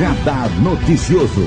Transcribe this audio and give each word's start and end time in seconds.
Radar 0.00 0.48
Noticioso. 0.62 1.42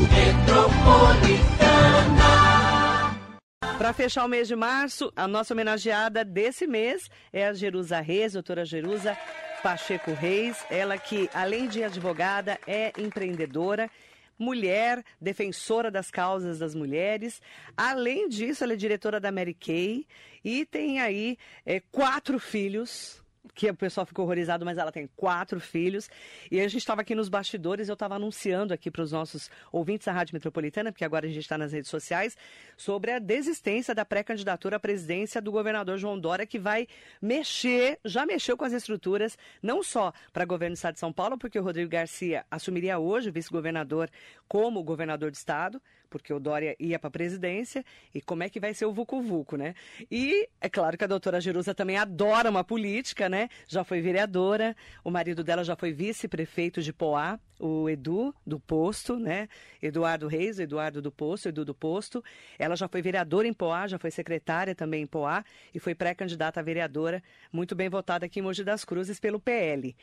Para 3.80 3.94
fechar 3.94 4.26
o 4.26 4.28
mês 4.28 4.48
de 4.48 4.56
março, 4.56 5.12
a 5.16 5.28
nossa 5.28 5.56
homenageada 5.56 6.24
desse 6.24 6.68
mês 6.68 7.10
é 7.32 7.48
a 7.48 7.54
Jerusa 7.54 8.00
Reis, 8.00 8.34
doutora 8.34 8.64
Jerusa 8.64 9.18
Pacheco 9.64 10.14
Reis. 10.14 10.64
Ela 10.70 11.00
que, 11.00 11.28
além 11.34 11.68
de 11.68 11.84
advogada, 11.84 12.60
é 12.68 12.94
empreendedora 12.96 13.90
mulher, 14.38 15.04
defensora 15.20 15.90
das 15.90 16.12
causas 16.12 16.60
das 16.60 16.76
mulheres. 16.76 17.42
Além 17.76 18.30
disso, 18.30 18.64
ela 18.64 18.74
é 18.74 18.76
diretora 18.76 19.20
da 19.20 19.32
Mary 19.32 19.56
Kay 19.56 20.06
e 20.46 20.64
tem 20.64 21.00
aí 21.00 21.40
é, 21.66 21.80
quatro 21.92 22.38
filhos 22.38 23.23
que 23.54 23.70
o 23.70 23.76
pessoal 23.76 24.06
ficou 24.06 24.26
horrorizado, 24.26 24.66
mas 24.66 24.78
ela 24.78 24.92
tem 24.92 25.08
quatro 25.16 25.60
filhos. 25.60 26.10
E 26.50 26.60
a 26.60 26.68
gente 26.68 26.78
estava 26.78 27.02
aqui 27.02 27.14
nos 27.14 27.30
bastidores, 27.30 27.88
eu 27.88 27.94
estava 27.94 28.16
anunciando 28.16 28.74
aqui 28.74 28.90
para 28.90 29.02
os 29.02 29.12
nossos 29.12 29.50
ouvintes 29.72 30.06
da 30.06 30.12
Rádio 30.12 30.34
Metropolitana, 30.34 30.92
porque 30.92 31.06
agora 31.06 31.26
a 31.26 31.30
gente 31.30 31.40
está 31.40 31.58
nas 31.58 31.72
redes 31.72 31.90
sociais, 31.90 32.36
sobre 32.76 33.12
a 33.12 33.20
desistência 33.20 33.94
da 33.94 34.04
pré-candidatura 34.04 34.78
à 34.78 34.80
presidência 34.80 35.42
do 35.42 35.52
governador 35.52 35.98
João 35.98 36.20
Dória, 36.20 36.46
que 36.46 36.60
vai 36.60 36.88
mexer, 37.22 38.00
já 38.04 38.26
mexeu 38.26 38.58
com 38.58 38.66
as 38.66 38.74
estruturas, 38.74 39.38
não 39.62 39.84
só 39.84 40.12
para 40.32 40.46
governo 40.46 40.74
do 40.74 40.78
Estado 40.78 40.96
de 40.96 41.00
São 41.00 41.14
Paulo, 41.14 41.38
porque 41.38 41.60
o 41.60 41.64
Rodrigo 41.64 41.90
Garcia 41.90 42.46
assumiria 42.50 42.98
hoje, 42.98 43.30
vice-governador, 43.30 44.10
como 44.48 44.84
governador 44.84 45.30
do 45.30 45.36
Estado, 45.36 45.82
porque 46.14 46.32
o 46.32 46.40
Dória 46.40 46.76
ia 46.80 47.00
para 47.00 47.08
a 47.08 47.12
presidência, 47.12 47.84
e 48.14 48.22
como 48.22 48.44
é 48.44 48.50
que 48.50 48.60
vai 48.60 48.72
ser 48.72 48.86
o 48.86 48.94
Vucu 48.94 49.20
Vucu, 49.20 49.58
né? 49.58 49.74
E 50.12 50.48
é 50.62 50.70
claro 50.70 50.96
que 50.96 51.04
a 51.04 51.08
doutora 51.08 51.42
Jerusa 51.42 51.74
também 51.74 51.98
adora 51.98 52.52
uma 52.52 52.64
política, 52.64 53.28
né? 53.28 53.50
Já 53.68 53.84
foi 53.84 54.00
vereadora, 54.00 54.76
o 55.04 55.10
marido 55.10 55.44
dela 55.44 55.64
já 55.64 55.76
foi 55.76 55.92
vice-prefeito 55.92 56.84
de 56.84 56.94
Poá, 56.94 57.40
o 57.60 57.90
Edu 57.90 58.32
do 58.46 58.60
Posto, 58.60 59.18
né? 59.18 59.50
Eduardo 59.82 60.28
Reis, 60.28 60.60
Eduardo 60.60 61.02
do 61.02 61.12
Posto, 61.12 61.50
Edu 61.50 61.66
do 61.66 61.74
Posto. 61.74 62.24
Ela 62.60 62.76
já 62.76 62.88
foi 62.88 63.02
vereadora 63.02 63.48
em 63.48 63.54
Poá, 63.54 63.88
já 63.88 63.98
foi 63.98 64.12
secretária 64.12 64.76
também 64.76 65.02
em 65.02 65.08
Poá 65.08 65.44
e 65.74 65.80
foi 65.80 65.96
pré-candidata 65.96 66.60
a 66.60 66.64
vereadora, 66.64 67.24
muito 67.52 67.74
bem 67.74 67.90
votada 67.90 68.28
aqui 68.28 68.40
em 68.40 68.44
Mogi 68.44 68.64
das 68.64 68.86
Cruzes 68.86 69.20
pelo 69.20 69.40
PL. 69.40 69.96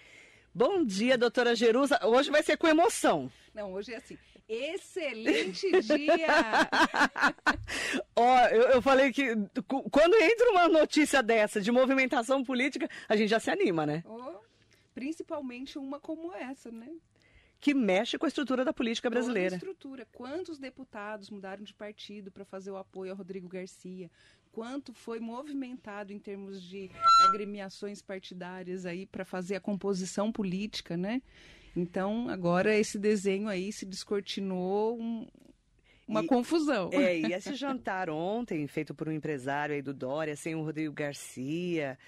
Bom 0.53 0.85
dia, 0.85 1.17
doutora 1.17 1.55
Jerusa. 1.55 1.99
Hoje 2.05 2.31
vai 2.31 2.43
ser 2.43 2.57
com 2.57 2.67
emoção. 2.67 3.31
Não, 3.55 3.73
hoje 3.73 3.93
é 3.93 3.97
assim. 3.97 4.19
Excelente 4.49 5.71
dia! 5.81 6.27
Ó, 8.17 8.47
eu, 8.49 8.63
eu, 8.63 8.83
falei 8.83 9.13
que 9.13 9.27
quando 9.65 10.15
entra 10.17 10.51
uma 10.51 10.69
notícia 10.69 11.23
dessa 11.23 11.61
de 11.61 11.71
movimentação 11.71 12.43
política, 12.43 12.89
a 13.09 13.15
gente 13.15 13.29
já 13.29 13.39
se 13.39 13.49
anima, 13.49 13.87
né? 13.87 14.03
Oh, 14.05 14.41
principalmente 14.93 15.79
uma 15.79 16.01
como 16.01 16.35
essa, 16.35 16.69
né? 16.69 16.89
Que 17.61 17.73
mexe 17.73 18.19
com 18.19 18.25
a 18.25 18.29
estrutura 18.29 18.65
da 18.65 18.73
política 18.73 19.09
brasileira. 19.09 19.57
Toda 19.57 19.71
a 19.71 19.71
estrutura. 19.71 20.09
Quantos 20.13 20.59
deputados 20.59 21.31
mudaram 21.31 21.63
de 21.63 21.73
partido 21.73 22.33
para 22.33 22.45
fazer 22.45 22.73
o 22.73 22.77
apoio 22.77 23.13
ao 23.13 23.17
Rodrigo 23.17 23.49
Garcia? 23.49 24.11
Quanto 24.61 24.93
foi 24.93 25.19
movimentado 25.19 26.13
em 26.13 26.19
termos 26.19 26.63
de 26.63 26.91
agremiações 27.27 28.03
partidárias 28.03 28.85
aí 28.85 29.07
para 29.07 29.25
fazer 29.25 29.57
a 29.57 29.61
composição 29.61 30.31
política, 30.31 30.99
né? 30.99 31.23
Então, 31.75 32.29
agora 32.29 32.77
esse 32.77 32.99
desenho 32.99 33.49
aí 33.49 33.73
se 33.73 33.87
descortinou 33.87 35.01
um, 35.01 35.27
uma 36.07 36.23
e, 36.23 36.27
confusão. 36.27 36.91
É, 36.93 37.19
e 37.19 37.33
esse 37.33 37.55
jantar 37.55 38.11
ontem, 38.11 38.67
feito 38.67 38.95
por 38.95 39.09
um 39.09 39.13
empresário 39.13 39.75
aí 39.75 39.81
do 39.81 39.95
Dória, 39.95 40.37
sem 40.37 40.55
o 40.55 40.63
Rodrigo 40.63 40.93
Garcia, 40.93 41.99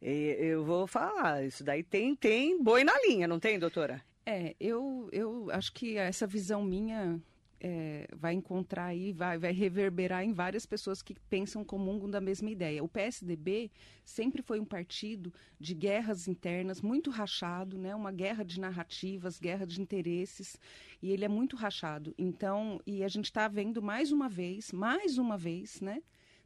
eu 0.00 0.64
vou 0.64 0.86
falar, 0.86 1.44
isso 1.44 1.64
daí 1.64 1.82
tem, 1.82 2.14
tem 2.14 2.62
boi 2.62 2.84
na 2.84 2.94
linha, 3.00 3.26
não 3.26 3.40
tem, 3.40 3.58
doutora? 3.58 4.00
É, 4.24 4.54
eu, 4.60 5.08
eu 5.10 5.50
acho 5.50 5.72
que 5.72 5.96
essa 5.96 6.24
visão 6.24 6.62
minha 6.62 7.20
é, 7.60 8.08
vai 8.14 8.34
encontrar 8.34 8.86
aí, 8.86 9.12
vai, 9.12 9.38
vai 9.38 9.52
reverberar 9.52 10.24
em 10.24 10.32
várias 10.32 10.66
pessoas 10.66 11.02
que 11.02 11.14
pensam 11.28 11.64
comungam 11.64 12.10
da 12.10 12.20
mesma 12.20 12.50
ideia. 12.50 12.84
O 12.84 12.88
PSDB 12.88 13.70
sempre 14.04 14.42
foi 14.42 14.60
um 14.60 14.64
partido 14.64 15.32
de 15.58 15.74
guerras 15.74 16.28
internas, 16.28 16.82
muito 16.82 17.10
rachado, 17.10 17.78
né? 17.78 17.94
uma 17.94 18.12
guerra 18.12 18.44
de 18.44 18.60
narrativas, 18.60 19.38
guerra 19.38 19.66
de 19.66 19.80
interesses, 19.80 20.58
e 21.02 21.10
ele 21.10 21.24
é 21.24 21.28
muito 21.28 21.56
rachado. 21.56 22.14
Então, 22.18 22.80
e 22.86 23.02
a 23.02 23.08
gente 23.08 23.26
está 23.26 23.48
vendo 23.48 23.82
mais 23.82 24.12
uma 24.12 24.28
vez, 24.28 24.72
mais 24.72 25.18
uma 25.18 25.36
vez, 25.38 25.80
né? 25.80 26.02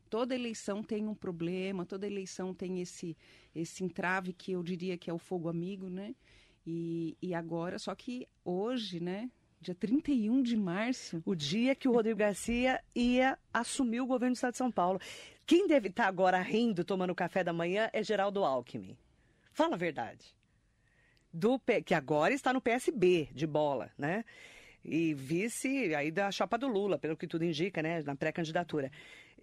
Toda 0.09 0.35
eleição 0.35 0.83
tem 0.83 1.07
um 1.07 1.15
problema, 1.15 1.87
toda 1.87 2.05
eleição 2.05 2.53
tem 2.53 2.81
esse, 2.81 3.17
esse 3.55 3.85
entrave 3.85 4.33
que 4.33 4.53
eu 4.53 4.63
diria 4.63 4.99
que 4.99 5.09
é 5.09 5.13
o 5.13 5.19
fogo 5.19 5.49
amigo, 5.49 5.89
né? 5.89 6.17
E, 6.67 7.17
e 7.23 7.33
agora, 7.33 7.79
só 7.79 7.95
que 7.95 8.27
hoje, 8.45 9.01
né, 9.01 9.31
dia 9.61 9.75
31 9.75 10.43
de 10.43 10.57
março. 10.57 11.23
O 11.25 11.35
dia 11.35 11.75
que 11.75 11.87
o 11.87 11.93
Rodrigo 11.93 12.19
Garcia 12.19 12.83
ia 12.95 13.39
assumir 13.53 14.01
o 14.01 14.07
governo 14.07 14.33
do 14.33 14.37
Estado 14.37 14.53
de 14.53 14.59
São 14.59 14.73
Paulo. 14.73 14.99
Quem 15.47 15.67
deve 15.67 15.89
estar 15.89 16.07
agora 16.07 16.41
rindo, 16.41 16.85
tomando 16.85 17.15
café 17.15 17.45
da 17.45 17.53
manhã, 17.53 17.91
é 17.93 18.03
Geraldo 18.03 18.45
Alckmin. 18.45 18.97
Fala 19.53 19.75
a 19.75 19.79
verdade. 19.79 20.35
Do, 21.33 21.61
que 21.85 21.95
agora 21.95 22.33
está 22.33 22.53
no 22.53 22.61
PSB 22.61 23.29
de 23.33 23.47
bola, 23.47 23.91
né? 23.99 24.25
E 24.83 25.13
vice 25.13 25.95
aí 25.95 26.11
da 26.11 26.31
chapa 26.31 26.57
do 26.57 26.67
Lula, 26.67 26.99
pelo 26.99 27.17
que 27.17 27.27
tudo 27.27 27.45
indica, 27.45 27.83
né? 27.83 28.03
Na 28.03 28.17
pré-candidatura. 28.17 28.91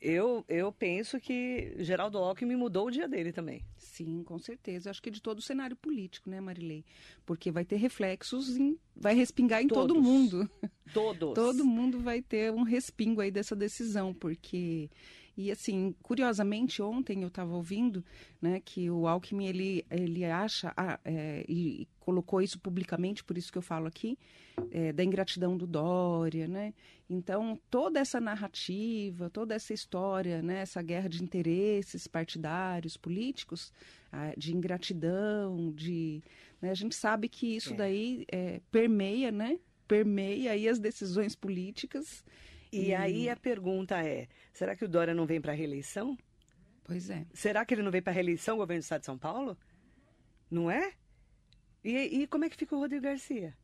Eu, 0.01 0.45
eu 0.47 0.71
penso 0.71 1.19
que 1.19 1.73
Geraldo 1.79 2.17
Alckmin 2.17 2.55
mudou 2.55 2.87
o 2.87 2.91
dia 2.91 3.07
dele 3.07 3.31
também. 3.31 3.63
Sim, 3.77 4.23
com 4.23 4.37
certeza. 4.37 4.89
Acho 4.89 5.01
que 5.01 5.09
de 5.09 5.21
todo 5.21 5.39
o 5.39 5.41
cenário 5.41 5.75
político, 5.75 6.29
né, 6.29 6.39
Marilei? 6.39 6.85
Porque 7.25 7.51
vai 7.51 7.65
ter 7.65 7.77
reflexos, 7.77 8.55
em, 8.57 8.77
vai 8.95 9.15
respingar 9.15 9.61
em 9.61 9.67
Todos. 9.67 9.87
todo 9.87 10.01
mundo. 10.01 10.49
Todos. 10.93 11.33
todo 11.35 11.65
mundo 11.65 11.99
vai 11.99 12.21
ter 12.21 12.51
um 12.51 12.63
respingo 12.63 13.21
aí 13.21 13.31
dessa 13.31 13.55
decisão, 13.55 14.13
porque 14.13 14.89
e 15.37 15.51
assim, 15.51 15.93
curiosamente, 16.01 16.81
ontem 16.81 17.21
eu 17.21 17.27
estava 17.27 17.53
ouvindo 17.53 18.03
né, 18.41 18.59
que 18.59 18.89
o 18.89 19.07
Alckmin 19.07 19.45
ele, 19.45 19.85
ele 19.91 20.25
acha, 20.25 20.73
ah, 20.75 20.99
é, 21.05 21.45
e 21.47 21.87
colocou 21.99 22.41
isso 22.41 22.59
publicamente, 22.59 23.23
por 23.23 23.37
isso 23.37 23.51
que 23.51 23.57
eu 23.57 23.61
falo 23.61 23.85
aqui, 23.85 24.17
é, 24.71 24.91
da 24.91 25.03
ingratidão 25.03 25.55
do 25.55 25.67
Dória, 25.67 26.47
né? 26.47 26.73
Então, 27.07 27.59
toda 27.69 27.99
essa 27.99 28.19
narrativa, 28.19 29.29
toda 29.29 29.53
essa 29.53 29.73
história, 29.73 30.41
né, 30.41 30.61
essa 30.61 30.81
guerra 30.81 31.07
de 31.07 31.23
interesses 31.23 32.07
partidários, 32.07 32.97
políticos, 32.97 33.71
ah, 34.11 34.33
de 34.35 34.55
ingratidão, 34.55 35.71
de... 35.71 36.23
Né, 36.59 36.71
a 36.71 36.73
gente 36.73 36.95
sabe 36.95 37.29
que 37.29 37.55
isso 37.55 37.73
é. 37.73 37.77
daí 37.77 38.25
é, 38.31 38.59
permeia, 38.71 39.31
né? 39.31 39.59
Permeia 39.87 40.51
aí 40.53 40.67
as 40.67 40.79
decisões 40.79 41.35
políticas 41.35 42.23
e, 42.71 42.93
aí 42.93 43.29
a 43.29 43.35
pergunta 43.35 44.01
é: 44.01 44.27
será 44.53 44.75
que 44.75 44.85
o 44.85 44.89
Dória 44.89 45.13
não 45.13 45.25
vem 45.25 45.39
para 45.39 45.51
a 45.51 45.55
reeleição? 45.55 46.17
Pois 46.83 47.09
é. 47.09 47.25
Será 47.33 47.65
que 47.65 47.73
ele 47.73 47.81
não 47.81 47.91
vem 47.91 48.01
para 48.01 48.11
a 48.11 48.15
reeleição, 48.15 48.57
governo 48.57 48.81
do 48.81 48.83
Estado 48.83 49.01
de 49.01 49.05
São 49.05 49.17
Paulo? 49.17 49.57
Não 50.49 50.71
é? 50.71 50.93
E, 51.83 52.21
e 52.21 52.27
como 52.27 52.45
é 52.45 52.49
que 52.49 52.55
fica 52.55 52.75
o 52.75 52.79
Rodrigo 52.79 53.03
Garcia? 53.03 53.55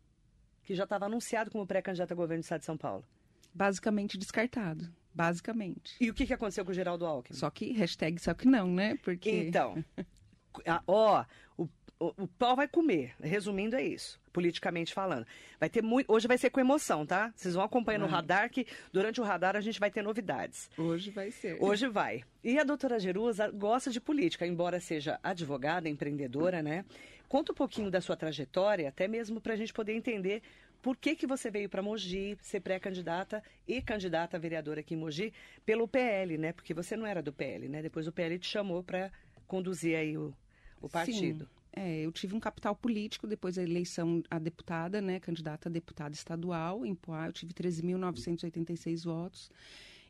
Que 0.63 0.75
já 0.75 0.83
estava 0.83 1.05
anunciado 1.05 1.49
como 1.49 1.65
pré-candidato 1.65 2.11
a 2.11 2.15
governo 2.15 2.41
do 2.41 2.45
Estado 2.45 2.59
de 2.59 2.65
São 2.65 2.77
Paulo. 2.77 3.05
Basicamente 3.53 4.17
descartado. 4.17 4.93
Basicamente. 5.13 5.95
E 6.01 6.09
o 6.09 6.13
que, 6.13 6.25
que 6.25 6.33
aconteceu 6.33 6.65
com 6.65 6.71
o 6.71 6.73
Geraldo 6.73 7.05
Alckmin? 7.05 7.37
Só 7.37 7.49
que 7.49 7.71
hashtag 7.73 8.19
só 8.19 8.33
que 8.33 8.47
não, 8.47 8.73
né? 8.73 8.95
Porque. 9.03 9.29
Então. 9.29 9.83
ó, 10.87 11.23
o 11.57 11.67
o, 12.03 12.23
o 12.23 12.27
pau 12.27 12.55
vai 12.55 12.67
comer. 12.67 13.13
Resumindo, 13.21 13.75
é 13.75 13.83
isso, 13.83 14.19
politicamente 14.33 14.93
falando. 14.93 15.25
Vai 15.59 15.69
ter 15.69 15.81
muito. 15.81 16.11
Hoje 16.11 16.27
vai 16.27 16.37
ser 16.37 16.49
com 16.49 16.59
emoção, 16.59 17.05
tá? 17.05 17.31
Vocês 17.35 17.55
vão 17.55 17.63
acompanhando 17.63 18.03
o 18.03 18.07
radar, 18.07 18.49
que 18.49 18.67
durante 18.91 19.21
o 19.21 19.23
radar 19.23 19.55
a 19.55 19.61
gente 19.61 19.79
vai 19.79 19.89
ter 19.89 20.01
novidades. 20.01 20.69
Hoje 20.77 21.11
vai 21.11 21.31
ser. 21.31 21.57
Hoje 21.61 21.87
vai. 21.87 22.23
E 22.43 22.59
a 22.59 22.63
doutora 22.63 22.99
Jerusa 22.99 23.49
gosta 23.49 23.89
de 23.89 24.01
política, 24.01 24.45
embora 24.45 24.79
seja 24.81 25.17
advogada, 25.23 25.87
empreendedora, 25.87 26.61
né? 26.61 26.83
Conta 27.29 27.53
um 27.53 27.55
pouquinho 27.55 27.89
da 27.89 28.01
sua 28.01 28.17
trajetória, 28.17 28.89
até 28.89 29.07
mesmo 29.07 29.39
para 29.39 29.53
a 29.53 29.55
gente 29.55 29.73
poder 29.73 29.93
entender 29.93 30.43
por 30.81 30.97
que, 30.97 31.15
que 31.15 31.25
você 31.25 31.49
veio 31.49 31.69
para 31.69 31.81
Mogi 31.81 32.37
ser 32.41 32.59
pré-candidata 32.59 33.41
e 33.65 33.81
candidata 33.81 34.35
a 34.35 34.39
vereadora 34.39 34.81
aqui 34.81 34.93
em 34.93 34.97
Mogi 34.97 35.33
pelo 35.65 35.87
PL, 35.87 36.37
né? 36.37 36.51
Porque 36.51 36.73
você 36.73 36.97
não 36.97 37.07
era 37.07 37.21
do 37.23 37.31
PL, 37.31 37.69
né? 37.69 37.81
Depois 37.81 38.05
o 38.05 38.11
PL 38.11 38.37
te 38.37 38.47
chamou 38.47 38.83
para 38.83 39.09
conduzir 39.47 39.95
aí 39.95 40.17
o, 40.17 40.35
o 40.81 40.89
partido. 40.89 41.45
Sim. 41.45 41.62
É, 41.75 42.01
eu 42.01 42.11
tive 42.11 42.35
um 42.35 42.39
capital 42.39 42.75
político 42.75 43.25
depois 43.25 43.55
da 43.55 43.63
eleição 43.63 44.21
a 44.29 44.37
deputada, 44.37 45.01
né, 45.01 45.19
candidata 45.19 45.67
a 45.67 45.71
deputada 45.71 46.13
estadual 46.13 46.85
em 46.85 46.93
Poá, 46.93 47.27
eu 47.27 47.33
tive 47.33 47.51
13.986 47.53 49.03
votos. 49.03 49.49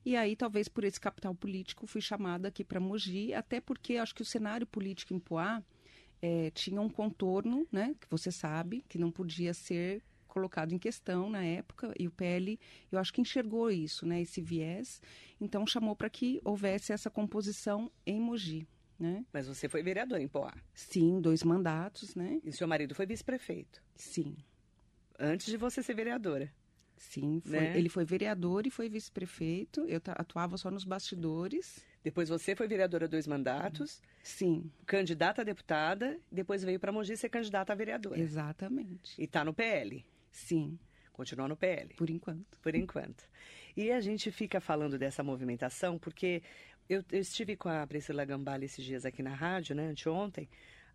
E 0.06 0.18
aí, 0.18 0.36
talvez 0.36 0.68
por 0.68 0.84
esse 0.84 1.00
capital 1.00 1.34
político, 1.34 1.88
fui 1.88 2.02
chamada 2.02 2.50
aqui 2.50 2.66
para 2.66 2.82
Mogi, 2.82 3.34
até 3.34 3.62
porque 3.62 3.96
acho 3.96 4.14
que 4.14 4.22
o 4.22 4.26
cenário 4.26 4.68
político 4.68 5.14
em 5.14 5.20
Poá 5.20 5.64
é, 6.22 6.52
tinha 6.52 6.82
um 6.82 6.90
contorno, 6.90 7.66
né, 7.72 7.96
que 8.00 8.08
você 8.10 8.30
sabe, 8.30 8.84
que 8.90 8.98
não 8.98 9.10
podia 9.10 9.54
ser 9.54 10.04
colocado 10.28 10.74
em 10.74 10.80
questão 10.80 11.30
na 11.30 11.44
época, 11.46 11.94
e 11.98 12.08
o 12.08 12.12
PL, 12.12 12.60
eu 12.92 13.00
acho 13.00 13.14
que 13.14 13.22
enxergou 13.22 13.72
isso, 13.72 14.06
né, 14.06 14.22
esse 14.22 14.42
viés, 14.42 15.02
então 15.40 15.66
chamou 15.66 15.96
para 15.96 16.10
que 16.10 16.42
houvesse 16.44 16.92
essa 16.92 17.10
composição 17.10 17.90
em 18.06 18.20
Mogi. 18.20 18.68
Né? 19.04 19.26
Mas 19.34 19.48
você 19.48 19.68
foi 19.68 19.84
vereador 19.84 20.18
em 20.22 20.30
Poá? 20.30 20.54
Sim, 20.74 21.20
dois 21.20 21.44
mandatos, 21.44 22.16
né? 22.16 22.40
E 22.42 22.54
seu 22.54 22.66
marido 22.66 22.96
foi 22.96 23.06
vice-prefeito? 23.06 23.84
Sim. 23.98 24.38
Antes 25.20 25.48
de 25.48 25.58
você 25.58 25.84
ser 25.84 25.94
vereadora. 25.94 26.50
Sim, 26.96 27.42
foi, 27.44 27.60
Né? 27.60 27.78
ele 27.78 27.90
foi 27.90 28.06
vereador 28.06 28.66
e 28.66 28.70
foi 28.70 28.88
vice-prefeito. 28.88 29.82
Eu 29.88 30.00
atuava 30.08 30.58
só 30.58 30.72
nos 30.72 30.86
bastidores. 30.86 31.84
Depois 32.02 32.30
você 32.30 32.56
foi 32.56 32.66
vereadora 32.66 33.06
dois 33.06 33.28
mandatos, 33.28 34.02
Sim, 34.24 34.72
candidata 34.86 35.42
a 35.42 35.44
deputada, 35.46 36.18
depois 36.32 36.64
veio 36.64 36.80
para 36.80 36.92
Mogi 36.94 37.18
ser 37.18 37.28
candidata 37.28 37.74
a 37.74 37.76
vereadora. 37.76 38.18
exatamente. 38.18 39.22
E 39.22 39.28
tá 39.28 39.44
no 39.44 39.54
PL. 39.54 40.06
Sim, 40.32 40.80
Continua 41.12 41.48
no 41.50 41.56
PL. 41.58 41.94
por 41.96 42.10
enquanto. 42.10 42.58
por 42.62 42.74
enquanto. 42.74 43.24
E 43.76 43.92
a 43.92 44.00
gente 44.02 44.32
fica 44.32 44.60
falando 44.62 44.98
dessa 44.98 45.22
movimentação 45.24 46.00
porque 46.00 46.42
eu, 46.90 47.04
eu 47.12 47.20
estive 47.20 47.56
com 47.56 47.70
a 47.70 47.86
Priscila 47.88 48.26
Gambale 48.26 48.66
esses 48.66 48.84
dias 48.84 49.06
aqui 49.06 49.24
na 49.24 49.34
rádio, 49.34 49.76
né, 49.76 49.88
anteontem, 49.88 50.48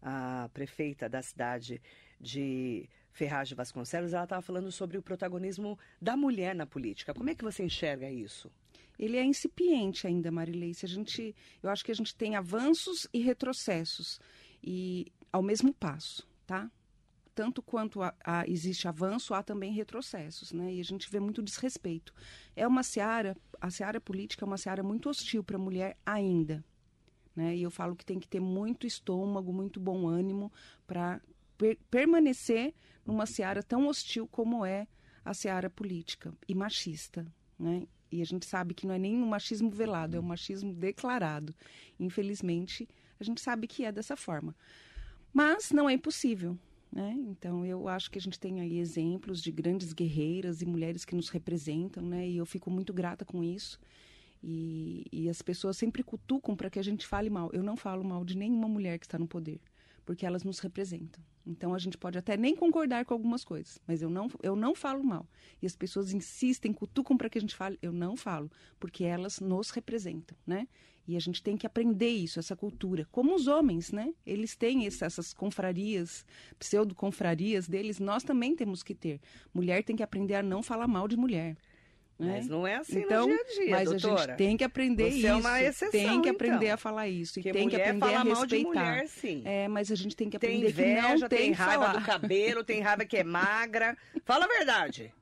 a 0.03 0.49
prefeita 0.53 1.09
da 1.09 1.21
cidade 1.23 1.81
de 2.21 2.89
Ferraz 3.13 3.49
de 3.49 3.55
Vasconcelos, 3.55 4.13
ela 4.13 4.25
estava 4.25 4.43
falando 4.43 4.71
sobre 4.71 4.97
o 4.97 5.03
protagonismo 5.03 5.79
da 6.01 6.17
mulher 6.17 6.55
na 6.55 6.67
política. 6.67 7.13
Como 7.13 7.31
é 7.31 7.35
que 7.35 7.43
você 7.43 7.65
enxerga 7.65 8.09
isso? 8.09 8.51
Ele 8.99 9.17
é 9.17 9.25
incipiente 9.25 10.07
ainda, 10.07 10.31
Marilei. 10.31 10.75
Se 10.75 10.87
a 10.87 10.89
gente, 10.89 11.35
eu 11.63 11.71
acho 11.71 11.85
que 11.85 11.93
a 11.93 11.95
gente 11.95 12.15
tem 12.15 12.37
avanços 12.37 13.09
e 13.13 13.21
retrocessos 13.21 14.21
e 14.63 15.13
ao 15.33 15.43
mesmo 15.43 15.73
passo, 15.73 16.27
tá? 16.47 16.71
Tanto 17.39 17.63
quanto 17.63 18.03
há- 18.03 18.13
há- 18.25 18.45
existe 18.49 18.89
avanço, 18.89 19.33
há 19.33 19.45
também 19.45 19.73
retrocessos, 19.73 20.51
né? 20.53 20.75
E 20.75 20.81
a 20.81 20.83
gente 20.85 21.09
vê 21.09 21.21
muito 21.21 21.41
desrespeito. 21.41 22.13
É 22.57 22.67
uma 22.67 22.83
seara, 22.83 23.37
a 23.61 23.71
seara 23.71 24.01
política 24.01 24.45
é 24.45 24.47
uma 24.47 24.59
seara 24.59 24.83
muito 24.83 25.09
hostil 25.09 25.45
para 25.45 25.55
a 25.55 25.61
mulher 25.61 25.97
ainda, 26.05 26.65
né? 27.37 27.55
E 27.55 27.63
eu 27.63 27.71
falo 27.71 27.95
que 27.95 28.05
tem 28.05 28.19
que 28.19 28.27
ter 28.27 28.41
muito 28.41 28.89
estômago, 28.89 29.53
muito 29.53 29.79
bom 29.79 30.09
ânimo 30.09 30.53
para 30.85 31.21
permanecer 31.89 32.75
numa 33.07 33.25
seara 33.25 33.63
tão 33.63 33.87
hostil 33.87 34.27
como 34.27 34.67
é 34.67 34.89
a 35.25 35.33
seara 35.33 35.71
política 35.71 36.35
e 36.49 36.57
machista, 36.57 37.25
né? 37.57 37.87
E 38.11 38.21
a 38.21 38.27
gente 38.27 38.47
sabe 38.47 38.75
que 38.75 38.85
não 38.85 38.95
é 38.97 38.99
nem 38.99 39.15
um 39.17 39.29
machismo 39.29 39.71
velado, 39.71 40.17
é 40.17 40.19
um 40.19 40.25
machismo 40.25 40.75
declarado. 40.75 41.55
Infelizmente, 42.01 42.89
a 43.21 43.23
gente 43.23 43.41
sabe 43.41 43.69
que 43.69 43.85
é 43.85 43.93
dessa 43.93 44.17
forma. 44.17 44.57
Mas 45.33 45.71
não 45.71 45.89
é 45.89 45.93
impossível. 45.93 46.59
Né? 46.91 47.15
Então, 47.29 47.65
eu 47.67 47.87
acho 47.87 48.11
que 48.11 48.19
a 48.19 48.21
gente 48.21 48.41
tem 48.41 48.61
aí 48.61 48.79
exemplos 48.79 49.43
de 49.43 49.53
grandes 49.53 49.93
guerreiras 49.93 50.63
e 50.63 50.67
mulheres 50.67 51.05
que 51.05 51.15
nos 51.15 51.29
representam, 51.29 52.03
né? 52.03 52.27
e 52.27 52.39
eu 52.39 52.47
fico 52.47 52.71
muito 52.71 52.93
grata 52.93 53.25
com 53.25 53.45
isso. 53.45 53.79
E, 54.43 55.07
e 55.13 55.29
as 55.29 55.43
pessoas 55.43 55.77
sempre 55.77 56.03
cutucam 56.03 56.57
para 56.57 56.71
que 56.71 56.79
a 56.79 56.83
gente 56.83 57.07
fale 57.07 57.29
mal. 57.29 57.51
Eu 57.53 57.63
não 57.63 57.77
falo 57.77 58.05
mal 58.05 58.25
de 58.25 58.37
nenhuma 58.37 58.69
mulher 58.69 58.99
que 58.99 59.07
está 59.07 59.19
no 59.19 59.27
poder, 59.27 59.61
porque 60.07 60.25
elas 60.25 60.45
nos 60.45 60.61
representam. 60.61 61.23
Então, 61.47 61.75
a 61.75 61.79
gente 61.79 61.97
pode 61.97 62.19
até 62.19 62.37
nem 62.37 62.55
concordar 62.55 63.05
com 63.05 63.15
algumas 63.15 63.45
coisas, 63.45 63.79
mas 63.87 64.03
eu 64.03 64.11
não, 64.11 64.29
eu 64.43 64.55
não 64.55 64.75
falo 64.75 65.03
mal. 65.03 65.27
E 65.61 65.67
as 65.67 65.75
pessoas 65.75 66.13
insistem, 66.13 66.73
cutucam 66.73 67.17
para 67.17 67.29
que 67.29 67.39
a 67.39 67.41
gente 67.41 67.55
fale. 67.55 67.79
Eu 67.81 67.93
não 67.93 68.17
falo, 68.17 68.51
porque 68.79 69.05
elas 69.05 69.41
nos 69.41 69.71
representam, 69.71 70.37
né? 70.47 70.69
E 71.09 71.17
a 71.17 71.21
gente 71.21 71.43
tem 71.43 71.57
que 71.57 71.67
aprender 71.67 72.11
isso, 72.11 72.39
essa 72.39 72.55
cultura. 72.55 73.09
Como 73.11 73.35
os 73.35 73.47
homens, 73.47 73.91
né? 73.91 74.13
Eles 74.27 74.55
têm 74.55 74.87
essas 74.87 75.33
confrarias, 75.33 76.23
pseudo-confrarias 76.59 77.67
deles, 77.67 77.99
nós 77.99 78.23
também 78.23 78.55
temos 78.55 78.83
que 78.83 78.95
ter. 78.95 79.19
Mulher 79.55 79.83
tem 79.83 79.97
que 79.97 80.03
aprender 80.03 80.35
a 80.35 80.43
não 80.43 80.63
falar 80.63 80.87
mal 80.87 81.09
de 81.09 81.17
mulher. 81.17 81.57
Né? 82.19 82.33
Mas 82.37 82.49
não 82.49 82.67
é 82.67 82.75
assim 82.75 82.99
então, 82.99 83.29
no 83.29 83.35
dia 83.35 83.41
a 83.41 83.55
dia, 83.55 83.71
mas 83.71 83.91
doutora. 83.91 84.15
a 84.15 84.27
gente 84.27 84.37
tem 84.37 84.57
que 84.57 84.65
aprender 84.65 85.11
Você 85.13 85.19
isso. 85.19 85.27
é 85.29 85.35
uma 85.37 85.63
exceção, 85.63 85.91
tem 85.93 86.21
que 86.21 86.29
aprender 86.29 86.65
então. 86.67 86.75
a 86.75 86.77
falar 86.77 87.09
isso. 87.09 87.39
E 87.39 87.43
tem 87.45 87.69
que 87.69 87.77
aprender 87.77 88.15
a 88.15 88.25
mal 88.25 88.45
de 88.45 88.57
respeitar. 88.57 88.91
mulher, 88.91 89.09
sim. 89.09 89.43
É, 89.47 89.69
mas 89.69 89.91
a 89.91 89.95
gente 89.95 90.17
tem 90.17 90.29
que 90.29 90.39
Tem 90.39 90.57
aprender 90.57 90.73
que 90.75 90.83
inveja, 90.83 91.17
não 91.17 91.29
tem, 91.29 91.39
tem 91.39 91.53
que 91.53 91.57
raiva 91.57 91.87
falar. 91.87 91.99
do 92.01 92.05
cabelo, 92.05 92.65
tem 92.65 92.81
raiva 92.81 93.05
que 93.07 93.17
é 93.17 93.25
magra. 93.25 93.97
Fala 94.27 94.45
a 94.45 94.49
verdade. 94.49 95.15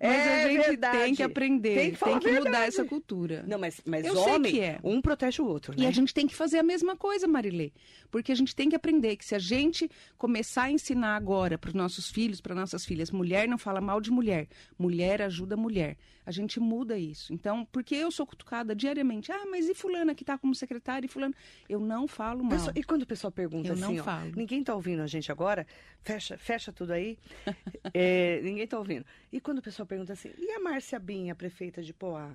Mas 0.00 0.10
É 0.10 0.44
a 0.44 0.48
gente 0.48 0.66
verdade. 0.66 0.98
tem 0.98 1.14
que 1.14 1.22
aprender, 1.22 1.74
Tem 1.74 1.90
que 1.92 1.96
falar 1.96 2.16
a 2.16 2.32
mudar 2.32 2.66
essa 2.66 2.84
cultura. 2.84 3.44
Não, 3.46 3.58
mas, 3.58 3.80
mas 3.86 4.04
Eu 4.04 4.14
sei 4.16 4.32
homem, 4.34 4.52
que 4.52 4.60
é. 4.60 4.78
um 4.82 5.00
protege 5.00 5.40
o 5.40 5.46
outro, 5.46 5.72
né? 5.76 5.84
E 5.84 5.86
a 5.86 5.90
gente 5.90 6.12
tem 6.12 6.26
que 6.26 6.34
fazer 6.34 6.58
a 6.58 6.62
mesma 6.62 6.96
coisa, 6.96 7.26
Marilê. 7.26 7.72
Porque 8.10 8.32
a 8.32 8.34
gente 8.34 8.54
tem 8.54 8.68
que 8.68 8.76
aprender 8.76 9.16
que 9.16 9.24
se 9.24 9.34
a 9.34 9.38
gente 9.38 9.90
começar 10.18 10.64
a 10.64 10.70
ensinar 10.70 11.16
agora 11.16 11.56
para 11.58 11.68
os 11.68 11.74
nossos 11.74 12.10
filhos, 12.10 12.40
para 12.40 12.54
nossas 12.54 12.84
filhas, 12.84 13.10
mulher 13.10 13.48
não 13.48 13.58
fala 13.58 13.80
mal 13.80 14.00
de 14.00 14.10
mulher, 14.10 14.48
mulher 14.78 15.22
ajuda 15.22 15.56
mulher. 15.56 15.96
A 16.26 16.30
gente 16.30 16.58
muda 16.58 16.98
isso. 16.98 17.32
Então, 17.34 17.66
porque 17.70 17.94
eu 17.94 18.10
sou 18.10 18.26
cutucada 18.26 18.74
diariamente, 18.74 19.30
ah, 19.30 19.44
mas 19.50 19.68
e 19.68 19.74
fulana 19.74 20.14
que 20.14 20.22
está 20.22 20.38
como 20.38 20.54
secretária 20.54 21.04
e 21.06 21.08
fulana? 21.08 21.34
Eu 21.68 21.78
não 21.80 22.08
falo 22.08 22.42
mal. 22.42 22.52
Pessoa- 22.52 22.72
e 22.74 22.82
quando 22.82 23.02
o 23.02 23.06
pessoal 23.06 23.30
pergunta 23.30 23.68
Eu 23.68 23.72
assim, 23.74 23.82
não 23.82 23.96
ó, 24.00 24.02
falo. 24.04 24.32
ninguém 24.34 24.64
tá 24.64 24.74
ouvindo 24.74 25.02
a 25.02 25.06
gente 25.06 25.30
agora, 25.30 25.66
fecha, 26.02 26.38
fecha 26.38 26.72
tudo 26.72 26.92
aí, 26.92 27.18
É, 27.92 28.40
ninguém 28.42 28.66
tá 28.66 28.78
ouvindo. 28.78 29.04
E 29.30 29.40
quando 29.40 29.58
o 29.58 29.62
pessoal 29.62 29.86
pergunta 29.86 30.12
assim, 30.14 30.30
e 30.38 30.50
a 30.52 30.60
Márcia 30.60 30.98
Binha, 30.98 31.34
prefeita 31.34 31.82
de 31.82 31.92
Poá? 31.92 32.30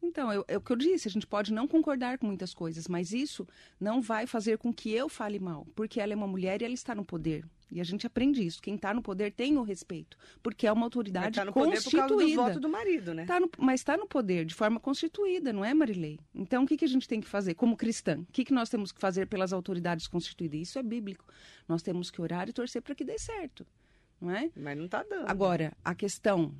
Então, 0.00 0.32
eu- 0.32 0.44
é 0.46 0.56
o 0.56 0.60
que 0.60 0.70
eu 0.70 0.76
disse, 0.76 1.08
a 1.08 1.10
gente 1.10 1.26
pode 1.26 1.52
não 1.52 1.66
concordar 1.66 2.18
com 2.18 2.26
muitas 2.26 2.54
coisas, 2.54 2.86
mas 2.86 3.12
isso 3.12 3.46
não 3.80 4.00
vai 4.00 4.26
fazer 4.26 4.56
com 4.58 4.72
que 4.72 4.92
eu 4.92 5.08
fale 5.08 5.38
mal, 5.40 5.66
porque 5.74 6.00
ela 6.00 6.12
é 6.12 6.16
uma 6.16 6.26
mulher 6.26 6.60
e 6.62 6.64
ela 6.64 6.74
está 6.74 6.94
no 6.94 7.04
poder. 7.04 7.44
E 7.70 7.80
a 7.80 7.84
gente 7.84 8.06
aprende 8.06 8.42
isso. 8.44 8.62
Quem 8.62 8.76
está 8.76 8.94
no 8.94 9.02
poder 9.02 9.30
tem 9.32 9.56
o 9.58 9.62
respeito, 9.62 10.16
porque 10.42 10.66
é 10.66 10.72
uma 10.72 10.80
Mas 10.80 10.84
autoridade 10.84 11.34
tá 11.36 11.44
no 11.44 11.52
poder 11.52 11.82
por 11.82 11.90
causa 11.92 12.06
do 12.08 12.14
constituída. 12.14 12.42
voto 12.42 12.60
do 12.60 12.68
marido, 12.68 13.12
né? 13.14 13.26
Tá 13.26 13.38
no- 13.38 13.50
mas 13.58 13.80
está 13.80 13.96
no 13.96 14.06
poder 14.06 14.44
de 14.46 14.54
forma 14.54 14.80
constituída, 14.80 15.52
não 15.52 15.64
é, 15.64 15.74
Marilei? 15.74 16.18
Então, 16.34 16.64
o 16.64 16.66
que, 16.66 16.76
que 16.78 16.84
a 16.84 16.88
gente 16.88 17.06
tem 17.06 17.20
que 17.20 17.28
fazer 17.28 17.54
como 17.54 17.76
cristã? 17.76 18.20
O 18.20 18.32
que, 18.32 18.44
que 18.44 18.52
nós 18.54 18.68
temos 18.70 18.90
que 18.90 18.98
fazer 19.00 19.26
pelas 19.26 19.52
autoridades 19.52 20.06
constituídas? 20.08 20.60
Isso 20.60 20.78
é 20.78 20.82
bíblico. 20.82 21.24
Nós 21.68 21.82
temos 21.82 22.10
que 22.10 22.20
orar 22.22 22.48
e 22.48 22.52
torcer 22.52 22.80
para 22.80 22.94
que 22.94 23.04
dê 23.04 23.18
certo, 23.18 23.66
não 24.20 24.30
é? 24.30 24.50
Mas 24.56 24.78
não 24.78 24.88
tá 24.88 25.02
dando. 25.02 25.28
Agora, 25.28 25.76
a 25.84 25.94
questão 25.94 26.54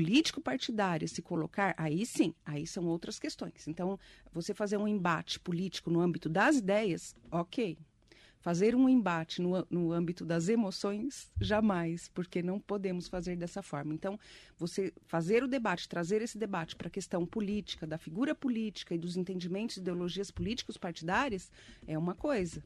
político-partidária 0.00 1.06
se 1.08 1.22
colocar, 1.22 1.74
aí 1.76 2.04
sim, 2.06 2.34
aí 2.44 2.66
são 2.66 2.84
outras 2.86 3.18
questões. 3.18 3.66
Então, 3.66 3.98
você 4.32 4.54
fazer 4.54 4.76
um 4.76 4.86
embate 4.86 5.40
político 5.40 5.90
no 5.90 6.00
âmbito 6.00 6.28
das 6.28 6.56
ideias, 6.56 7.14
ok. 7.30 7.76
Fazer 8.46 8.76
um 8.76 8.88
embate 8.88 9.42
no, 9.42 9.66
no 9.68 9.90
âmbito 9.90 10.24
das 10.24 10.48
emoções, 10.48 11.32
jamais, 11.40 12.08
porque 12.14 12.44
não 12.44 12.60
podemos 12.60 13.08
fazer 13.08 13.34
dessa 13.34 13.60
forma. 13.60 13.92
Então, 13.92 14.16
você 14.56 14.92
fazer 15.08 15.42
o 15.42 15.48
debate, 15.48 15.88
trazer 15.88 16.22
esse 16.22 16.38
debate 16.38 16.76
para 16.76 16.86
a 16.86 16.90
questão 16.90 17.26
política, 17.26 17.88
da 17.88 17.98
figura 17.98 18.36
política 18.36 18.94
e 18.94 18.98
dos 18.98 19.16
entendimentos 19.16 19.78
ideologias 19.78 20.30
políticos 20.30 20.76
partidárias, 20.76 21.50
é 21.88 21.98
uma 21.98 22.14
coisa. 22.14 22.62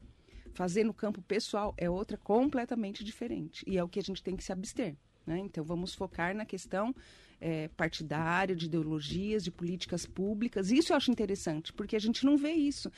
Fazer 0.53 0.83
no 0.83 0.93
campo 0.93 1.19
pessoal 1.19 1.73
é 1.75 1.89
outra 1.89 2.15
completamente 2.15 3.03
diferente. 3.03 3.65
E 3.65 3.75
é 3.75 3.83
o 3.83 3.89
que 3.89 3.97
a 3.99 4.03
gente 4.03 4.21
tem 4.21 4.35
que 4.35 4.43
se 4.43 4.51
abster. 4.51 4.95
né? 5.25 5.39
Então, 5.39 5.63
vamos 5.63 5.95
focar 5.95 6.35
na 6.35 6.45
questão 6.45 6.93
eh, 7.41 7.67
partidária, 7.75 8.55
de 8.55 8.67
ideologias, 8.67 9.43
de 9.43 9.51
políticas 9.51 10.05
públicas. 10.05 10.71
Isso 10.71 10.93
eu 10.93 10.97
acho 10.97 11.11
interessante, 11.11 11.73
porque 11.73 11.95
a 11.95 11.99
gente 11.99 12.23
não 12.25 12.37
vê 12.37 12.51
isso. 12.51 12.91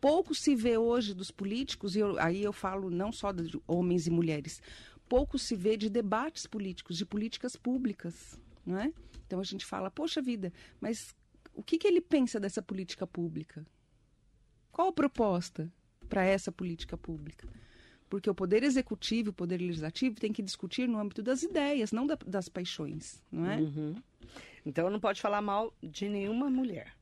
Pouco 0.00 0.34
se 0.34 0.56
vê 0.56 0.78
hoje 0.78 1.14
dos 1.14 1.30
políticos, 1.30 1.94
e 1.94 2.00
eu- 2.00 2.18
aí 2.18 2.42
eu 2.42 2.52
falo 2.52 2.90
não 2.90 3.12
só 3.12 3.30
de 3.30 3.60
homens 3.68 4.06
e 4.06 4.10
mulheres, 4.10 4.62
pouco 5.08 5.38
se 5.38 5.54
vê 5.54 5.76
de 5.76 5.90
debates 5.90 6.46
políticos, 6.46 6.96
de 6.96 7.04
políticas 7.04 7.54
públicas. 7.56 8.40
Não 8.64 8.78
é? 8.78 8.92
Então, 9.26 9.40
a 9.40 9.44
gente 9.44 9.64
fala, 9.64 9.90
poxa 9.90 10.20
vida, 10.22 10.52
mas 10.80 11.14
o 11.54 11.62
que, 11.62 11.78
que 11.78 11.86
ele 11.86 12.00
pensa 12.00 12.40
dessa 12.40 12.62
política 12.62 13.06
pública? 13.06 13.66
Qual 14.72 14.88
a 14.88 14.92
proposta 14.92 15.70
para 16.08 16.24
essa 16.24 16.50
política 16.50 16.96
pública? 16.96 17.46
Porque 18.10 18.28
o 18.28 18.34
poder 18.34 18.62
executivo 18.62 19.28
e 19.28 19.30
o 19.30 19.32
poder 19.32 19.58
legislativo 19.58 20.16
tem 20.16 20.32
que 20.32 20.42
discutir 20.42 20.86
no 20.86 20.98
âmbito 20.98 21.22
das 21.22 21.42
ideias, 21.42 21.92
não 21.92 22.06
da- 22.06 22.18
das 22.26 22.48
paixões, 22.48 23.22
não 23.32 23.46
é? 23.50 23.56
Uhum. 23.60 23.94
Então 24.66 24.90
não 24.90 25.00
pode 25.00 25.20
falar 25.22 25.40
mal 25.40 25.72
de 25.82 26.08
nenhuma 26.08 26.50
mulher. 26.50 26.92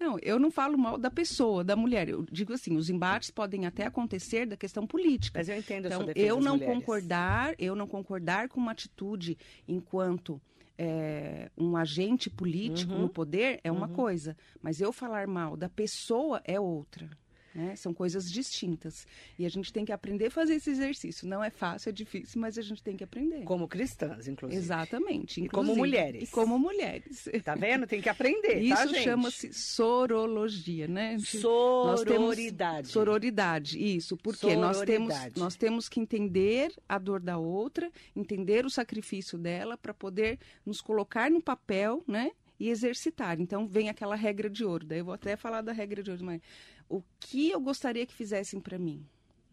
Não, 0.00 0.18
eu 0.22 0.40
não 0.40 0.50
falo 0.50 0.76
mal 0.76 0.98
da 0.98 1.10
pessoa, 1.10 1.62
da 1.62 1.76
mulher. 1.76 2.08
Eu 2.08 2.26
digo 2.32 2.52
assim, 2.52 2.76
os 2.76 2.90
embates 2.90 3.30
podem 3.30 3.64
até 3.64 3.86
acontecer 3.86 4.44
da 4.44 4.56
questão 4.56 4.84
política. 4.86 5.38
Mas 5.38 5.48
eu 5.48 5.56
entendo 5.56 5.84
a 5.84 5.88
Então, 5.88 5.98
sua 6.00 6.06
defesa 6.08 6.26
eu 6.26 6.40
não 6.40 6.54
mulheres. 6.56 6.74
concordar, 6.74 7.54
eu 7.58 7.76
não 7.76 7.86
concordar 7.86 8.48
com 8.48 8.58
uma 8.58 8.72
atitude 8.72 9.38
enquanto 9.68 10.40
é, 10.76 11.48
um 11.56 11.76
agente 11.76 12.28
político 12.28 12.92
Uhum. 12.94 13.02
no 13.02 13.08
poder 13.08 13.60
é 13.62 13.70
uma 13.70 13.86
coisa, 13.86 14.36
mas 14.60 14.80
eu 14.80 14.92
falar 14.92 15.28
mal 15.28 15.56
da 15.56 15.68
pessoa 15.68 16.40
é 16.44 16.58
outra. 16.58 17.08
Né? 17.54 17.76
São 17.76 17.94
coisas 17.94 18.30
distintas. 18.30 19.06
E 19.38 19.46
a 19.46 19.48
gente 19.48 19.72
tem 19.72 19.84
que 19.84 19.92
aprender 19.92 20.26
a 20.26 20.30
fazer 20.30 20.54
esse 20.54 20.70
exercício. 20.70 21.28
Não 21.28 21.42
é 21.42 21.50
fácil, 21.50 21.90
é 21.90 21.92
difícil, 21.92 22.40
mas 22.40 22.58
a 22.58 22.62
gente 22.62 22.82
tem 22.82 22.96
que 22.96 23.04
aprender. 23.04 23.44
Como 23.44 23.68
cristãs, 23.68 24.26
inclusive. 24.26 24.60
Exatamente. 24.60 25.40
E 25.42 25.48
como 25.48 25.72
inclusive. 25.72 25.78
mulheres. 25.78 26.28
E 26.28 26.32
como 26.32 26.58
mulheres. 26.58 27.28
Tá 27.44 27.54
vendo? 27.54 27.86
Tem 27.86 28.00
que 28.00 28.08
aprender, 28.08 28.68
tá, 28.68 28.84
Isso 28.84 28.94
gente? 28.94 29.04
chama-se 29.04 29.52
sorologia, 29.52 30.88
né? 30.88 31.16
Sororidade. 31.18 32.88
Sororidade, 32.88 33.78
isso. 33.78 34.16
Porque 34.16 34.56
nós 34.56 34.80
temos, 34.82 35.12
Sororidade. 35.12 35.40
nós 35.40 35.56
temos 35.56 35.88
que 35.88 36.00
entender 36.00 36.72
a 36.88 36.98
dor 36.98 37.20
da 37.20 37.38
outra, 37.38 37.90
entender 38.16 38.64
o 38.64 38.70
sacrifício 38.70 39.38
dela 39.38 39.76
para 39.76 39.94
poder 39.94 40.38
nos 40.64 40.80
colocar 40.80 41.30
no 41.30 41.40
papel, 41.40 42.02
né? 42.06 42.30
E 42.58 42.68
exercitar. 42.68 43.40
Então 43.40 43.66
vem 43.66 43.88
aquela 43.88 44.14
regra 44.14 44.48
de 44.48 44.64
ouro. 44.64 44.86
Daí 44.86 45.00
eu 45.00 45.04
vou 45.04 45.14
até 45.14 45.36
falar 45.36 45.60
da 45.60 45.72
regra 45.72 46.02
de 46.02 46.10
ouro, 46.10 46.24
mas 46.24 46.40
o 46.88 47.02
que 47.18 47.50
eu 47.50 47.60
gostaria 47.60 48.06
que 48.06 48.14
fizessem 48.14 48.60
para 48.60 48.78
mim? 48.78 49.04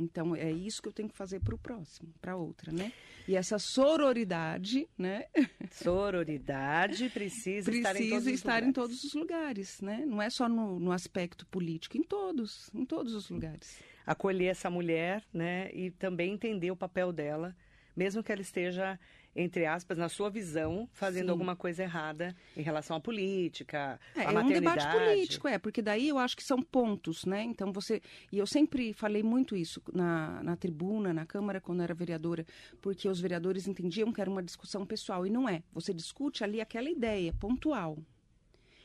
Então 0.01 0.36
é 0.36 0.51
isso 0.51 0.81
que 0.81 0.88
eu 0.88 0.93
tenho 0.93 1.10
que 1.10 1.15
fazer 1.15 1.39
para 1.39 1.53
o 1.53 1.58
próximo, 1.58 2.13
para 2.20 2.36
outra, 2.36 2.72
né? 2.72 2.91
E 3.27 3.36
essa 3.36 3.60
sororidade, 3.60 4.88
né? 4.98 5.25
Sororidade 5.72 7.10
precisa, 7.10 7.72
precisa 7.72 7.91
estar, 7.91 8.01
em 8.01 8.10
todos, 8.10 8.27
estar 8.27 8.63
em 8.63 8.72
todos 8.72 9.03
os 9.03 9.13
lugares, 9.13 9.79
né? 9.81 10.03
Não 10.05 10.22
é 10.22 10.29
só 10.29 10.50
no, 10.50 10.79
no 10.79 10.91
aspecto 10.91 11.46
político, 11.46 11.98
em 11.98 12.03
todos, 12.03 12.70
em 12.74 12.84
todos 12.84 13.13
os 13.13 13.29
lugares. 13.29 13.79
Acolher 14.05 14.48
essa 14.48 14.70
mulher, 14.70 15.24
né? 15.31 15.70
E 15.74 15.91
também 15.91 16.34
entender 16.34 16.72
o 16.72 16.75
papel 16.75 17.13
dela, 17.13 17.55
mesmo 17.96 18.24
que 18.24 18.31
ela 18.31 18.41
esteja 18.41 19.00
entre 19.35 19.65
aspas, 19.65 19.97
na 19.97 20.09
sua 20.09 20.29
visão, 20.29 20.89
fazendo 20.93 21.25
Sim. 21.25 21.31
alguma 21.31 21.55
coisa 21.55 21.83
errada 21.83 22.35
em 22.55 22.61
relação 22.61 22.97
à 22.97 23.00
política, 23.00 24.00
é, 24.15 24.25
à 24.25 24.31
é 24.31 24.39
um 24.39 24.47
debate 24.47 24.88
político, 24.91 25.47
é, 25.47 25.57
porque 25.57 25.81
daí 25.81 26.09
eu 26.09 26.17
acho 26.17 26.35
que 26.35 26.43
são 26.43 26.61
pontos, 26.61 27.25
né? 27.25 27.43
Então 27.43 27.71
você. 27.71 28.01
E 28.31 28.38
eu 28.38 28.45
sempre 28.45 28.93
falei 28.93 29.23
muito 29.23 29.55
isso 29.55 29.81
na, 29.93 30.43
na 30.43 30.55
tribuna, 30.55 31.13
na 31.13 31.25
Câmara, 31.25 31.61
quando 31.61 31.81
era 31.81 31.93
vereadora, 31.93 32.45
porque 32.81 33.07
os 33.07 33.19
vereadores 33.19 33.67
entendiam 33.67 34.11
que 34.11 34.21
era 34.21 34.29
uma 34.29 34.43
discussão 34.43 34.85
pessoal. 34.85 35.25
E 35.25 35.29
não 35.29 35.47
é. 35.47 35.63
Você 35.73 35.93
discute 35.93 36.43
ali 36.43 36.59
aquela 36.59 36.89
ideia 36.89 37.33
pontual. 37.39 37.97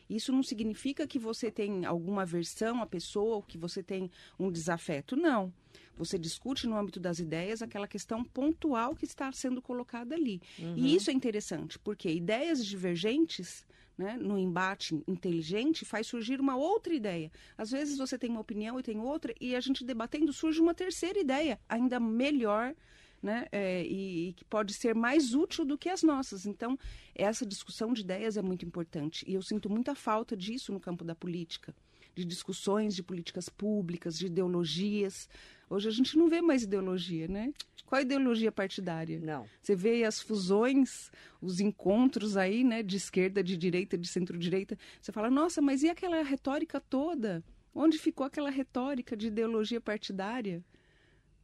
Isso 0.08 0.32
não 0.32 0.42
significa 0.42 1.06
que 1.06 1.18
você 1.18 1.50
tem 1.50 1.84
alguma 1.84 2.22
aversão 2.22 2.82
à 2.82 2.86
pessoa 2.86 3.36
ou 3.36 3.42
que 3.42 3.58
você 3.58 3.82
tem 3.82 4.10
um 4.38 4.50
desafeto. 4.50 5.16
Não. 5.16 5.52
Você 5.96 6.18
discute 6.18 6.66
no 6.66 6.76
âmbito 6.76 7.00
das 7.00 7.18
ideias 7.18 7.62
aquela 7.62 7.88
questão 7.88 8.22
pontual 8.22 8.94
que 8.94 9.04
está 9.04 9.32
sendo 9.32 9.62
colocada 9.62 10.14
ali. 10.14 10.40
Uhum. 10.58 10.74
E 10.76 10.94
isso 10.94 11.10
é 11.10 11.12
interessante, 11.12 11.78
porque 11.78 12.10
ideias 12.10 12.64
divergentes 12.64 13.66
né, 13.96 14.16
no 14.20 14.38
embate 14.38 15.02
inteligente 15.08 15.84
faz 15.84 16.06
surgir 16.06 16.40
uma 16.40 16.56
outra 16.56 16.92
ideia. 16.92 17.32
Às 17.56 17.70
vezes 17.70 17.96
você 17.96 18.18
tem 18.18 18.30
uma 18.30 18.40
opinião 18.40 18.78
e 18.78 18.82
tem 18.82 19.00
outra, 19.00 19.34
e 19.40 19.56
a 19.56 19.60
gente 19.60 19.84
debatendo 19.84 20.32
surge 20.32 20.60
uma 20.60 20.74
terceira 20.74 21.18
ideia, 21.18 21.58
ainda 21.68 21.98
melhor. 21.98 22.74
Né, 23.22 23.46
é, 23.50 23.82
e, 23.84 24.28
e, 24.28 24.32
que 24.34 24.44
pode 24.44 24.74
ser 24.74 24.94
mais 24.94 25.34
útil 25.34 25.64
do 25.64 25.76
que 25.76 25.88
as 25.88 26.02
nossas. 26.02 26.46
Então, 26.46 26.78
essa 27.14 27.44
discussão 27.44 27.92
de 27.92 28.02
ideias 28.02 28.36
é 28.36 28.42
muito 28.42 28.64
importante. 28.64 29.24
E 29.26 29.34
eu 29.34 29.42
sinto 29.42 29.68
muita 29.70 29.94
falta 29.94 30.36
disso 30.36 30.72
no 30.72 30.78
campo 30.78 31.02
da 31.02 31.14
política, 31.14 31.74
de 32.14 32.24
discussões 32.24 32.94
de 32.94 33.02
políticas 33.02 33.48
públicas, 33.48 34.18
de 34.18 34.26
ideologias. 34.26 35.28
Hoje 35.68 35.88
a 35.88 35.90
gente 35.90 36.16
não 36.16 36.28
vê 36.28 36.40
mais 36.40 36.62
ideologia, 36.62 37.26
né? 37.26 37.52
Qual 37.86 37.98
a 37.98 38.02
ideologia 38.02 38.50
partidária? 38.50 39.20
Não. 39.20 39.46
Você 39.62 39.76
vê 39.76 40.04
as 40.04 40.20
fusões, 40.20 41.10
os 41.40 41.60
encontros 41.60 42.36
aí, 42.36 42.64
né, 42.64 42.82
de 42.82 42.96
esquerda, 42.96 43.42
de 43.42 43.56
direita, 43.56 43.96
de 43.96 44.08
centro-direita. 44.08 44.76
Você 45.00 45.12
fala, 45.12 45.30
nossa, 45.30 45.62
mas 45.62 45.82
e 45.84 45.88
aquela 45.88 46.22
retórica 46.22 46.80
toda? 46.80 47.44
Onde 47.72 47.96
ficou 47.96 48.26
aquela 48.26 48.50
retórica 48.50 49.16
de 49.16 49.28
ideologia 49.28 49.80
partidária? 49.80 50.64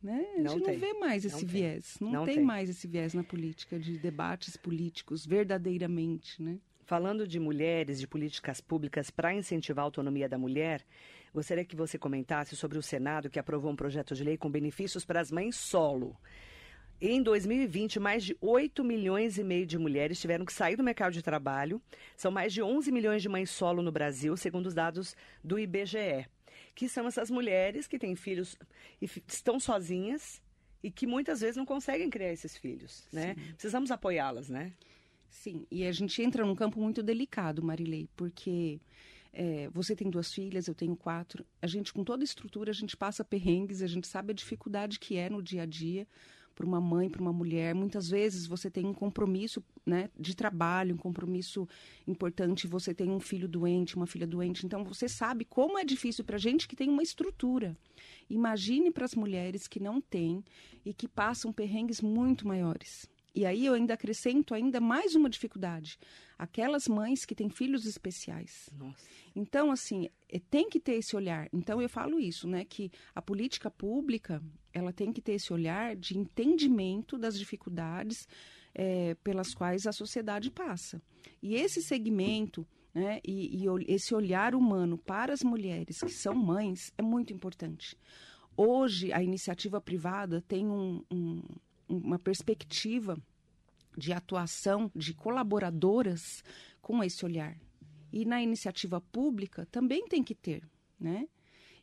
Né? 0.03 0.27
A 0.35 0.39
gente 0.39 0.45
não, 0.45 0.59
não 0.59 0.79
vê 0.79 0.93
mais 0.95 1.25
esse 1.25 1.45
não 1.45 1.49
viés. 1.49 1.97
Não, 2.01 2.13
não 2.13 2.25
tem, 2.25 2.37
tem, 2.37 2.45
mais 2.45 2.69
esse 2.69 2.87
viés 2.89 3.15
na 3.15 3.23
política 3.23 3.79
de 3.79 3.99
debates 3.99 4.57
políticos 4.57 5.25
verdadeiramente, 5.25 6.43
né? 6.43 6.59
Falando 6.85 7.27
de 7.27 7.39
mulheres, 7.39 8.01
de 8.01 8.09
políticas 8.09 8.61
públicas 8.61 9.11
para 9.11 9.33
incentivar 9.33 9.85
a 9.85 9.87
autonomia 9.87 10.29
da 10.29 10.37
mulher, 10.37 10.85
Gostaria 11.35 11.65
que 11.65 11.75
você 11.75 11.97
comentasse 11.97 12.55
sobre 12.55 12.77
o 12.77 12.83
Senado 12.83 13.31
que 13.31 13.39
aprovou 13.39 13.73
um 13.73 13.77
projeto 13.77 14.15
de 14.15 14.23
lei 14.23 14.37
com 14.37 14.51
benefícios 14.51 15.03
para 15.03 15.19
as 15.19 15.33
mães 15.33 15.57
solo. 15.57 16.15
Em 17.01 17.23
2020, 17.23 17.99
mais 17.99 18.23
de 18.23 18.37
8 18.39 18.85
milhões 18.85 19.39
e 19.39 19.43
meio 19.43 19.65
de 19.65 19.79
mulheres 19.79 20.21
tiveram 20.21 20.45
que 20.45 20.53
sair 20.53 20.77
do 20.77 20.85
mercado 20.85 21.15
de 21.15 21.23
trabalho. 21.23 21.81
São 22.15 22.31
mais 22.31 22.53
de 22.53 22.63
11 22.63 22.93
milhões 22.93 23.23
de 23.23 23.31
mães 23.31 23.51
solo 23.51 23.83
no 23.83 23.91
Brasil, 23.91 24.37
segundo 24.37 24.67
os 24.67 24.75
dados 24.75 25.17
do 25.43 25.59
IBGE. 25.59 26.27
Que 26.75 26.89
são 26.89 27.07
essas 27.07 27.31
mulheres 27.31 27.87
que 27.87 27.99
têm 27.99 28.17
filhos 28.17 28.57
e 29.01 29.09
estão 29.27 29.61
sozinhas 29.61 30.41
e 30.83 30.91
que 30.91 31.07
muitas 31.07 31.41
vezes 31.41 31.57
não 31.57 31.67
conseguem 31.67 32.11
criar 32.11 32.33
esses 32.33 32.57
filhos, 32.57 33.07
né? 33.13 33.35
Sim. 33.35 33.53
Precisamos 33.53 33.91
apoiá-las, 33.91 34.49
né? 34.49 34.73
Sim, 35.29 35.67
e 35.71 35.87
a 35.87 35.93
gente 35.93 36.23
entra 36.23 36.45
num 36.45 36.55
campo 36.55 36.81
muito 36.81 37.03
delicado, 37.03 37.63
Marilei, 37.63 38.09
porque 38.17 38.81
é, 39.33 39.69
você 39.71 39.97
tem 39.97 40.11
duas 40.11 40.33
filhas, 40.33 40.69
eu 40.69 40.75
tenho 40.75 40.95
quatro. 40.95 41.47
A 41.61 41.67
gente, 41.67 41.93
com 41.93 42.05
toda 42.05 42.23
a 42.23 42.25
estrutura, 42.25 42.71
a 42.71 42.75
gente 42.75 42.97
passa 42.97 43.25
perrengues, 43.25 43.81
a 43.81 43.87
gente 43.87 44.07
sabe 44.07 44.33
a 44.33 44.35
dificuldade 44.35 44.99
que 44.99 45.17
é 45.17 45.31
no 45.31 45.43
dia 45.43 45.63
a 45.63 45.67
dia 45.67 46.07
para 46.63 46.69
uma 46.69 46.81
mãe, 46.81 47.11
para 47.11 47.21
uma 47.21 47.33
mulher. 47.33 47.75
Muitas 47.75 48.09
vezes 48.09 48.47
você 48.47 48.71
tem 48.71 48.87
um 48.87 48.95
compromisso 48.95 49.63
né, 49.85 50.09
de 50.19 50.37
trabalho, 50.37 50.95
um 50.95 50.99
compromisso 50.99 51.69
importante, 52.07 52.69
você 52.69 52.95
tem 52.95 53.11
um 53.11 53.19
filho 53.19 53.49
doente, 53.49 53.97
uma 53.97 54.07
filha 54.07 54.27
doente. 54.27 54.65
Então 54.65 54.85
você 54.85 55.09
sabe 55.09 55.45
como 55.45 55.77
é 55.77 55.85
difícil 55.85 56.25
para 56.25 56.37
a 56.37 56.39
gente 56.39 56.69
que 56.69 56.77
tem 56.77 56.89
uma 56.89 57.03
estrutura. 57.03 57.77
Imagine 58.31 58.93
para 58.93 59.05
as 59.05 59.17
mulheres 59.17 59.67
que 59.67 59.81
não 59.81 60.01
têm 60.01 60.45
e 60.85 60.95
que 60.95 61.09
passam 61.09 61.53
perrengues 61.53 62.01
muito 62.01 62.47
maiores. 62.47 63.11
E 63.35 63.45
aí 63.45 63.67
eu 63.67 63.75
ainda 63.75 63.95
acrescento 63.95 64.55
ainda 64.55 64.81
mais 64.81 65.17
uma 65.17 65.29
dificuldade. 65.29 65.99
Aquelas 66.39 66.87
mães 66.87 67.25
que 67.25 67.35
têm 67.35 67.49
filhos 67.49 67.87
especiais. 67.87 68.69
Nossa. 68.79 69.09
Então, 69.35 69.71
assim, 69.71 70.09
é, 70.29 70.39
tem 70.39 70.69
que 70.69 70.79
ter 70.79 70.95
esse 70.95 71.17
olhar. 71.17 71.49
Então 71.53 71.81
eu 71.81 71.89
falo 71.89 72.21
isso, 72.21 72.47
né? 72.47 72.65
Que 72.65 72.91
a 73.15 73.23
política 73.23 73.71
pública 73.71 74.43
ela 74.73 74.93
tem 74.93 75.13
que 75.13 75.21
ter 75.21 75.33
esse 75.33 75.53
olhar 75.53 75.97
de 75.97 76.19
entendimento 76.19 77.19
das 77.19 77.39
dificuldades 77.39 78.27
é, 78.75 79.15
pelas 79.23 79.55
quais 79.55 79.87
a 79.87 79.93
sociedade 79.93 80.51
passa. 80.51 81.01
E 81.43 81.55
esse 81.55 81.83
segmento 81.83 82.67
né, 82.95 83.21
e, 83.25 83.65
e, 83.65 83.67
esse 83.89 84.15
olhar 84.15 84.55
humano 84.55 84.99
para 84.99 85.33
as 85.33 85.43
mulheres 85.43 86.01
que 86.01 86.11
são 86.11 86.35
mães 86.35 86.93
é 86.97 87.03
muito 87.03 87.33
importante. 87.33 87.97
Hoje, 88.57 89.13
a 89.13 89.23
iniciativa 89.23 89.81
privada 89.81 90.43
tem 90.43 90.69
um, 90.69 91.03
um, 91.11 91.43
uma 91.89 92.19
perspectiva 92.19 93.17
de 93.97 94.13
atuação 94.13 94.91
de 94.95 95.15
colaboradoras 95.15 96.43
com 96.81 97.03
esse 97.03 97.25
olhar. 97.25 97.59
E 98.13 98.25
na 98.27 98.43
iniciativa 98.43 99.01
pública 99.01 99.67
também 99.71 100.07
tem 100.07 100.23
que 100.23 100.35
ter, 100.35 100.69
né? 101.01 101.27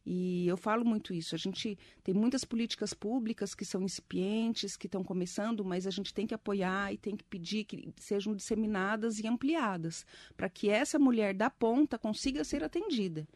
E 0.06 0.48
eu 0.48 0.58
falo 0.58 0.86
muito 0.86 1.13
isso. 1.13 1.36
A 1.36 1.38
gente 1.38 1.77
tem 2.03 2.13
muitas 2.13 2.44
políticas 2.44 2.94
públicas 2.94 3.53
que 3.53 3.65
são 3.65 3.82
incipientes, 3.82 4.75
que 4.75 4.88
estão 4.88 5.03
começando, 5.03 5.63
mas 5.63 5.86
a 5.86 5.91
gente 5.91 6.13
tem 6.13 6.25
que 6.25 6.34
apoiar 6.34 6.94
e 6.94 6.98
tem 6.98 7.15
que 7.15 7.24
pedir 7.24 7.65
que 7.65 7.94
sejam 7.98 8.36
disseminadas 8.36 9.20
e 9.20 9.27
ampliadas, 9.27 10.06
para 10.36 10.50
que 10.50 10.70
essa 10.70 10.98
mulher 10.98 11.34
da 11.34 11.50
ponta 11.50 11.98
consiga 11.98 12.44
ser 12.44 12.63
atendida. 12.63 13.27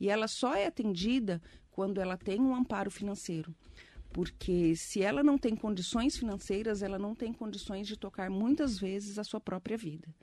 E 0.00 0.08
ela 0.08 0.28
só 0.28 0.54
é 0.54 0.66
atendida 0.66 1.42
quando 1.70 2.00
ela 2.00 2.16
tem 2.16 2.40
um 2.40 2.54
amparo 2.54 2.90
financeiro 2.90 3.54
porque 4.12 4.76
se 4.76 5.02
ela 5.02 5.22
não 5.22 5.38
tem 5.38 5.56
condições 5.56 6.16
financeiras, 6.16 6.82
ela 6.82 6.98
não 6.98 7.14
tem 7.14 7.32
condições 7.32 7.86
de 7.86 7.96
tocar 7.96 8.30
muitas 8.30 8.78
vezes 8.78 9.18
a 9.18 9.24
sua 9.24 9.40
própria 9.40 9.76
vida. 9.76 10.14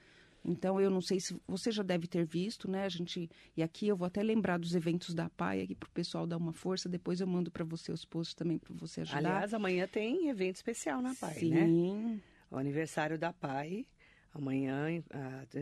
Então, 0.44 0.80
eu 0.80 0.90
não 0.90 1.02
sei 1.02 1.20
se 1.20 1.40
você 1.48 1.72
já 1.72 1.84
deve 1.84 2.08
ter 2.08 2.26
visto, 2.26 2.70
né? 2.70 2.86
A 2.86 2.90
gente 2.90 3.30
e 3.56 3.62
aqui 3.62 3.88
eu 3.88 3.96
vou 3.96 4.06
até 4.06 4.24
lembrar 4.24 4.58
dos 4.58 4.74
eventos 4.76 5.14
da 5.14 5.30
PAI 5.30 5.62
aqui 5.62 5.76
para 5.76 5.88
o 5.88 5.92
pessoal 5.92 6.26
dar 6.26 6.38
uma 6.38 6.54
força. 6.54 6.88
Depois 6.88 7.20
eu 7.20 7.28
mando 7.28 7.52
para 7.52 7.64
você 7.64 7.92
os 7.92 8.06
posts 8.06 8.34
também 8.34 8.58
para 8.58 8.74
você 8.74 9.02
ajudar. 9.02 9.18
Aliás, 9.18 9.54
amanhã 9.54 9.88
tem 9.88 10.30
evento 10.30 10.56
especial 10.56 11.02
na 11.02 11.14
PAI, 11.14 11.34
Sim. 11.36 11.50
né? 11.50 11.66
Sim. 11.66 12.22
O 12.50 12.58
aniversário 12.58 13.18
da 13.18 13.34
PAI. 13.34 13.86
Amanhã, 14.32 15.04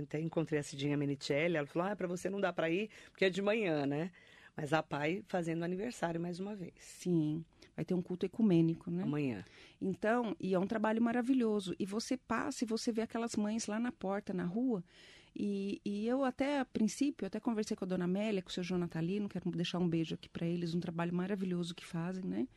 até 0.03 0.19
encontrei 0.19 0.60
a 0.60 0.63
Cidinha 0.63 0.98
Menicelli, 0.98 1.55
ela 1.55 1.65
falou, 1.65 1.88
ah, 1.88 1.96
para 1.96 2.05
você 2.05 2.29
não 2.29 2.41
dá 2.41 2.51
para 2.51 2.69
ir, 2.69 2.89
porque 3.12 3.24
é 3.24 3.29
de 3.29 3.41
manhã, 3.41 3.86
né? 3.86 4.12
Mas 4.57 4.74
a 4.74 4.84
PAI 4.84 5.24
fazendo 5.25 5.63
aniversário 5.63 6.19
mais 6.19 6.38
uma 6.38 6.53
vez. 6.53 6.74
Sim 6.77 7.46
vai 7.77 7.86
ter 7.86 7.93
um 7.93 8.01
culto 8.01 8.25
ecumênico, 8.25 8.89
né? 8.89 9.03
Amanhã. 9.03 9.46
Então, 9.79 10.36
e 10.39 10.55
é 10.55 10.60
um 10.60 10.65
trabalho 10.65 11.00
maravilhoso. 11.00 11.75
E 11.77 11.86
você 11.86 12.17
passa 12.17 12.63
e 12.63 12.67
você 12.67 12.91
vê 12.91 13.03
aquelas 13.03 13.36
mães 13.36 13.67
lá 13.67 13.79
na 13.79 13.91
porta, 13.91 14.34
na 14.34 14.46
rua. 14.46 14.84
E, 15.36 15.79
e 15.86 16.07
eu 16.07 16.24
até, 16.24 16.60
a 16.60 16.65
princípio, 16.65 17.27
até 17.27 17.39
conversei 17.39 17.77
com 17.77 17.86
a 17.86 17.88
dona 17.88 18.05
Amélia, 18.05 18.41
com 18.41 18.50
o 18.50 18.51
seu 18.51 18.63
João 18.63 18.79
Natalino, 18.79 19.29
quero 19.29 19.51
deixar 19.51 19.77
um 19.77 19.88
beijo 19.88 20.15
aqui 20.15 20.27
para 20.27 20.48
eles, 20.48 20.74
um 20.74 20.79
trabalho 20.79 21.13
maravilhoso 21.13 21.75
que 21.75 21.86
fazem, 21.86 22.25
né? 22.25 22.48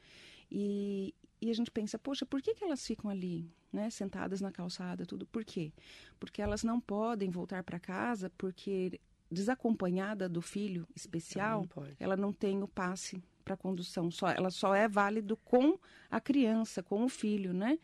E, 0.50 1.14
e 1.38 1.50
a 1.50 1.54
gente 1.54 1.70
pensa, 1.70 1.98
poxa, 1.98 2.24
por 2.24 2.40
que, 2.40 2.54
que 2.54 2.64
elas 2.64 2.84
ficam 2.86 3.10
ali, 3.10 3.52
né, 3.70 3.90
sentadas 3.90 4.40
na 4.40 4.50
calçada, 4.50 5.04
tudo? 5.04 5.26
Por 5.26 5.44
quê? 5.44 5.70
Porque 6.18 6.40
elas 6.40 6.64
não 6.64 6.80
podem 6.80 7.28
voltar 7.28 7.62
para 7.62 7.78
casa 7.78 8.32
porque 8.38 8.98
desacompanhada 9.30 10.30
do 10.30 10.40
filho 10.40 10.88
especial, 10.96 11.68
ela 11.76 11.86
não, 11.86 11.96
ela 12.00 12.16
não 12.16 12.32
tem 12.32 12.62
o 12.62 12.66
passe 12.66 13.22
para 13.50 13.56
condução. 13.56 14.10
Só, 14.10 14.28
ela 14.28 14.50
só 14.50 14.74
é 14.74 14.86
válido 14.86 15.36
com 15.36 15.78
a 16.10 16.20
criança, 16.20 16.82
com 16.82 17.04
o 17.04 17.08
filho, 17.08 17.52
né? 17.52 17.78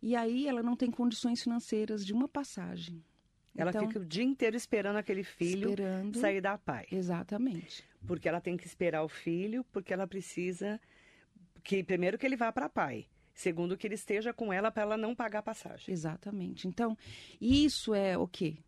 E 0.00 0.14
aí 0.14 0.46
ela 0.46 0.62
não 0.62 0.76
tem 0.76 0.90
condições 0.90 1.42
financeiras 1.42 2.06
de 2.06 2.12
uma 2.12 2.28
passagem. 2.28 3.02
Ela 3.56 3.70
então, 3.70 3.88
fica 3.88 3.98
o 3.98 4.04
dia 4.04 4.22
inteiro 4.22 4.56
esperando 4.56 4.96
aquele 4.96 5.24
filho 5.24 5.70
esperando, 5.70 6.18
sair 6.20 6.40
da 6.40 6.56
pai. 6.56 6.86
Exatamente. 6.92 7.84
Porque 8.06 8.28
ela 8.28 8.40
tem 8.40 8.56
que 8.56 8.66
esperar 8.66 9.02
o 9.02 9.08
filho, 9.08 9.64
porque 9.72 9.92
ela 9.92 10.06
precisa 10.06 10.80
que 11.64 11.82
primeiro 11.82 12.16
que 12.16 12.24
ele 12.24 12.36
vá 12.36 12.52
para 12.52 12.68
pai. 12.68 13.06
Segundo, 13.34 13.76
que 13.76 13.86
ele 13.86 13.94
esteja 13.94 14.32
com 14.32 14.52
ela 14.52 14.70
para 14.70 14.82
ela 14.82 14.96
não 14.96 15.14
pagar 15.14 15.40
a 15.40 15.42
passagem. 15.42 15.92
Exatamente. 15.92 16.68
Então, 16.68 16.96
isso 17.40 17.94
é 17.94 18.16
o 18.16 18.26
quê? 18.26 18.58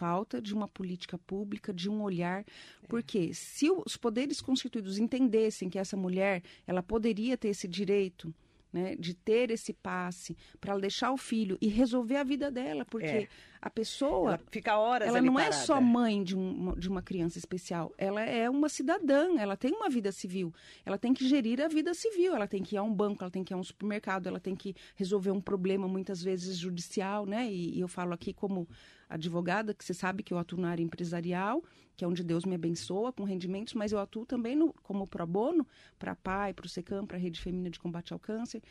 Falta 0.00 0.40
de 0.40 0.54
uma 0.54 0.66
política 0.66 1.18
pública, 1.18 1.74
de 1.74 1.90
um 1.90 2.02
olhar, 2.02 2.42
porque 2.88 3.34
se 3.34 3.70
os 3.70 3.98
poderes 3.98 4.40
constituídos 4.40 4.96
entendessem 4.96 5.68
que 5.68 5.78
essa 5.78 5.94
mulher 5.94 6.42
ela 6.66 6.82
poderia 6.82 7.36
ter 7.36 7.48
esse 7.48 7.68
direito 7.68 8.34
né, 8.72 8.94
de 8.96 9.14
ter 9.14 9.50
esse 9.50 9.72
passe 9.72 10.36
para 10.60 10.78
deixar 10.78 11.12
o 11.12 11.16
filho 11.16 11.58
e 11.60 11.68
resolver 11.68 12.16
a 12.16 12.22
vida 12.24 12.50
dela, 12.50 12.84
porque 12.84 13.06
É. 13.06 13.28
a 13.60 13.68
pessoa 13.68 14.30
Ela 14.34 14.40
fica 14.50 14.78
horas 14.78 15.08
ela 15.08 15.20
não 15.20 15.38
é 15.38 15.44
parada. 15.44 15.64
só 15.64 15.80
mãe 15.80 16.22
de, 16.22 16.36
um- 16.36 16.74
de 16.78 16.88
uma 16.88 17.02
criança 17.02 17.36
especial, 17.38 17.92
ela 17.98 18.22
é 18.22 18.48
uma 18.48 18.68
cidadã, 18.68 19.36
ela 19.38 19.56
tem 19.56 19.72
uma 19.72 19.88
vida 19.90 20.12
civil, 20.12 20.52
ela 20.84 20.96
tem 20.98 21.12
que 21.12 21.26
gerir 21.26 21.60
a 21.60 21.68
vida 21.68 21.92
civil, 21.94 22.34
ela 22.34 22.46
tem 22.46 22.62
que 22.62 22.76
ir 22.76 22.78
a 22.78 22.82
um 22.82 22.92
banco, 22.94 23.24
ela 23.24 23.30
tem 23.30 23.42
que 23.42 23.52
ir 23.52 23.56
a 23.56 23.58
um 23.58 23.64
supermercado, 23.64 24.26
ela 24.28 24.38
tem 24.40 24.54
que 24.54 24.74
resolver 24.94 25.30
um 25.32 25.40
problema 25.40 25.88
muitas 25.88 26.22
vezes 26.22 26.56
judicial, 26.56 27.26
né? 27.26 27.50
E, 27.50 27.76
e 27.76 27.80
eu 27.80 27.88
falo 27.88 28.12
aqui 28.12 28.32
como 28.32 28.68
advogada, 29.08 29.74
que 29.74 29.84
você 29.84 29.92
sabe 29.92 30.22
que 30.22 30.32
eu 30.32 30.38
atuo 30.38 30.60
na 30.60 30.70
área 30.70 30.82
empresarial, 30.82 31.62
que 32.00 32.04
é 32.04 32.08
onde 32.08 32.24
Deus 32.24 32.46
me 32.46 32.54
abençoa 32.54 33.12
com 33.12 33.24
rendimentos, 33.24 33.74
mas 33.74 33.92
eu 33.92 33.98
atuo 33.98 34.24
também 34.24 34.56
no, 34.56 34.72
como 34.82 35.06
pro 35.06 35.26
bono 35.26 35.68
para 35.98 36.12
a 36.12 36.16
PAI, 36.16 36.54
para 36.54 36.64
o 36.64 36.68
SECAM, 36.68 37.04
para 37.04 37.18
a 37.18 37.20
Rede 37.20 37.38
Feminina 37.38 37.68
de 37.68 37.78
Combate 37.78 38.14
ao 38.14 38.18
Câncer. 38.18 38.62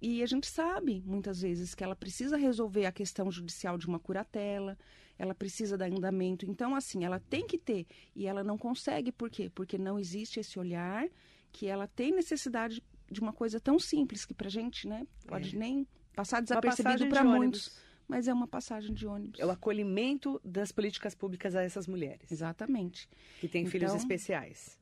E 0.00 0.20
a 0.20 0.26
gente 0.26 0.48
sabe, 0.48 1.00
muitas 1.06 1.42
vezes, 1.42 1.76
que 1.76 1.84
ela 1.84 1.94
precisa 1.94 2.36
resolver 2.36 2.86
a 2.86 2.90
questão 2.90 3.30
judicial 3.30 3.78
de 3.78 3.86
uma 3.86 4.00
curatela, 4.00 4.76
ela 5.16 5.32
precisa 5.32 5.78
dar 5.78 5.92
andamento. 5.92 6.44
Então, 6.44 6.74
assim, 6.74 7.04
ela 7.04 7.20
tem 7.20 7.46
que 7.46 7.56
ter. 7.56 7.86
E 8.16 8.26
ela 8.26 8.42
não 8.42 8.58
consegue, 8.58 9.12
por 9.12 9.30
quê? 9.30 9.48
Porque 9.48 9.78
não 9.78 9.96
existe 9.96 10.40
esse 10.40 10.58
olhar 10.58 11.08
que 11.52 11.68
ela 11.68 11.86
tem 11.86 12.10
necessidade 12.10 12.82
de 13.08 13.20
uma 13.20 13.32
coisa 13.32 13.60
tão 13.60 13.78
simples 13.78 14.24
que 14.24 14.34
pra 14.34 14.48
gente, 14.48 14.88
né, 14.88 15.06
pode 15.28 15.56
nem 15.56 15.86
passar 16.16 16.38
É. 16.38 16.42
Desapercebido 16.42 17.06
para 17.06 17.22
de 17.22 17.28
muitos. 17.28 17.78
Mas 18.08 18.28
é 18.28 18.32
uma 18.32 18.46
passagem 18.46 18.92
de 18.92 19.06
ônibus. 19.06 19.40
É 19.40 19.46
o 19.46 19.50
acolhimento 19.50 20.40
das 20.44 20.70
políticas 20.72 21.14
públicas 21.14 21.54
a 21.54 21.62
essas 21.62 21.86
mulheres 21.86 22.30
Exatamente. 22.30 23.08
que 23.40 23.48
têm 23.48 23.66
filhos 23.66 23.90
Então- 23.90 23.96
especiais. 24.00 24.78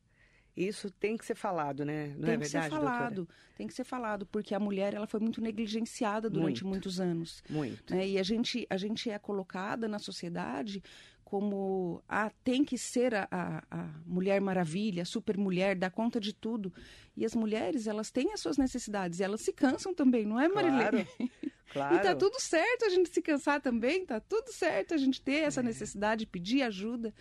Isso 0.57 0.91
tem 0.91 1.17
que 1.17 1.25
ser 1.25 1.37
falado, 1.37 1.85
né? 1.85 2.09
Não 2.09 2.23
tem 2.25 2.31
é 2.35 2.37
que 2.37 2.43
verdade, 2.43 2.65
ser 2.65 2.71
falado, 2.71 3.29
tem 3.57 3.67
que 3.69 3.73
ser 3.73 3.85
falado, 3.85 4.27
porque 4.27 4.53
a 4.55 4.59
mulher 4.59 4.93
ela 4.95 5.07
foi 5.07 5.21
muito 5.21 5.41
negligenciada 5.41 6.29
durante 6.29 6.65
Muito. 6.65 6.67
muitos 6.67 7.01
anos. 7.01 7.41
doutora? 7.49 7.59
Muito. 7.69 7.95
né? 7.95 8.09
E 8.09 8.19
a 8.19 8.23
gente, 8.23 8.67
a 8.69 8.77
gente 8.77 9.09
é 9.09 9.19
colocada 9.19 9.87
na 9.87 9.99
sociedade 10.01 10.83
como 11.31 12.03
ah, 12.09 12.29
tem 12.43 12.65
que 12.65 12.77
ser 12.77 13.15
a, 13.15 13.29
a, 13.31 13.63
a 13.71 13.89
mulher 14.05 14.41
maravilha, 14.41 15.03
a 15.03 15.07
super 15.07 15.39
mulher, 15.39 15.77
dar 15.77 15.89
conta 15.91 16.19
de 16.19 16.33
tudo. 16.35 16.73
E 17.17 17.25
as 17.25 17.37
mulheres, 17.37 17.87
elas 17.87 18.11
têm 18.11 18.33
as 18.33 18.41
suas 18.41 18.59
necessidades 18.59 19.21
e 19.21 19.23
elas 19.23 19.41
se 19.41 19.53
cansam 19.53 19.95
também, 19.95 20.27
não 20.27 20.41
é, 20.41 20.49
Marilene? 20.49 21.05
Claro, 21.05 21.39
claro. 21.71 21.95
E 21.95 22.01
tá 22.01 22.17
tudo 22.17 22.41
certo 22.41 22.85
a 22.85 22.89
gente 22.89 23.11
se 23.11 23.23
cansar 23.23 23.61
também, 23.61 24.05
tá 24.05 24.19
tudo 24.19 24.53
certo 24.53 24.93
a 24.93 24.97
gente 24.97 25.23
ter 25.23 25.35
É. 25.35 25.41
essa 25.45 25.63
necessidade, 25.63 26.27
pedir 26.27 26.63
ajuda. 26.63 27.15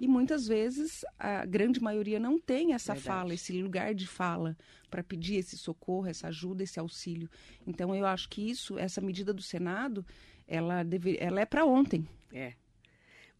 E 0.00 0.06
muitas 0.06 0.46
vezes 0.46 1.04
a 1.18 1.44
grande 1.44 1.82
maioria 1.82 2.20
não 2.20 2.38
tem 2.38 2.74
essa 2.74 2.94
Verdade. 2.94 3.18
fala, 3.18 3.34
esse 3.34 3.60
lugar 3.60 3.92
de 3.92 4.06
fala 4.06 4.56
para 4.88 5.02
pedir 5.02 5.34
esse 5.34 5.58
socorro, 5.58 6.06
essa 6.06 6.28
ajuda, 6.28 6.62
esse 6.62 6.78
auxílio. 6.78 7.28
Então 7.66 7.92
eu 7.92 8.06
acho 8.06 8.28
que 8.28 8.48
isso, 8.48 8.78
essa 8.78 9.00
medida 9.00 9.32
do 9.34 9.42
Senado, 9.42 10.06
ela 10.46 10.84
deve, 10.84 11.16
ela 11.20 11.40
é 11.40 11.44
para 11.44 11.64
ontem. 11.66 12.06
É. 12.32 12.52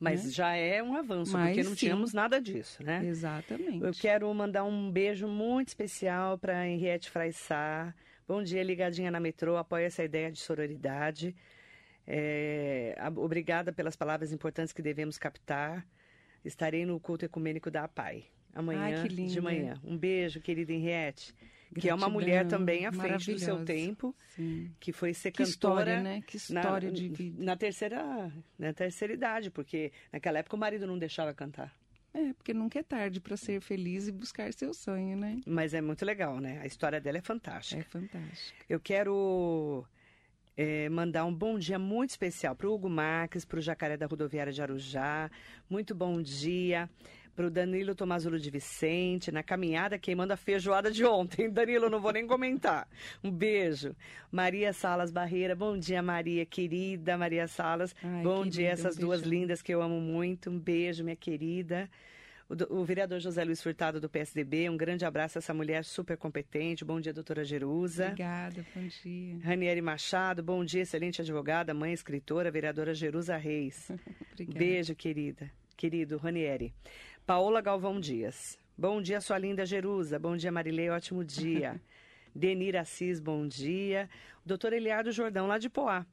Mas 0.01 0.25
Né? 0.25 0.31
já 0.31 0.55
é 0.55 0.83
um 0.83 0.95
avanço, 0.95 1.33
Mas 1.33 1.49
porque 1.49 1.63
não 1.65 1.71
sim. 1.71 1.77
tínhamos 1.77 2.13
nada 2.13 2.41
disso, 2.41 2.83
né? 2.85 3.05
Exatamente. 3.05 3.83
Eu 3.85 3.93
quero 3.93 4.33
mandar 4.33 4.65
um 4.65 4.91
beijo 4.91 5.27
muito 5.27 5.69
especial 5.69 6.39
para 6.39 6.67
Henriette 6.69 7.11
Fraissá. 7.11 7.93
Bom 8.27 8.43
dia, 8.43 8.63
ligadinha 8.63 9.11
na 9.11 9.19
metrô. 9.19 9.57
Apoia 9.57 9.87
essa 9.87 10.05
ideia 10.05 10.31
de 10.31 10.39
sororidade. 10.39 11.35
É, 12.07 12.97
obrigada 13.17 13.73
pelas 13.73 13.97
palavras 13.97 14.33
importantes 14.33 14.73
que 14.73 14.81
devemos 14.83 15.19
captar. 15.19 15.87
Estarei 16.45 16.87
no 16.87 16.99
culto 17.01 17.25
ecumênico 17.25 17.71
da 17.71 17.85
APAI 17.85 18.25
amanhã 18.55 19.03
Ai, 19.03 19.09
de 19.09 19.41
manhã. 19.41 19.75
Um 19.85 19.97
beijo, 19.97 20.41
querida 20.41 20.73
Henriette, 20.73 21.35
que 21.75 21.89
é 21.89 21.95
uma 21.95 22.09
Gratidão, 22.09 22.11
mulher 22.11 22.47
também 22.47 22.87
à 22.87 22.93
frente 22.93 23.33
do 23.33 23.39
seu 23.39 23.65
tempo, 23.65 24.15
Sim. 24.37 24.71
que 24.81 24.93
foi 24.93 25.13
ser 25.15 25.31
Que 25.31 25.39
cantora 25.45 25.51
história, 25.51 26.01
né? 26.03 26.23
Que 26.27 26.37
na- 26.53 26.61
história 26.61 26.93
de 26.93 27.09
vida. 27.09 27.45
na 27.45 27.57
terceira 27.57 28.33
na 28.59 28.73
terceira 28.73 29.13
idade, 29.15 29.51
porque 29.51 29.93
naquela 30.13 30.39
época 30.39 30.57
o 30.57 30.59
marido 30.59 30.87
não 30.87 30.99
deixava 30.99 31.33
cantar. 31.35 31.75
É, 32.15 32.33
porque 32.33 32.55
nunca 32.55 32.79
é 32.79 32.83
tarde 32.83 33.21
para 33.21 33.37
ser 33.37 33.61
feliz 33.61 34.09
e 34.09 34.13
buscar 34.13 34.53
seu 34.55 34.73
sonho, 34.73 35.17
né? 35.17 35.41
Mas 35.47 35.75
é 35.75 35.81
muito 35.81 36.05
legal, 36.05 36.41
né? 36.41 36.59
A 36.63 36.67
história 36.67 37.01
dela 37.01 37.19
é 37.19 37.21
fantástica. 37.21 37.81
É 37.81 37.85
fantástico. 37.85 38.59
Eu 38.69 38.81
quero 38.81 39.85
é, 40.57 40.89
mandar 40.89 41.25
um 41.27 41.33
bom 41.35 41.59
dia 41.59 41.79
muito 41.79 42.11
especial 42.11 42.57
para 42.57 42.67
o 42.69 42.75
Hugo 42.75 42.89
Marques, 42.89 43.45
para 43.45 43.59
o 43.59 43.63
Jacaré 43.63 43.97
da 43.97 44.07
Rodoviária 44.07 44.53
de 44.53 44.61
Arujá. 44.61 45.31
Muito 45.69 45.95
bom 45.95 46.21
dia. 46.23 46.89
Para 47.39 47.47
o 47.47 47.51
Danilo 47.51 47.95
Tomazulo 47.95 48.37
de 48.37 48.51
Vicente, 48.51 49.31
na 49.31 49.45
caminhada 49.45 49.97
queimando 49.97 50.33
a 50.33 50.37
feijoada 50.37 50.91
de 50.91 51.05
ontem. 51.05 51.47
Danilo, 51.55 51.89
não 51.89 52.01
vou 52.01 52.11
nem 52.11 52.27
comentar. 52.27 52.89
Um 53.23 53.31
beijo. 53.31 53.95
Maria 54.29 54.73
Salas 54.73 55.13
Barreira, 55.13 55.55
bom 55.55 55.79
dia, 55.79 56.03
Maria, 56.03 56.45
querida 56.45 57.17
Maria 57.17 57.47
Salas. 57.47 57.95
Ai, 58.03 58.25
bom 58.25 58.45
dia, 58.45 58.71
essas 58.71 58.99
um 58.99 59.03
duas 59.03 59.21
lindas 59.21 59.63
que 59.63 59.73
eu 59.73 59.81
amo 59.81 60.01
muito. 60.01 60.51
Um 60.51 60.59
beijo, 60.59 61.05
minha 61.05 61.15
querida. 61.15 61.89
O, 62.49 62.81
o 62.81 62.85
vereador 62.85 63.21
José 63.21 63.45
Luiz 63.45 63.63
Furtado, 63.63 64.01
do 64.01 64.09
PSDB, 64.09 64.69
um 64.69 64.77
grande 64.77 65.05
abraço 65.05 65.39
a 65.39 65.41
essa 65.41 65.55
mulher 65.55 65.85
super 65.85 66.17
competente. 66.17 66.85
Bom 66.85 67.01
dia, 67.01 67.13
doutora 67.13 67.45
Jerusa. 67.45 68.07
Obrigada, 68.07 68.67
bom 68.75 68.89
dia. 69.05 69.39
Ranieri 69.45 69.81
Machado, 69.81 70.43
bom 70.43 70.65
dia, 70.65 70.83
excelente 70.83 71.21
advogada, 71.21 71.73
mãe 71.73 71.93
escritora, 71.93 72.51
vereadora 72.51 72.93
Jerusa 72.93 73.37
Reis. 73.37 73.93
Obrigada. 74.35 74.59
Beijo, 74.59 74.97
querida. 74.97 75.49
Querido 75.77 76.17
Ranieri. 76.17 76.75
Paola 77.29 77.61
Galvão 77.61 78.01
Dias. 78.01 78.59
Bom 78.75 79.03
dia, 79.03 79.21
sua 79.21 79.37
linda 79.37 79.67
Jerusa. 79.67 80.19
Bom 80.19 80.35
dia, 80.35 80.51
Marilei, 80.51 80.89
ótimo 80.89 81.23
dia. 81.23 81.79
Denir 82.35 82.75
Assis, 82.75 83.21
bom 83.21 83.47
dia. 83.47 84.09
Doutor 84.47 84.73
Eliardo 84.73 85.13
Jordão, 85.13 85.47
lá 85.47 85.59
de 85.59 85.69
Poá. 85.69 86.07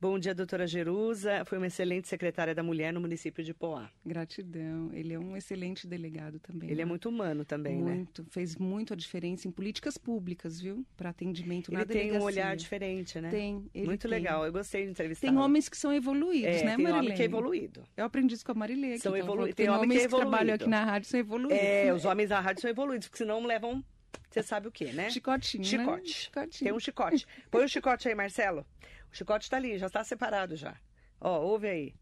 Bom 0.00 0.18
dia, 0.18 0.34
doutora 0.34 0.66
Jerusa. 0.66 1.44
Foi 1.44 1.58
uma 1.58 1.66
excelente 1.66 2.08
secretária 2.08 2.54
da 2.54 2.62
mulher 2.62 2.90
no 2.90 3.02
município 3.02 3.44
de 3.44 3.52
Poá. 3.52 3.90
Gratidão. 4.02 4.90
Ele 4.94 5.12
é 5.12 5.18
um 5.18 5.36
excelente 5.36 5.86
delegado 5.86 6.38
também. 6.38 6.70
Ele 6.70 6.80
é 6.80 6.84
né? 6.86 6.88
muito 6.88 7.06
humano 7.10 7.44
também, 7.44 7.82
né? 7.82 7.96
muito, 7.96 8.24
fez 8.30 8.56
muito 8.56 8.94
a 8.94 8.96
diferença 8.96 9.46
em 9.46 9.50
políticas 9.50 9.98
públicas, 9.98 10.58
viu? 10.58 10.86
Para 10.96 11.10
atendimento 11.10 11.70
na 11.70 11.80
Ele 11.80 11.92
tem 11.92 12.12
um 12.16 12.22
olhar 12.22 12.56
diferente, 12.56 13.20
né? 13.20 13.28
Tem, 13.28 13.70
muito 13.74 14.08
tem. 14.08 14.10
legal. 14.10 14.46
Eu 14.46 14.52
gostei 14.52 14.84
de 14.84 14.90
entrevistar. 14.90 15.28
Tem 15.28 15.36
homens 15.36 15.68
que 15.68 15.76
são 15.76 15.92
evoluídos, 15.92 16.46
é, 16.46 16.64
né, 16.64 16.76
tem 16.76 16.84
Marilene? 16.84 16.92
homem 16.98 17.14
que 17.14 17.22
é 17.22 17.24
evoluído. 17.26 17.84
Eu 17.94 18.06
aprendi 18.06 18.34
isso 18.34 18.44
com 18.46 18.52
a 18.52 18.54
Marilene. 18.54 18.94
aqui, 18.94 19.02
São 19.02 19.12
que 19.12 19.18
evolu- 19.18 19.46
que 19.48 19.52
tem 19.52 19.66
Tem 19.66 19.74
que 19.74 19.80
homens 19.82 20.04
é 20.04 20.08
que, 20.08 20.16
trabalham 20.16 20.54
aqui 20.54 20.66
na 20.66 20.82
rádio 20.82 21.10
são 21.10 21.20
evoluídos. 21.20 21.58
É, 21.62 21.92
os 21.92 22.06
homens 22.06 22.30
da 22.30 22.40
rádio 22.40 22.62
são 22.62 22.70
evoluídos, 22.70 23.06
porque 23.06 23.18
senão 23.18 23.44
levam. 23.44 23.84
Você 24.30 24.42
sabe 24.42 24.68
o 24.68 24.72
quê, 24.72 24.92
né? 24.92 25.10
Chicotinho, 25.10 25.62
né? 25.62 25.68
Chicote. 25.68 26.08
Chicotinho. 26.12 26.64
Tem 26.68 26.72
um 26.72 26.80
chicote. 26.80 27.26
Põe 27.50 27.64
o 27.64 27.68
chicote 27.68 28.08
aí, 28.08 28.14
Marcelo. 28.14 28.64
O 29.12 29.16
chicote 29.16 29.50
tá 29.50 29.56
ali, 29.56 29.76
já 29.78 29.86
está 29.88 30.02
separado 30.04 30.54
já. 30.56 30.76
Ó, 31.20 31.40
ouve 31.40 31.68
aí. 31.68 31.94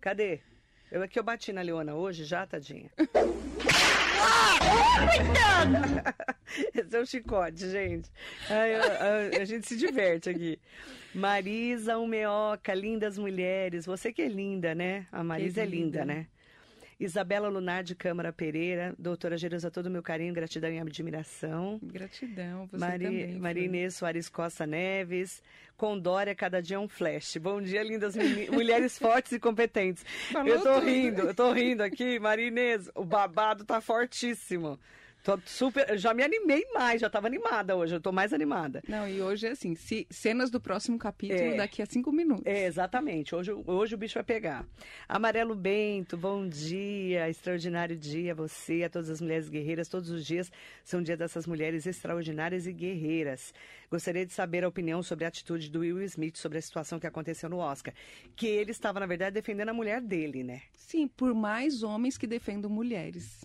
Cadê? 0.00 0.40
Eu 0.90 1.02
é 1.02 1.08
que 1.08 1.18
eu 1.18 1.22
bati 1.22 1.52
na 1.52 1.62
Leona 1.62 1.94
hoje 1.94 2.24
já, 2.24 2.46
tadinha. 2.46 2.90
Esse 6.74 6.96
é 6.96 7.00
o 7.00 7.06
chicote, 7.06 7.70
gente. 7.70 8.10
Ai, 8.48 8.74
a, 8.74 8.82
a- 8.82 9.42
a 9.42 9.44
gente 9.44 9.66
se 9.66 9.76
diverte 9.76 10.30
aqui. 10.30 10.58
Marisa 11.14 11.98
Umeoca, 11.98 12.74
lindas 12.74 13.18
mulheres. 13.18 13.86
Você 13.86 14.12
que 14.12 14.22
é 14.22 14.28
linda, 14.28 14.74
né? 14.74 15.06
A 15.12 15.22
Marisa 15.22 15.62
é 15.62 15.64
linda, 15.64 16.00
linda. 16.00 16.04
né? 16.04 16.26
Isabela 17.00 17.48
Lunar 17.48 17.82
de 17.82 17.94
Câmara 17.94 18.30
Pereira, 18.30 18.94
doutora 18.98 19.38
Jerusa, 19.38 19.70
todo 19.70 19.86
o 19.86 19.90
meu 19.90 20.02
carinho, 20.02 20.34
gratidão 20.34 20.70
e 20.70 20.78
admiração. 20.78 21.80
Gratidão, 21.82 22.66
você 22.66 22.76
Mari, 22.76 23.04
também. 23.04 23.38
Maria. 23.38 23.64
Inês 23.64 23.94
Soares 23.94 24.28
Costa 24.28 24.66
Neves, 24.66 25.42
Condória, 25.78 26.34
cada 26.34 26.60
dia 26.60 26.76
é 26.76 26.78
um 26.78 26.86
flash. 26.88 27.38
Bom 27.38 27.62
dia, 27.62 27.82
lindas 27.82 28.14
mulheres 28.52 28.98
fortes 28.98 29.32
e 29.32 29.40
competentes. 29.40 30.04
Falou 30.30 30.48
eu 30.48 30.60
tô 30.62 30.74
tudo. 30.74 30.84
rindo, 30.86 31.22
eu 31.22 31.34
tô 31.34 31.52
rindo 31.52 31.82
aqui, 31.82 32.18
Maria 32.18 32.48
Inês, 32.48 32.90
o 32.94 33.02
babado 33.02 33.64
tá 33.64 33.80
fortíssimo. 33.80 34.78
Tô 35.22 35.38
super, 35.44 35.98
já 35.98 36.14
me 36.14 36.22
animei 36.22 36.64
mais, 36.72 36.98
já 37.00 37.10
tava 37.10 37.26
animada 37.26 37.76
hoje, 37.76 37.94
eu 37.94 38.00
tô 38.00 38.10
mais 38.10 38.32
animada. 38.32 38.82
Não, 38.88 39.06
e 39.06 39.20
hoje 39.20 39.46
é 39.46 39.50
assim, 39.50 39.74
se- 39.74 40.06
cenas 40.10 40.50
do 40.50 40.58
próximo 40.58 40.98
capítulo 40.98 41.38
É. 41.52 41.56
daqui 41.56 41.82
a 41.82 41.86
cinco 41.86 42.10
minutos. 42.10 42.46
É, 42.46 42.64
exatamente. 42.64 43.34
Hoje, 43.34 43.52
hoje 43.66 43.94
o 43.94 43.98
bicho 43.98 44.14
vai 44.14 44.24
pegar. 44.24 44.64
Amarelo 45.06 45.54
Bento, 45.54 46.16
bom 46.16 46.48
dia, 46.48 47.28
extraordinário 47.28 47.94
dia 47.96 48.32
a 48.32 48.34
você, 48.34 48.84
a 48.84 48.88
todas 48.88 49.10
as 49.10 49.20
mulheres 49.20 49.50
guerreiras. 49.50 49.88
Todos 49.88 50.08
os 50.08 50.24
dias 50.24 50.50
são 50.82 51.02
dia 51.02 51.18
dessas 51.18 51.46
mulheres 51.46 51.86
extraordinárias 51.86 52.66
e 52.66 52.72
guerreiras. 52.72 53.52
Gostaria 53.90 54.24
de 54.24 54.32
saber 54.32 54.64
a 54.64 54.68
opinião 54.68 55.02
sobre 55.02 55.26
a 55.26 55.28
atitude 55.28 55.68
do 55.70 55.80
Will 55.80 56.00
Smith 56.02 56.36
sobre 56.38 56.56
a 56.56 56.62
situação 56.62 56.98
que 56.98 57.06
aconteceu 57.06 57.50
no 57.50 57.58
Oscar. 57.58 57.92
Que 58.34 58.46
ele 58.46 58.70
estava, 58.70 58.98
na 58.98 59.06
verdade, 59.06 59.34
defendendo 59.34 59.68
a 59.68 59.74
mulher 59.74 60.00
dele, 60.00 60.42
né? 60.42 60.62
Sim, 60.74 61.06
por 61.06 61.34
mais 61.34 61.82
homens 61.82 62.16
que 62.16 62.26
defendam 62.26 62.70
mulheres. 62.70 63.44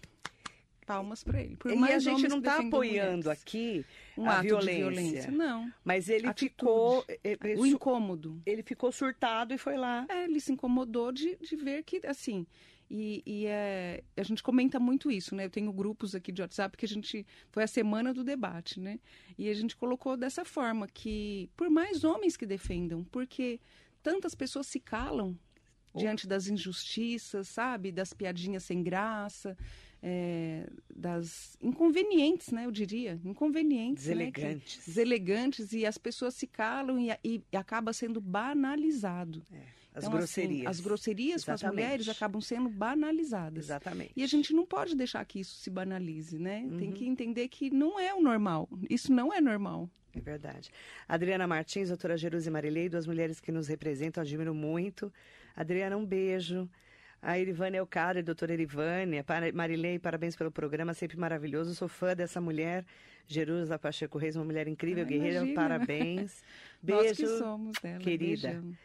Palmas 0.86 1.24
para 1.24 1.42
ele. 1.42 1.56
Por 1.58 1.72
e 1.72 1.92
a 1.92 2.00
gente 2.00 2.28
não 2.28 2.38
está 2.38 2.60
apoiando 2.60 3.26
mulheres. 3.26 3.28
aqui 3.28 3.86
um 4.18 4.30
a 4.30 4.42
violência. 4.42 4.76
violência. 4.76 5.32
Não. 5.32 5.72
Mas 5.84 6.08
ele 6.08 6.28
Atitude. 6.28 6.52
ficou. 6.52 7.06
o 7.58 7.66
incômodo. 7.66 8.42
Ele 8.46 8.64
ficou 8.64 8.92
surtado 8.92 9.54
e 9.54 9.58
foi 9.58 9.76
lá. 9.76 10.06
É, 10.10 10.24
ele 10.26 10.40
se 10.40 10.52
incomodou 10.52 11.12
de, 11.12 11.36
de 11.38 11.56
ver 11.56 11.84
que, 11.84 12.06
assim. 12.06 12.46
E, 12.90 13.24
e 13.26 13.46
é, 13.48 14.04
a 14.16 14.22
gente 14.22 14.44
comenta 14.44 14.80
muito 14.80 15.10
isso, 15.10 15.36
né? 15.36 15.46
Eu 15.46 15.50
tenho 15.50 15.74
grupos 15.74 16.14
aqui 16.14 16.32
de 16.32 16.42
WhatsApp 16.42 16.78
que 16.78 16.86
a 16.86 16.90
gente. 16.90 17.26
Foi 17.52 17.64
a 17.64 17.68
semana 17.68 18.14
do 18.14 18.24
debate, 18.24 18.80
né? 18.80 19.00
E 19.38 19.50
a 19.50 19.54
gente 19.54 19.76
colocou 19.76 20.16
dessa 20.16 20.46
forma 20.46 20.88
que, 20.88 21.50
por 21.58 21.70
mais 21.70 22.04
homens 22.04 22.38
que 22.38 22.46
defendam, 22.46 23.04
porque 23.06 23.60
tantas 24.04 24.36
pessoas 24.36 24.68
se 24.68 24.80
calam 24.80 25.38
oh. 25.94 25.98
diante 25.98 26.28
das 26.28 26.48
injustiças, 26.48 27.48
sabe? 27.48 27.92
Das 27.92 28.14
piadinhas 28.14 28.64
sem 28.64 28.84
graça 28.84 29.58
é, 30.08 30.70
das 30.96 31.58
inconvenientes, 31.60 32.52
né? 32.52 32.68
Eu 32.68 32.72
diria, 32.72 33.20
inconvenientes, 33.26 34.04
deselegantes, 34.04 34.78
né? 34.78 34.82
Que, 34.84 34.86
deselegantes 34.86 35.74
e 35.74 35.84
as 35.84 35.98
pessoas 35.98 36.36
se 36.36 36.46
calam 36.46 37.00
e, 37.00 37.10
e, 37.24 37.42
e 37.52 37.58
acaba 37.58 37.92
sendo 37.92 38.22
banalizado. 38.22 39.42
É, 39.52 39.58
as 39.96 40.04
então, 40.04 40.16
grosserias. 40.16 40.60
Assim, 40.60 40.68
as 40.68 40.80
grosserias 40.80 41.42
Exatamente. 41.42 41.62
com 41.62 41.68
as 41.68 41.74
mulheres 41.74 42.10
acabam 42.10 42.40
sendo 42.40 42.70
banalizadas. 42.70 43.66
Exatamente. 43.66 44.12
E 44.16 44.22
a 44.22 44.28
gente 44.28 44.54
não 44.54 44.64
pode 44.64 44.96
deixar 44.96 45.26
que 45.26 45.40
isso 45.40 45.56
se 45.56 45.72
banalize, 45.72 46.38
né? 46.38 46.60
Uhum. 46.70 46.78
Tem 46.78 46.92
que 46.92 47.08
entender 47.08 47.48
que 47.48 47.72
não 47.72 48.00
é 48.00 48.14
o 48.14 48.22
normal. 48.22 48.70
Isso 48.88 49.12
não 49.12 49.34
é 49.34 49.42
normal. 49.42 49.90
É 50.14 50.20
verdade. 50.20 50.70
Adriana 51.08 51.48
Martins, 51.48 51.88
doutora 51.88 52.16
Jerusi 52.16 52.52
Marilei, 52.52 52.90
duas 52.90 53.08
mulheres 53.08 53.40
que 53.40 53.52
nos 53.52 53.68
representam, 53.68 54.22
admiro 54.22 54.54
muito. 54.54 55.12
Adriana, 55.56 55.98
um 55.98 56.06
beijo. 56.06 56.70
A 57.22 57.40
Irivânia 57.40 57.80
Elcada, 57.80 58.22
doutora 58.22 58.54
Irivânia, 58.54 59.24
para, 59.24 59.52
Marilei, 59.52 59.98
parabéns 59.98 60.36
pelo 60.36 60.52
programa, 60.52 60.94
sempre 60.94 61.18
maravilhoso. 61.18 61.74
Sou 61.74 61.88
fã 61.88 62.16
dessa 62.16 62.40
mulher, 62.40 62.86
Jerusa 63.28 63.80
Pacheco 63.80 64.18
Reis, 64.18 64.36
uma 64.36 64.46
mulher 64.46 64.68
incrível, 64.68 65.04
ah, 65.04 65.08
guerreira, 65.08 65.38
imagina. 65.38 65.56
parabéns. 65.56 66.44
Beijo, 66.82 67.04
Nós 67.10 67.18
que 67.18 67.28
somos 67.28 67.78
dela, 67.82 68.00
querida. 68.00 68.50
Beijão. 68.50 68.78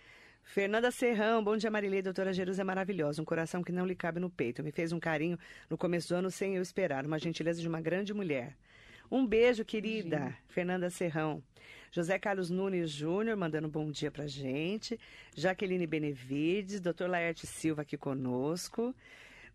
Fernanda 0.43 0.91
Serrão, 0.91 1.45
bom 1.45 1.57
dia 1.57 1.71
Marilei, 1.71 2.03
doutora 2.03 2.33
Jerusa 2.33 2.63
é 2.63 2.65
maravilhosa, 2.65 3.23
um 3.23 3.25
coração 3.25 3.63
que 3.63 3.71
não 3.71 3.87
lhe 3.87 3.95
cabe 3.95 4.19
no 4.19 4.29
peito. 4.29 4.65
Me 4.65 4.73
fez 4.73 4.91
um 4.91 4.99
carinho 4.99 5.39
no 5.69 5.79
começo 5.79 6.09
do 6.09 6.17
ano 6.17 6.31
sem 6.31 6.57
eu 6.57 6.63
esperar, 6.63 7.07
uma 7.07 7.19
gentileza 7.19 7.61
de 7.61 7.69
uma 7.69 7.81
grande 7.81 8.13
mulher. 8.13 8.57
Um 9.11 9.27
beijo, 9.27 9.65
querida, 9.65 10.17
Imagina. 10.17 10.39
Fernanda 10.49 10.91
Serrão. 10.91 11.43
José 11.91 12.19
Carlos 12.19 12.51
Nunes 12.51 12.91
Júnior 12.91 13.37
mandando 13.37 13.67
um 13.67 13.71
bom 13.71 13.91
dia 13.91 14.11
pra 14.11 14.27
gente. 14.27 14.99
Jaqueline 15.35 15.87
Benevides, 15.87 16.81
doutor 16.81 17.11
Laerte 17.11 17.47
Silva 17.47 17.83
aqui 17.83 17.97
conosco. 17.97 18.95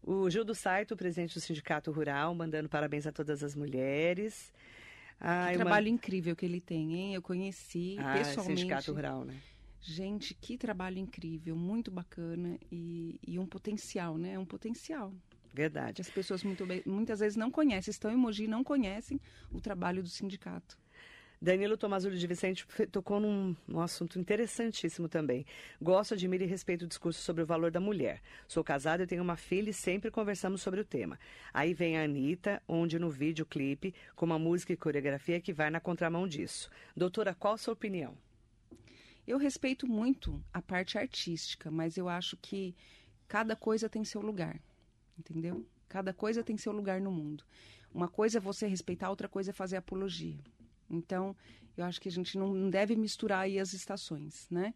O 0.03 0.29
Gil 0.29 0.43
do 0.43 0.53
Saito, 0.53 0.97
presidente 0.97 1.33
do 1.33 1.39
Sindicato 1.39 1.91
Rural, 1.91 2.35
mandando 2.35 2.67
parabéns 2.67 3.07
a 3.07 3.11
todas 3.11 3.41
as 3.41 3.55
mulheres. 3.55 4.53
Ah, 5.19 5.47
que 5.49 5.55
trabalho 5.55 5.87
uma... 5.87 5.95
incrível 5.95 6.35
que 6.35 6.45
ele 6.45 6.59
tem, 6.59 6.93
hein? 6.93 7.15
Eu 7.15 7.21
conheci 7.21 7.95
ah, 7.99 8.13
pessoalmente. 8.13 8.61
Sindicato 8.61 8.93
Rural, 8.93 9.23
né? 9.23 9.35
Gente, 9.79 10.33
que 10.33 10.57
trabalho 10.57 10.97
incrível, 10.97 11.55
muito 11.55 11.89
bacana 11.89 12.59
e, 12.71 13.19
e 13.25 13.39
um 13.39 13.45
potencial, 13.45 14.17
né? 14.17 14.37
Um 14.37 14.45
potencial. 14.45 15.13
Verdade. 15.53 16.01
As 16.01 16.09
pessoas 16.09 16.43
muito, 16.43 16.65
muitas 16.85 17.21
vezes 17.21 17.37
não 17.37 17.49
conhecem, 17.49 17.91
estão 17.91 18.11
em 18.11 18.17
Mogi 18.17 18.45
não 18.45 18.63
conhecem 18.63 19.21
o 19.51 19.61
trabalho 19.61 20.03
do 20.03 20.09
sindicato. 20.09 20.77
Danilo 21.45 21.77
Tomazulli 21.77 22.17
de 22.17 22.25
Vicente 22.25 22.65
tocou 22.91 23.19
num, 23.19 23.55
num, 23.67 23.79
assunto 23.79 24.17
interessantíssimo 24.17 25.07
também. 25.07 25.45
Gosto, 25.79 26.15
admiro 26.15 26.43
e 26.43 26.47
respeito 26.47 26.85
o 26.85 26.87
discurso 26.87 27.21
sobre 27.21 27.43
o 27.43 27.45
valor 27.45 27.69
da 27.69 27.79
mulher. 27.79 28.19
Sou 28.47 28.63
casada 28.63 29.03
e 29.03 29.05
tenho 29.05 29.21
uma 29.21 29.37
filha 29.37 29.69
e 29.69 29.73
sempre 29.73 30.09
conversamos 30.09 30.63
sobre 30.63 30.81
o 30.81 30.83
tema. 30.83 31.19
Aí 31.53 31.71
vem 31.71 31.99
a 31.99 32.03
Anitta, 32.03 32.59
onde 32.67 32.97
no 32.97 33.11
videoclipe, 33.11 33.93
com 34.15 34.25
uma 34.25 34.39
música 34.39 34.73
e 34.73 34.75
coreografia 34.75 35.39
que 35.39 35.53
vai 35.53 35.69
na 35.69 35.79
contramão 35.79 36.27
disso. 36.27 36.67
Doutora, 36.97 37.35
qual 37.35 37.53
a 37.53 37.57
sua 37.59 37.75
opinião? 37.75 38.17
Eu 39.27 39.37
respeito 39.37 39.85
muito 39.85 40.43
a 40.51 40.63
parte 40.63 40.97
artística, 40.97 41.69
mas 41.69 41.95
eu 41.95 42.09
acho 42.09 42.35
que 42.37 42.75
cada 43.27 43.55
coisa 43.55 43.87
tem 43.87 44.03
seu 44.03 44.19
lugar, 44.19 44.59
entendeu? 45.15 45.63
Cada 45.87 46.11
coisa 46.11 46.43
tem 46.43 46.57
seu 46.57 46.71
lugar 46.71 46.99
no 46.99 47.11
mundo. 47.11 47.43
Uma 47.93 48.07
coisa 48.07 48.39
é 48.39 48.41
você 48.41 48.65
respeitar, 48.65 49.11
outra 49.11 49.29
coisa 49.29 49.51
é 49.51 49.53
fazer 49.53 49.77
apologia. 49.77 50.39
Então, 50.89 51.35
eu 51.75 51.83
acho 51.83 51.99
que 51.99 52.09
a 52.09 52.11
gente 52.11 52.37
não 52.37 52.69
deve 52.69 52.95
misturar 52.95 53.41
aí 53.41 53.59
as 53.59 53.73
estações, 53.73 54.47
né? 54.49 54.73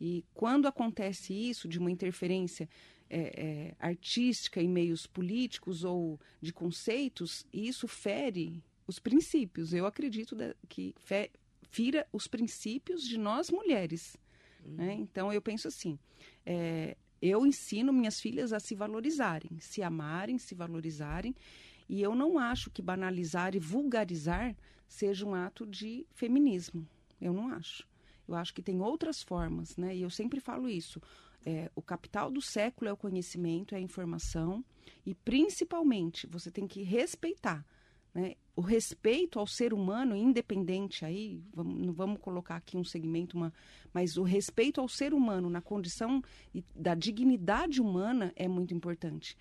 E 0.00 0.24
quando 0.32 0.68
acontece 0.68 1.34
isso, 1.34 1.68
de 1.68 1.78
uma 1.78 1.90
interferência 1.90 2.68
é, 3.10 3.18
é, 3.18 3.74
artística 3.78 4.62
em 4.62 4.68
meios 4.68 5.06
políticos 5.06 5.82
ou 5.82 6.20
de 6.40 6.52
conceitos, 6.52 7.44
isso 7.52 7.88
fere 7.88 8.62
os 8.86 8.98
princípios. 8.98 9.72
Eu 9.72 9.86
acredito 9.86 10.36
que 10.68 10.94
fe, 10.98 11.30
fira 11.70 12.06
os 12.12 12.28
princípios 12.28 13.06
de 13.06 13.18
nós 13.18 13.50
mulheres. 13.50 14.16
Né? 14.64 14.68
Uhum. 14.68 14.76
Né? 14.76 14.94
Então, 14.94 15.32
eu 15.32 15.42
penso 15.42 15.68
assim: 15.68 15.98
é, 16.46 16.96
eu 17.20 17.44
ensino 17.44 17.92
minhas 17.92 18.20
filhas 18.20 18.52
a 18.52 18.60
se 18.60 18.74
valorizarem, 18.74 19.58
se 19.58 19.82
amarem, 19.82 20.38
se 20.38 20.54
valorizarem. 20.54 21.34
E 21.88 22.02
eu 22.02 22.14
não 22.14 22.38
acho 22.38 22.70
que 22.70 22.82
banalizar 22.82 23.54
e 23.56 23.58
vulgarizar 23.58 24.54
seja 24.88 25.26
um 25.26 25.34
ato 25.34 25.66
de 25.66 26.06
feminismo. 26.12 26.88
Eu 27.20 27.32
não 27.32 27.48
acho. 27.48 27.86
Eu 28.26 28.34
acho 28.34 28.52
que 28.52 28.62
tem 28.62 28.80
outras 28.80 29.22
formas, 29.22 29.76
né? 29.76 29.94
E 29.94 30.02
eu 30.02 30.10
sempre 30.10 30.40
falo 30.40 30.68
isso. 30.68 31.00
É, 31.44 31.70
o 31.74 31.80
capital 31.80 32.30
do 32.30 32.42
século 32.42 32.88
é 32.88 32.92
o 32.92 32.96
conhecimento, 32.96 33.74
é 33.74 33.78
a 33.78 33.80
informação 33.80 34.64
e 35.06 35.14
principalmente 35.14 36.26
você 36.26 36.50
tem 36.50 36.66
que 36.66 36.82
respeitar, 36.82 37.64
né? 38.12 38.34
O 38.56 38.60
respeito 38.60 39.38
ao 39.38 39.46
ser 39.46 39.72
humano, 39.72 40.16
independente 40.16 41.04
aí, 41.04 41.40
vamos, 41.54 41.80
não 41.80 41.92
vamos 41.92 42.20
colocar 42.20 42.56
aqui 42.56 42.76
um 42.76 42.82
segmento, 42.82 43.36
uma, 43.36 43.52
mas 43.94 44.16
o 44.16 44.24
respeito 44.24 44.80
ao 44.80 44.88
ser 44.88 45.14
humano 45.14 45.48
na 45.48 45.60
condição 45.60 46.20
da 46.74 46.96
dignidade 46.96 47.80
humana 47.80 48.32
é 48.34 48.48
muito 48.48 48.74
importante. 48.74 49.36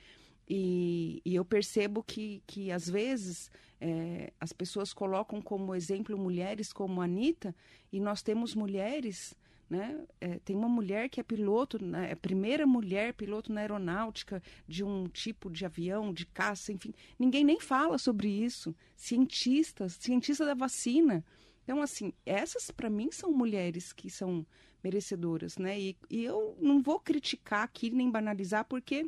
E, 0.48 1.22
e 1.26 1.36
eu 1.36 1.44
percebo 1.44 2.04
que, 2.04 2.44
que 2.46 2.72
às 2.72 2.88
vezes, 2.88 3.52
é, 3.80 4.32
as 4.40 4.52
pessoas 4.52 4.94
colocam 4.94 5.42
como 5.42 5.76
exemplo 5.76 6.18
mulheres 6.18 6.74
como 6.74 7.02
a 7.02 7.06
Anitta, 7.06 7.56
e 7.92 8.00
nós 8.00 8.22
temos 8.22 8.56
mulheres, 8.56 9.36
né? 9.70 10.04
É, 10.20 10.40
tem 10.40 10.56
uma 10.56 10.70
mulher 10.70 11.10
que 11.10 11.20
é 11.20 11.24
piloto, 11.24 11.84
né? 11.84 12.10
é 12.10 12.13
a 12.13 12.18
primeira 12.18 12.66
mulher 12.66 13.13
piloto 13.13 13.52
na 13.52 13.62
aeronáutica 13.62 14.42
de 14.68 14.84
um 14.84 15.08
tipo 15.08 15.50
de 15.50 15.66
avião, 15.66 16.13
de 16.13 16.26
caça, 16.26 16.72
enfim. 16.72 16.94
Ninguém 17.20 17.44
nem 17.44 17.60
fala 17.60 17.98
sobre 17.98 18.30
isso. 18.30 18.74
Cientistas, 18.96 19.98
cientista 20.00 20.46
da 20.46 20.54
vacina. 20.54 21.24
Então, 21.63 21.82
assim, 21.82 22.13
essas 22.26 22.72
para 22.72 22.90
mim 22.90 23.12
são 23.12 23.32
mulheres 23.32 23.92
que 23.92 24.10
são 24.10 24.46
merecedoras, 24.82 25.58
né? 25.58 25.78
E, 25.78 25.98
e 26.10 26.24
eu 26.24 26.58
não 26.62 26.82
vou 26.82 27.00
criticar 27.00 27.63
aqui 27.63 27.90
nem 27.90 28.10
banalizar, 28.10 28.63
porque 28.66 29.06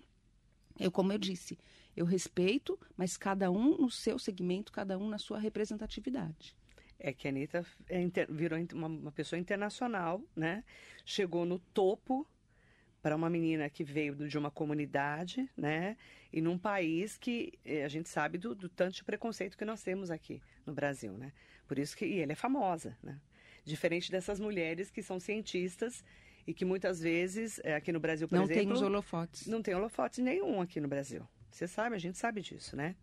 eu, 0.78 0.92
como 0.92 1.14
eu 1.14 1.18
disse, 1.18 1.58
eu 2.00 2.06
respeito, 2.06 2.80
mas 2.96 3.18
cada 3.18 3.52
um 3.52 3.78
no 3.78 3.92
seu 3.92 4.18
segmento, 4.18 4.72
cada 4.72 4.98
um 4.98 5.10
na 5.10 5.18
sua 5.18 5.38
representatividade. 5.38 6.56
É 6.98 7.12
que 7.12 7.28
a 7.28 7.32
Anitta 7.32 7.66
é 7.90 8.26
virou 8.30 8.58
uma, 8.74 8.88
uma 8.88 9.12
pessoa 9.12 9.38
internacional, 9.38 10.24
né? 10.34 10.64
Chegou 11.04 11.46
no 11.46 11.60
topo 11.60 12.26
para 13.02 13.18
uma 13.18 13.30
menina 13.30 13.70
que 13.70 13.84
veio 13.84 14.16
de 14.16 14.38
uma 14.38 14.50
comunidade, 14.50 15.50
né? 15.58 15.98
E 16.32 16.40
num 16.40 16.58
país 16.58 17.18
que 17.18 17.60
eh, 17.66 17.84
a 17.84 17.90
gente 17.90 18.08
sabe 18.08 18.38
do, 18.38 18.56
do, 18.56 18.70
tanto 18.70 18.96
de 18.96 19.04
preconceito 19.04 19.58
que 19.58 19.66
nós 19.66 19.84
temos 19.84 20.10
aqui 20.10 20.42
no 20.66 20.74
Brasil, 20.74 21.18
né? 21.18 21.34
Por 21.68 21.78
isso 21.78 21.98
que 21.98 22.06
e 22.06 22.22
ela 22.22 22.32
é 22.32 22.36
famosa, 22.36 22.98
né? 23.04 23.20
Diferente 23.66 24.10
dessas 24.10 24.40
mulheres 24.40 24.90
que 24.90 25.04
são 25.04 25.20
cientistas 25.20 26.04
e 26.48 26.54
que 26.54 26.64
muitas 26.64 27.02
vezes, 27.02 27.60
eh, 27.66 27.76
aqui 27.76 27.92
no 27.92 28.00
Brasil, 28.00 28.28
por 28.28 28.36
não 28.36 28.44
exemplo... 28.46 28.64
Não 28.64 28.70
tem 28.70 28.74
os 28.74 28.82
holofotes. 28.82 29.48
Não 29.48 29.62
tem 29.62 29.76
holofotes 29.76 30.20
nenhum 30.20 30.62
aqui 30.62 30.80
no 30.80 30.88
Brasil. 30.88 31.28
Você 31.50 31.68
sabe, 31.68 31.96
a 31.96 32.00
gente 32.00 32.18
sabe 32.18 32.42
disso, 32.42 32.76
né? 32.76 32.96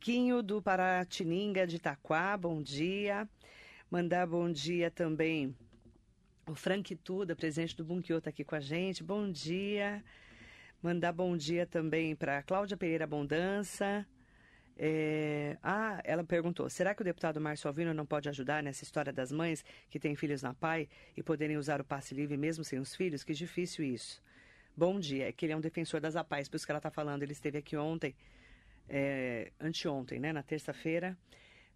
Quinho 0.00 0.42
do 0.42 0.60
Paratininga 0.60 1.66
de 1.66 1.76
Itaquá, 1.76 2.36
bom 2.36 2.62
dia. 2.62 3.28
Mandar 3.90 4.26
bom 4.26 4.50
dia 4.50 4.90
também 4.90 5.54
o 6.46 6.54
Frank 6.54 6.94
Tuda, 6.96 7.34
presidente 7.34 7.76
do 7.76 7.84
Bunkiô, 7.84 8.18
está 8.18 8.30
aqui 8.30 8.44
com 8.44 8.54
a 8.54 8.60
gente. 8.60 9.02
Bom 9.02 9.30
dia. 9.30 10.04
Mandar 10.82 11.12
bom 11.12 11.36
dia 11.36 11.66
também 11.66 12.14
para 12.14 12.42
Cláudia 12.42 12.76
Pereira 12.76 13.04
Abundança. 13.04 14.06
É... 14.76 15.56
Ah, 15.62 16.00
ela 16.04 16.22
perguntou: 16.22 16.68
será 16.68 16.94
que 16.94 17.02
o 17.02 17.04
deputado 17.04 17.40
Márcio 17.40 17.66
Alvino 17.66 17.94
não 17.94 18.06
pode 18.06 18.28
ajudar 18.28 18.62
nessa 18.62 18.84
história 18.84 19.12
das 19.12 19.32
mães 19.32 19.64
que 19.90 19.98
têm 19.98 20.14
filhos 20.14 20.42
na 20.42 20.54
PAI 20.54 20.88
e 21.16 21.22
poderem 21.22 21.56
usar 21.56 21.80
o 21.80 21.84
passe 21.84 22.14
livre 22.14 22.36
mesmo 22.36 22.62
sem 22.62 22.78
os 22.78 22.94
filhos? 22.94 23.24
Que 23.24 23.32
difícil 23.32 23.84
isso. 23.84 24.22
Bom 24.76 25.00
dia, 25.00 25.28
é 25.28 25.32
que 25.32 25.46
ele 25.46 25.52
é 25.52 25.56
um 25.56 25.60
defensor 25.60 26.00
das 26.00 26.16
APAES, 26.16 26.48
por 26.48 26.56
isso 26.56 26.66
que 26.66 26.72
ela 26.72 26.78
está 26.78 26.90
falando. 26.90 27.22
Ele 27.22 27.32
esteve 27.32 27.58
aqui 27.58 27.76
ontem, 27.76 28.14
é, 28.88 29.50
anteontem, 29.58 30.20
né, 30.20 30.32
na 30.32 30.42
terça-feira, 30.42 31.16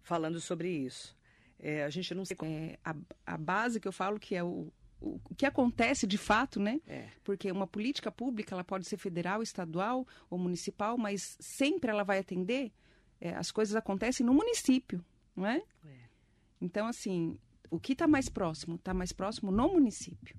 falando 0.01 0.39
sobre 0.39 0.69
isso. 0.69 1.17
É, 1.59 1.83
a 1.83 1.89
gente 1.89 2.13
não 2.13 2.23
sei. 2.25 2.37
É, 2.43 2.77
a, 2.85 2.95
a 3.25 3.37
base 3.37 3.79
que 3.79 3.87
eu 3.87 3.91
falo 3.91 4.19
que 4.19 4.35
é 4.35 4.43
o, 4.43 4.71
o 4.99 5.19
que 5.35 5.47
acontece 5.47 6.05
de 6.05 6.17
fato, 6.17 6.59
né? 6.59 6.79
É. 6.85 7.07
Porque 7.23 7.51
uma 7.51 7.65
política 7.65 8.11
pública 8.11 8.53
ela 8.53 8.63
pode 8.63 8.85
ser 8.85 8.97
federal, 8.97 9.41
estadual 9.41 10.07
ou 10.29 10.37
municipal, 10.37 10.97
mas 10.97 11.37
sempre 11.39 11.89
ela 11.89 12.03
vai 12.03 12.19
atender 12.19 12.71
é, 13.19 13.33
as 13.35 13.51
coisas 13.51 13.75
acontecem 13.75 14.25
no 14.25 14.33
município, 14.33 15.03
não 15.35 15.47
é? 15.47 15.57
É. 15.57 15.63
Então, 16.59 16.85
assim, 16.85 17.37
o 17.69 17.79
que 17.79 17.93
está 17.93 18.07
mais 18.07 18.29
próximo? 18.29 18.75
Está 18.75 18.93
mais 18.93 19.11
próximo 19.11 19.51
no 19.51 19.69
município. 19.69 20.35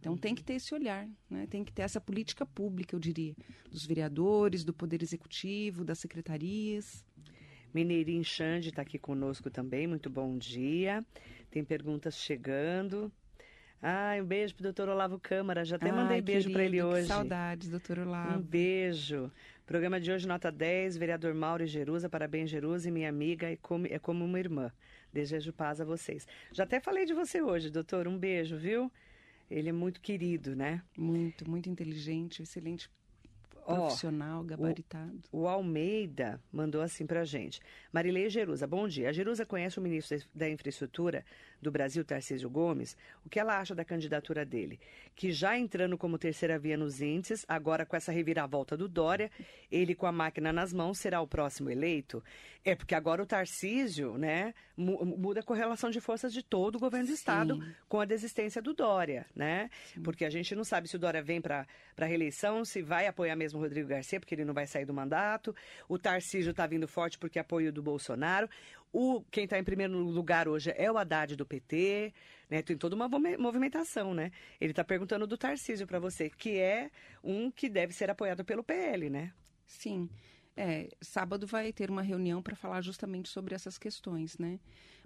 Então 0.00 0.16
tem 0.16 0.34
que 0.34 0.44
ter 0.44 0.54
esse 0.54 0.74
olhar, 0.74 1.08
né? 1.28 1.46
tem 1.48 1.64
que 1.64 1.72
ter 1.72 1.82
essa 1.82 2.00
política 2.00 2.46
pública, 2.46 2.94
eu 2.94 3.00
diria, 3.00 3.34
dos 3.70 3.84
vereadores, 3.84 4.64
do 4.64 4.72
Poder 4.72 5.02
Executivo, 5.02 5.84
das 5.84 5.98
secretarias. 5.98 7.04
Mineirinho 7.74 8.24
Xande 8.24 8.70
está 8.70 8.82
aqui 8.82 8.98
conosco 8.98 9.50
também, 9.50 9.86
muito 9.86 10.08
bom 10.08 10.38
dia. 10.38 11.04
Tem 11.50 11.64
perguntas 11.64 12.16
chegando. 12.16 13.12
Ai, 13.82 14.22
um 14.22 14.24
beijo 14.24 14.54
pro 14.54 14.62
doutor 14.62 14.88
Olavo 14.88 15.18
Câmara, 15.20 15.64
já 15.64 15.76
até 15.76 15.92
mandei 15.92 16.16
Ai, 16.16 16.22
beijo 16.22 16.50
para 16.50 16.64
ele 16.64 16.82
hoje. 16.82 17.06
saudades, 17.06 17.68
doutor 17.68 17.98
Olavo. 17.98 18.38
Um 18.38 18.42
beijo. 18.42 19.30
Programa 19.66 20.00
de 20.00 20.10
hoje, 20.10 20.26
nota 20.26 20.50
10, 20.50 20.96
vereador 20.96 21.34
Mauro 21.34 21.66
Jerusa, 21.66 22.08
parabéns 22.08 22.48
Jerusa 22.48 22.88
e 22.88 22.90
minha 22.90 23.08
amiga, 23.08 23.50
é 23.50 23.56
como, 23.56 23.86
é 23.86 23.98
como 23.98 24.24
uma 24.24 24.38
irmã. 24.38 24.72
Desejo 25.12 25.52
paz 25.52 25.80
a 25.80 25.84
vocês. 25.84 26.26
Já 26.52 26.64
até 26.64 26.80
falei 26.80 27.04
de 27.04 27.12
você 27.12 27.42
hoje, 27.42 27.70
doutor, 27.70 28.08
um 28.08 28.16
beijo, 28.16 28.56
viu? 28.56 28.90
Ele 29.50 29.68
é 29.68 29.72
muito 29.72 30.00
querido, 30.00 30.56
né? 30.56 30.82
Muito, 30.96 31.48
muito 31.48 31.68
inteligente, 31.68 32.42
excelente 32.42 32.90
profissional, 33.66 34.44
gabaritado. 34.44 35.20
O 35.32 35.48
Almeida 35.48 36.40
mandou 36.52 36.80
assim 36.80 37.04
pra 37.04 37.24
gente. 37.24 37.60
Marilei 37.92 38.30
Jerusa, 38.30 38.66
bom 38.66 38.86
dia. 38.86 39.08
A 39.08 39.12
Jerusa 39.12 39.44
conhece 39.44 39.78
o 39.78 39.82
ministro 39.82 40.18
da 40.34 40.48
Infraestrutura 40.48 41.24
do 41.66 41.70
Brasil, 41.72 42.04
Tarcísio 42.04 42.48
Gomes. 42.48 42.96
O 43.24 43.28
que 43.28 43.38
ela 43.38 43.58
acha 43.58 43.74
da 43.74 43.84
candidatura 43.84 44.44
dele? 44.44 44.80
Que 45.14 45.30
já 45.30 45.58
entrando 45.58 45.98
como 45.98 46.16
terceira 46.18 46.58
via 46.58 46.76
nos 46.76 47.00
índices, 47.02 47.44
agora 47.48 47.84
com 47.84 47.94
essa 47.96 48.10
reviravolta 48.12 48.76
do 48.76 48.88
Dória, 48.88 49.30
ele 49.70 49.94
com 49.94 50.06
a 50.06 50.12
máquina 50.12 50.52
nas 50.52 50.72
mãos 50.72 50.98
será 50.98 51.20
o 51.20 51.26
próximo 51.26 51.68
eleito? 51.70 52.22
É 52.64 52.74
porque 52.74 52.94
agora 52.94 53.22
o 53.22 53.26
Tarcísio, 53.26 54.16
né, 54.18 54.52
mu- 54.76 55.04
muda 55.04 55.40
a 55.40 55.42
correlação 55.42 55.90
de 55.90 56.00
forças 56.00 56.32
de 56.32 56.42
todo 56.42 56.76
o 56.76 56.78
governo 56.80 57.06
do 57.06 57.10
Sim. 57.10 57.14
estado 57.14 57.74
com 57.88 58.00
a 58.00 58.04
desistência 58.04 58.60
do 58.60 58.72
Dória, 58.74 59.26
né? 59.34 59.70
Porque 60.02 60.24
a 60.24 60.30
gente 60.30 60.54
não 60.54 60.64
sabe 60.64 60.88
se 60.88 60.96
o 60.96 60.98
Dória 60.98 61.22
vem 61.22 61.40
para 61.40 61.66
a 61.96 62.04
reeleição, 62.04 62.64
se 62.64 62.82
vai 62.82 63.06
apoiar 63.06 63.36
mesmo 63.36 63.58
o 63.58 63.62
Rodrigo 63.62 63.88
Garcia, 63.88 64.18
porque 64.18 64.34
ele 64.34 64.44
não 64.44 64.54
vai 64.54 64.66
sair 64.66 64.84
do 64.84 64.92
mandato. 64.94 65.54
O 65.88 65.98
Tarcísio 65.98 66.50
está 66.50 66.66
vindo 66.66 66.88
forte 66.88 67.18
porque 67.18 67.38
apoio 67.38 67.72
do 67.72 67.82
Bolsonaro. 67.82 68.48
O, 68.92 69.22
quem 69.30 69.44
está 69.44 69.58
em 69.58 69.64
primeiro 69.64 69.98
lugar 69.98 70.48
hoje 70.48 70.72
é 70.76 70.90
o 70.90 70.96
Haddad 70.96 71.36
do 71.36 71.44
PT, 71.44 72.14
né? 72.48 72.62
Tem 72.62 72.76
toda 72.76 72.96
uma 72.96 73.08
movimentação, 73.08 74.14
né? 74.14 74.30
Ele 74.60 74.72
está 74.72 74.82
perguntando 74.84 75.26
do 75.26 75.36
Tarcísio 75.36 75.86
para 75.86 75.98
você, 75.98 76.30
que 76.30 76.58
é 76.58 76.90
um 77.22 77.50
que 77.50 77.68
deve 77.68 77.92
ser 77.92 78.10
apoiado 78.10 78.44
pelo 78.44 78.64
PL, 78.64 79.10
né? 79.10 79.32
Sim. 79.66 80.08
É, 80.56 80.88
sábado 81.02 81.46
vai 81.46 81.70
ter 81.72 81.90
uma 81.90 82.00
reunião 82.00 82.42
para 82.42 82.56
falar 82.56 82.80
justamente 82.80 83.28
sobre 83.28 83.54
essas 83.54 83.76
questões, 83.76 84.38
né? 84.38 84.58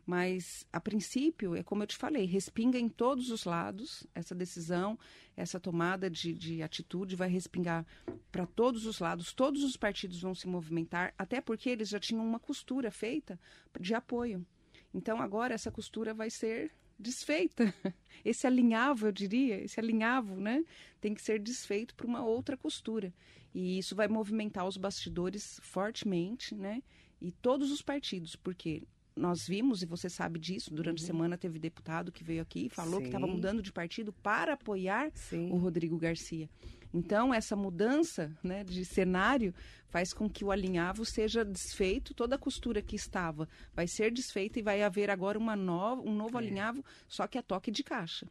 Mas, 0.06 0.66
a 0.72 0.80
princípio, 0.80 1.54
é 1.54 1.62
como 1.62 1.82
eu 1.82 1.86
te 1.86 1.96
falei, 1.96 2.24
respinga 2.24 2.78
em 2.78 2.88
todos 2.88 3.30
os 3.30 3.44
lados 3.44 4.06
essa 4.14 4.34
decisão, 4.34 4.98
essa 5.36 5.60
tomada 5.60 6.10
de, 6.10 6.32
de 6.34 6.62
atitude 6.62 7.16
vai 7.16 7.28
respingar 7.28 7.86
para 8.32 8.46
todos 8.46 8.86
os 8.86 8.98
lados, 8.98 9.32
todos 9.32 9.62
os 9.62 9.76
partidos 9.76 10.20
vão 10.20 10.34
se 10.34 10.48
movimentar, 10.48 11.14
até 11.16 11.40
porque 11.40 11.70
eles 11.70 11.88
já 11.88 12.00
tinham 12.00 12.24
uma 12.24 12.40
costura 12.40 12.90
feita 12.90 13.38
de 13.78 13.94
apoio. 13.94 14.44
Então, 14.92 15.20
agora 15.20 15.54
essa 15.54 15.70
costura 15.70 16.12
vai 16.12 16.30
ser 16.30 16.72
desfeita. 16.98 17.72
Esse 18.24 18.46
alinhavo, 18.46 19.06
eu 19.06 19.12
diria, 19.12 19.58
esse 19.62 19.80
alinhavo, 19.80 20.36
né, 20.36 20.62
tem 21.00 21.14
que 21.14 21.22
ser 21.22 21.40
desfeito 21.40 21.94
por 21.94 22.04
uma 22.04 22.22
outra 22.22 22.54
costura. 22.54 23.14
E 23.54 23.78
isso 23.78 23.96
vai 23.96 24.06
movimentar 24.06 24.66
os 24.66 24.76
bastidores 24.76 25.58
fortemente, 25.62 26.54
né? 26.54 26.82
E 27.20 27.32
todos 27.32 27.70
os 27.70 27.80
partidos, 27.80 28.36
porque 28.36 28.82
nós 29.20 29.46
vimos, 29.46 29.82
e 29.82 29.86
você 29.86 30.08
sabe 30.08 30.38
disso, 30.38 30.72
durante 30.72 31.02
a 31.02 31.06
semana 31.06 31.36
teve 31.36 31.58
deputado 31.58 32.10
que 32.10 32.24
veio 32.24 32.40
aqui 32.40 32.66
e 32.66 32.68
falou 32.70 33.00
que 33.00 33.06
estava 33.06 33.26
Sim. 33.26 33.32
mudando 33.32 33.62
de 33.62 33.70
partido 33.70 34.12
para 34.12 34.54
apoiar 34.54 35.10
Sim. 35.14 35.50
o 35.52 35.56
Rodrigo 35.56 35.98
Garcia. 35.98 36.48
Então, 36.92 37.32
essa 37.32 37.54
mudança 37.54 38.36
né, 38.42 38.64
de 38.64 38.84
cenário 38.84 39.54
faz 39.88 40.12
com 40.12 40.28
que 40.28 40.44
o 40.44 40.50
alinhavo 40.50 41.04
seja 41.04 41.44
desfeito, 41.44 42.14
toda 42.14 42.34
a 42.34 42.38
costura 42.38 42.80
que 42.82 42.96
estava 42.96 43.48
vai 43.74 43.86
ser 43.86 44.10
desfeita 44.10 44.58
e 44.58 44.62
vai 44.62 44.82
haver 44.82 45.10
agora 45.10 45.38
uma 45.38 45.54
nova, 45.54 46.00
um 46.02 46.14
novo 46.14 46.36
É. 46.36 46.40
alinhavo, 46.40 46.84
só 47.06 47.26
que 47.26 47.38
a 47.38 47.42
toque 47.42 47.70
de 47.70 47.84
caixa. 47.84 48.26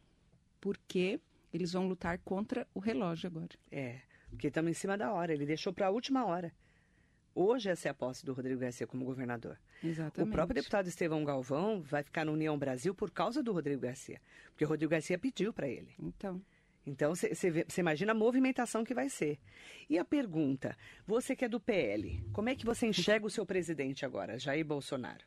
Porque 0.60 1.20
eles 1.52 1.72
vão 1.72 1.88
lutar 1.88 2.18
contra 2.18 2.66
o 2.74 2.80
relógio 2.80 3.28
agora. 3.28 3.56
É, 3.70 4.00
porque 4.28 4.48
estamos 4.48 4.70
em 4.70 4.74
cima 4.74 4.98
da 4.98 5.12
hora. 5.12 5.32
Ele 5.32 5.46
deixou 5.46 5.72
para 5.72 5.86
a 5.86 5.90
última 5.90 6.26
hora. 6.26 6.52
Hoje 7.34 7.70
essa 7.70 7.88
é 7.88 7.90
a 7.90 7.94
posse 7.94 8.26
do 8.26 8.32
Rodrigo 8.32 8.60
Garcia 8.60 8.86
como 8.86 9.04
governador. 9.04 9.56
Exatamente. 9.82 10.28
O 10.28 10.32
próprio 10.32 10.54
deputado 10.54 10.86
Estevão 10.86 11.24
Galvão 11.24 11.80
vai 11.82 12.02
ficar 12.02 12.24
na 12.24 12.32
União 12.32 12.58
Brasil 12.58 12.94
por 12.94 13.10
causa 13.10 13.42
do 13.42 13.52
Rodrigo 13.52 13.80
Garcia. 13.80 14.20
Porque 14.50 14.64
o 14.64 14.68
Rodrigo 14.68 14.90
Garcia 14.90 15.18
pediu 15.18 15.52
para 15.52 15.68
ele. 15.68 15.94
Então, 15.98 16.40
Então, 16.86 17.14
você 17.14 17.64
imagina 17.78 18.12
a 18.12 18.14
movimentação 18.14 18.84
que 18.84 18.94
vai 18.94 19.08
ser. 19.08 19.38
E 19.88 19.98
a 19.98 20.04
pergunta, 20.04 20.76
você 21.06 21.36
que 21.36 21.44
é 21.44 21.48
do 21.48 21.60
PL, 21.60 22.24
como 22.32 22.48
é 22.48 22.54
que 22.54 22.64
você 22.64 22.86
enxerga 22.86 23.26
o 23.26 23.30
seu 23.30 23.44
presidente 23.44 24.04
agora, 24.04 24.38
Jair 24.38 24.64
Bolsonaro? 24.64 25.24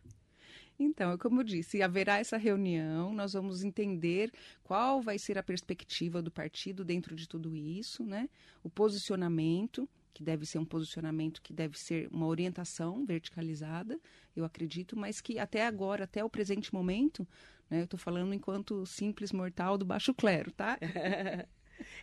Então, 0.79 1.11
é 1.11 1.17
como 1.17 1.41
eu 1.41 1.43
disse, 1.43 1.83
haverá 1.83 2.17
essa 2.17 2.37
reunião, 2.37 3.13
nós 3.13 3.33
vamos 3.33 3.63
entender 3.63 4.31
qual 4.63 5.01
vai 5.01 5.19
ser 5.19 5.37
a 5.37 5.43
perspectiva 5.43 6.21
do 6.21 6.31
partido 6.31 6.83
dentro 6.83 7.15
de 7.15 7.27
tudo 7.27 7.55
isso, 7.55 8.03
né? 8.03 8.27
O 8.63 8.69
posicionamento, 8.69 9.87
que 10.13 10.23
deve 10.23 10.45
ser 10.45 10.59
um 10.59 10.65
posicionamento 10.65 11.41
que 11.41 11.51
deve 11.53 11.77
ser 11.79 12.07
uma 12.11 12.27
orientação 12.27 13.05
verticalizada, 13.05 13.99
eu 14.35 14.45
acredito, 14.45 14.97
mas 14.97 15.19
que 15.21 15.39
até 15.39 15.65
agora, 15.65 16.03
até 16.03 16.23
o 16.23 16.29
presente 16.29 16.73
momento, 16.73 17.27
né, 17.69 17.79
eu 17.79 17.85
estou 17.85 17.99
falando 17.99 18.33
enquanto 18.33 18.85
simples 18.85 19.31
mortal 19.31 19.77
do 19.77 19.85
baixo 19.85 20.13
clero, 20.13 20.51
tá? 20.51 20.77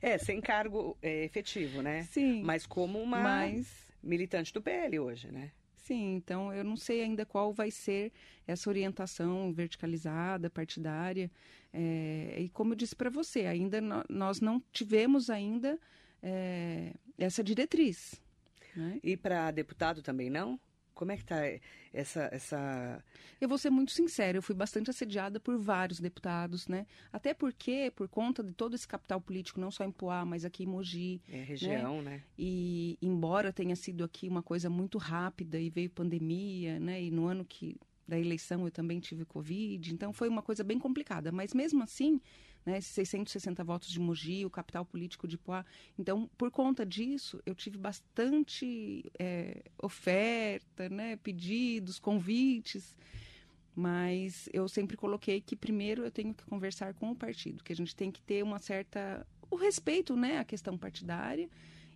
É, 0.03 0.19
sem 0.19 0.41
cargo 0.41 0.99
é, 1.01 1.25
efetivo, 1.25 1.81
né? 1.81 2.03
Sim. 2.03 2.43
Mas 2.43 2.67
como 2.67 3.01
uma 3.01 3.23
Mas 3.23 3.89
militante 4.03 4.53
do 4.53 4.61
PL 4.61 4.99
hoje, 4.99 5.31
né? 5.31 5.53
Sim, 5.77 6.17
então 6.17 6.53
eu 6.53 6.65
não 6.65 6.77
sei 6.77 7.03
ainda 7.03 7.25
qual 7.25 7.53
vai 7.53 7.71
ser 7.71 8.13
essa 8.47 8.69
orientação 8.69 9.53
verticalizada, 9.53 10.51
partidária. 10.51 11.31
É, 11.73 12.37
e 12.39 12.49
como 12.51 12.73
eu 12.73 12.77
disse 12.77 12.95
para 12.97 13.09
você, 13.09 13.47
ainda 13.47 13.81
no- 13.81 14.05
nós 14.09 14.41
não 14.41 14.61
tivemos 14.73 15.31
ainda 15.31 15.79
é, 16.23 16.93
essa 17.25 17.45
diretriz. 17.45 18.21
Né? 18.75 18.99
E 19.03 19.17
para 19.17 19.51
deputado 19.51 20.03
também 20.03 20.31
não? 20.31 20.59
Como 20.95 21.13
é 21.13 21.17
que 21.17 21.25
tá 21.25 21.37
essa 21.93 22.29
essa 22.31 23.05
Eu 23.41 23.49
vou 23.49 23.57
ser 23.57 23.71
muito 23.71 23.91
sincera, 23.91 24.37
eu 24.37 24.43
fui 24.43 24.55
bastante 24.55 24.91
assediada 24.91 25.41
por 25.41 25.57
vários 25.57 25.99
deputados, 25.99 26.69
né? 26.69 26.87
Até 27.11 27.33
porque, 27.33 27.91
por 27.97 28.07
conta 28.07 28.43
de 28.43 28.53
todo 28.53 28.75
esse 28.75 28.87
capital 28.87 29.19
político, 29.19 29.59
não 29.61 29.71
só 29.71 29.83
em 29.85 29.91
Poá, 29.91 30.27
mas 30.27 30.45
aqui 30.45 30.65
em 30.65 30.67
Mogi, 30.67 31.23
é, 31.27 31.43
região, 31.43 32.03
né? 32.03 32.23
E 32.39 32.99
embora 33.01 33.51
tenha 33.51 33.75
sido 33.77 34.05
aqui 34.05 34.29
uma 34.29 34.43
coisa 34.43 34.69
muito 34.69 34.99
rápida 34.99 35.59
e 35.59 35.71
veio 35.71 35.89
pandemia, 35.89 36.79
né? 36.79 37.03
E 37.03 37.11
no 37.11 37.27
ano 37.27 37.47
que 37.47 37.77
da 38.07 38.19
eleição 38.19 38.65
eu 38.65 38.71
também 38.71 39.01
tive 39.01 39.25
Covid, 39.25 39.95
então 39.95 40.13
foi 40.13 40.29
uma 40.29 40.43
coisa 40.43 40.63
bem 40.63 40.79
complicada. 40.79 41.33
Mas 41.33 41.55
mesmo 41.55 41.83
assim, 41.83 42.21
né, 42.65 42.79
esses 42.79 42.93
660 42.93 43.65
votos 43.65 43.89
de 43.89 43.99
Mogi, 43.99 44.45
o 44.45 44.51
capital 44.51 44.85
político 44.85 45.27
de 45.27 45.39
Poá. 45.39 45.65
Então, 45.99 46.29
por 46.37 46.51
conta 46.51 46.85
disso, 46.85 47.41
eu 47.47 47.55
tive 47.55 47.79
bastante 47.79 49.05
é, 49.19 49.63
oferta, 49.83 50.89
né, 50.89 51.17
pedidos, 51.17 51.99
convites. 51.99 52.95
Mas 53.75 54.49
eu 54.53 54.69
sempre 54.69 54.97
coloquei 54.97 55.41
que 55.41 55.57
primeiro 55.57 56.05
eu 56.05 56.11
tenho 56.11 56.35
que 56.35 56.45
conversar 56.45 56.93
com 56.95 57.13
o 57.13 57.17
partido, 57.17 57.63
que 57.63 57.73
a 57.73 57.77
gente 57.77 57.95
tem 57.95 58.11
que 58.11 58.21
ter 58.21 58.43
uma 58.43 58.59
certa. 58.59 59.27
o 59.51 59.57
respeito 59.57 60.17
né, 60.17 60.39
à 60.39 60.45
questão 60.45 60.77
partidária 60.77 61.49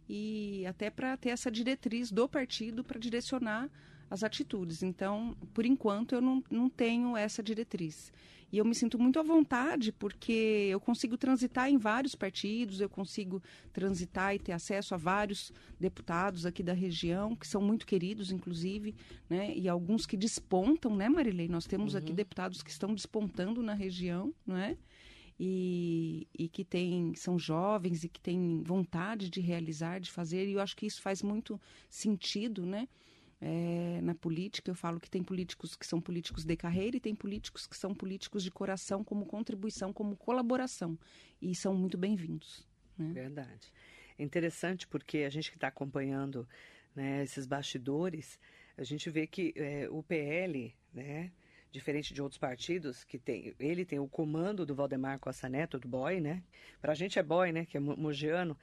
e 0.09 0.65
até 0.67 0.91
para 0.91 1.17
ter 1.17 1.31
essa 1.31 1.51
diretriz 1.51 2.11
do 2.11 2.29
partido 2.29 2.85
para 2.85 2.99
direcionar 2.99 3.71
as 4.11 4.23
atitudes. 4.23 4.83
Então, 4.83 5.37
por 5.53 5.65
enquanto, 5.65 6.15
eu 6.15 6.21
não, 6.21 6.43
não 6.51 6.69
tenho 6.69 7.17
essa 7.17 7.43
diretriz. 7.43 8.13
E 8.55 8.59
eu 8.59 8.65
me 8.65 8.73
sinto 8.73 9.01
muito 9.01 9.19
à 9.19 9.23
vontade 9.25 9.91
porque 9.91 10.69
eu 10.71 10.79
consigo 10.79 11.19
transitar 11.19 11.69
em 11.69 11.77
vários 11.77 12.15
partidos, 12.15 12.81
eu 12.81 12.89
consigo 12.89 13.43
transitar 13.73 14.33
e 14.33 14.39
ter 14.39 14.53
acesso 14.53 14.95
a 14.95 14.97
vários 14.97 15.53
deputados 15.81 16.47
aqui 16.47 16.63
da 16.63 16.73
região, 16.73 17.35
que 17.35 17.49
são 17.49 17.61
muito 17.61 17.85
queridos, 17.85 18.31
inclusive, 18.31 18.95
né? 19.29 19.53
E 19.57 19.69
alguns 19.69 20.07
que 20.07 20.17
despontam, 20.17 20.95
né, 20.95 21.09
Marilei? 21.09 21.49
Nós 21.49 21.67
temos 21.67 21.97
aqui 21.97 22.13
deputados 22.13 22.63
que 22.63 22.71
estão 22.71 22.95
despontando 22.95 23.61
na 23.61 23.75
região, 23.75 24.33
não 24.47 24.57
é? 24.57 24.77
E, 25.37 26.29
e 26.39 26.49
que 26.49 26.65
tem, 26.65 27.13
são 27.17 27.37
jovens 27.37 28.05
e 28.05 28.09
que 28.09 28.21
têm 28.21 28.63
vontade 28.63 29.29
de 29.29 29.41
realizar, 29.41 29.99
de 29.99 30.13
fazer, 30.13 30.47
e 30.47 30.53
eu 30.53 30.61
acho 30.61 30.77
que 30.77 30.87
isso 30.87 31.03
faz 31.03 31.25
muito 31.25 31.61
sentido, 31.91 32.65
né? 32.65 32.87
É, 33.41 34.01
na 34.03 34.15
política, 34.15 34.71
eu 34.71 34.75
falo 34.75 35.01
que 35.01 35.11
tem 35.11 35.23
políticos 35.23 35.77
que 35.77 35.87
são 35.87 36.01
políticos 36.01 36.45
de 36.45 36.57
carreira 36.57 36.97
e 36.97 37.01
tem 37.01 37.15
políticos 37.15 37.67
que 37.67 37.77
são 37.77 37.95
políticos 37.95 38.43
de 38.43 38.51
coração, 38.51 39.05
como 39.05 39.27
contribuição, 39.27 39.93
como 39.93 40.17
colaboração. 40.17 40.99
E 41.41 41.55
são 41.55 41.75
muito 41.75 41.99
bem-vindos. 41.99 42.67
Né? 42.97 43.13
Verdade. 43.13 43.73
É 44.19 44.23
interessante 44.23 44.87
porque 44.87 45.19
a 45.19 45.31
gente 45.31 45.51
que 45.51 45.57
está 45.57 45.69
acompanhando 45.69 46.49
né, 46.95 47.23
esses 47.23 47.47
bastidores, 47.47 48.39
a 48.79 48.85
gente 48.85 49.11
vê 49.11 49.27
que 49.27 49.53
é, 49.57 49.89
o 49.91 50.03
PL, 50.03 50.75
né, 50.93 51.33
diferente 51.71 52.15
de 52.15 52.23
outros 52.23 52.39
partidos, 52.39 53.03
que 53.03 53.19
tem, 53.19 53.55
ele 53.59 53.85
tem 53.85 53.99
o 53.99 54.09
comando 54.09 54.65
do 54.65 54.75
Valdemar 54.75 55.19
Costa 55.19 55.49
Neto, 55.49 55.79
do 55.79 55.89
boy, 55.89 56.21
né? 56.21 56.43
Pra 56.81 56.95
gente 56.95 57.19
é 57.19 57.23
boy, 57.23 57.51
né, 57.51 57.67
que 57.67 57.77
é 57.77 57.81
mogiano, 57.81 58.57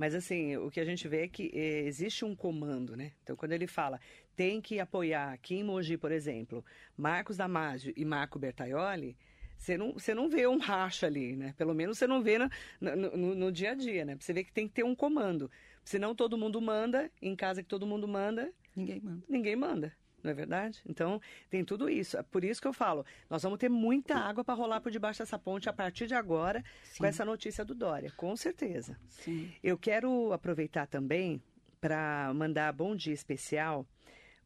mas 0.00 0.14
assim, 0.14 0.56
o 0.56 0.70
que 0.70 0.80
a 0.80 0.84
gente 0.86 1.06
vê 1.06 1.24
é 1.24 1.28
que 1.28 1.50
é, 1.52 1.80
existe 1.80 2.24
um 2.24 2.34
comando, 2.34 2.96
né? 2.96 3.12
Então, 3.22 3.36
quando 3.36 3.52
ele 3.52 3.66
fala, 3.66 4.00
tem 4.34 4.58
que 4.58 4.80
apoiar 4.80 5.30
aqui 5.30 5.56
em 5.56 5.62
Mogi, 5.62 5.98
por 5.98 6.10
exemplo, 6.10 6.64
Marcos 6.96 7.36
Damasio 7.36 7.92
e 7.94 8.02
Marco 8.02 8.38
Bertaioli, 8.38 9.14
você 9.58 9.76
não, 9.76 9.92
você 9.92 10.14
não 10.14 10.30
vê 10.30 10.46
um 10.46 10.56
racha 10.56 11.06
ali, 11.06 11.36
né? 11.36 11.54
Pelo 11.58 11.74
menos 11.74 11.98
você 11.98 12.06
não 12.06 12.22
vê 12.22 12.38
no, 12.38 12.48
no, 12.80 12.96
no, 12.96 13.34
no 13.34 13.52
dia 13.52 13.72
a 13.72 13.74
dia, 13.74 14.06
né? 14.06 14.16
Você 14.18 14.32
vê 14.32 14.42
que 14.42 14.50
tem 14.50 14.66
que 14.66 14.72
ter 14.72 14.84
um 14.84 14.94
comando. 14.94 15.50
Senão 15.84 16.14
todo 16.14 16.38
mundo 16.38 16.62
manda, 16.62 17.12
em 17.20 17.36
casa 17.36 17.62
que 17.62 17.68
todo 17.68 17.86
mundo 17.86 18.08
manda. 18.08 18.50
Ninguém 18.74 19.00
manda. 19.02 19.22
Ninguém 19.28 19.54
manda 19.54 19.99
não 20.22 20.30
é 20.30 20.34
verdade? 20.34 20.80
Então, 20.86 21.20
tem 21.48 21.64
tudo 21.64 21.88
isso. 21.88 22.16
É 22.16 22.22
por 22.22 22.44
isso 22.44 22.60
que 22.60 22.68
eu 22.68 22.72
falo, 22.72 23.04
nós 23.28 23.42
vamos 23.42 23.58
ter 23.58 23.68
muita 23.68 24.16
água 24.16 24.44
para 24.44 24.54
rolar 24.54 24.80
por 24.80 24.90
debaixo 24.90 25.20
dessa 25.20 25.38
ponte 25.38 25.68
a 25.68 25.72
partir 25.72 26.06
de 26.06 26.14
agora, 26.14 26.64
Sim. 26.84 26.98
com 26.98 27.06
essa 27.06 27.24
notícia 27.24 27.64
do 27.64 27.74
Dória, 27.74 28.12
com 28.16 28.36
certeza. 28.36 28.98
Sim. 29.08 29.52
Eu 29.62 29.78
quero 29.78 30.32
aproveitar 30.32 30.86
também 30.86 31.42
para 31.80 32.32
mandar 32.34 32.72
bom 32.72 32.94
dia 32.94 33.14
especial 33.14 33.86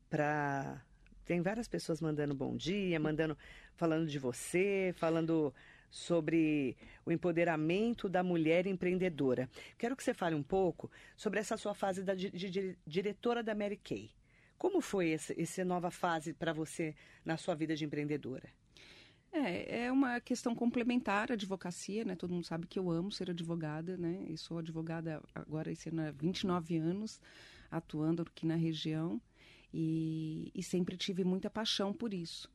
para 0.09 0.81
tem 1.25 1.41
várias 1.41 1.67
pessoas 1.67 2.01
mandando 2.01 2.35
bom 2.35 2.55
dia, 2.55 3.01
mandando 3.01 3.37
falando 3.75 4.07
de 4.07 4.19
você, 4.19 4.95
falando 4.97 5.53
sobre 5.91 6.77
o 7.07 7.13
empoderamento 7.13 8.09
da 8.09 8.23
mulher 8.23 8.67
empreendedora. 8.67 9.49
Quero 9.79 9.97
que 9.97 10.03
você 10.03 10.13
fale 10.13 10.35
um 10.35 10.43
pouco 10.43 10.91
sobre 11.17 11.41
essa 11.41 11.57
sua 11.57 11.75
fase 11.75 12.03
da, 12.03 12.15
de, 12.15 12.31
de 12.31 12.77
diretora 12.87 13.43
da 13.43 13.55
Mary 13.55 13.77
Kay. 13.77 14.11
Como 14.59 14.81
foi 14.81 15.11
essa, 15.11 15.39
essa 15.41 15.65
nova 15.65 15.91
fase 15.91 16.33
para 16.33 16.53
você 16.53 16.95
na 17.25 17.37
sua 17.37 17.55
vida 17.55 17.75
de 17.75 17.85
empreendedora? 17.85 18.49
É, 19.33 19.87
é 19.87 19.93
uma 19.93 20.21
questão 20.21 20.55
complementar 20.55 21.31
à 21.31 21.35
advocacia, 21.35 22.05
né? 22.05 22.15
Todo 22.15 22.33
mundo 22.33 22.47
sabe 22.47 22.69
que 22.69 22.79
eu 22.79 22.89
amo 22.89 23.11
ser 23.11 23.31
advogada, 23.31 23.97
né? 23.97 24.25
E 24.29 24.39
sou 24.39 24.59
advogada 24.59 25.21
agora 25.35 25.73
esse 25.73 25.89
ano 25.89 26.03
há 26.03 26.13
29 26.13 26.77
anos, 26.77 27.21
atuando 27.69 28.23
aqui 28.23 28.47
na 28.47 28.55
região. 28.55 29.21
E, 29.73 30.53
e 30.55 30.63
sempre 30.63 30.97
tive 30.97 31.25
muita 31.25 31.51
paixão 31.51 31.93
por 31.93 32.15
isso. 32.15 32.49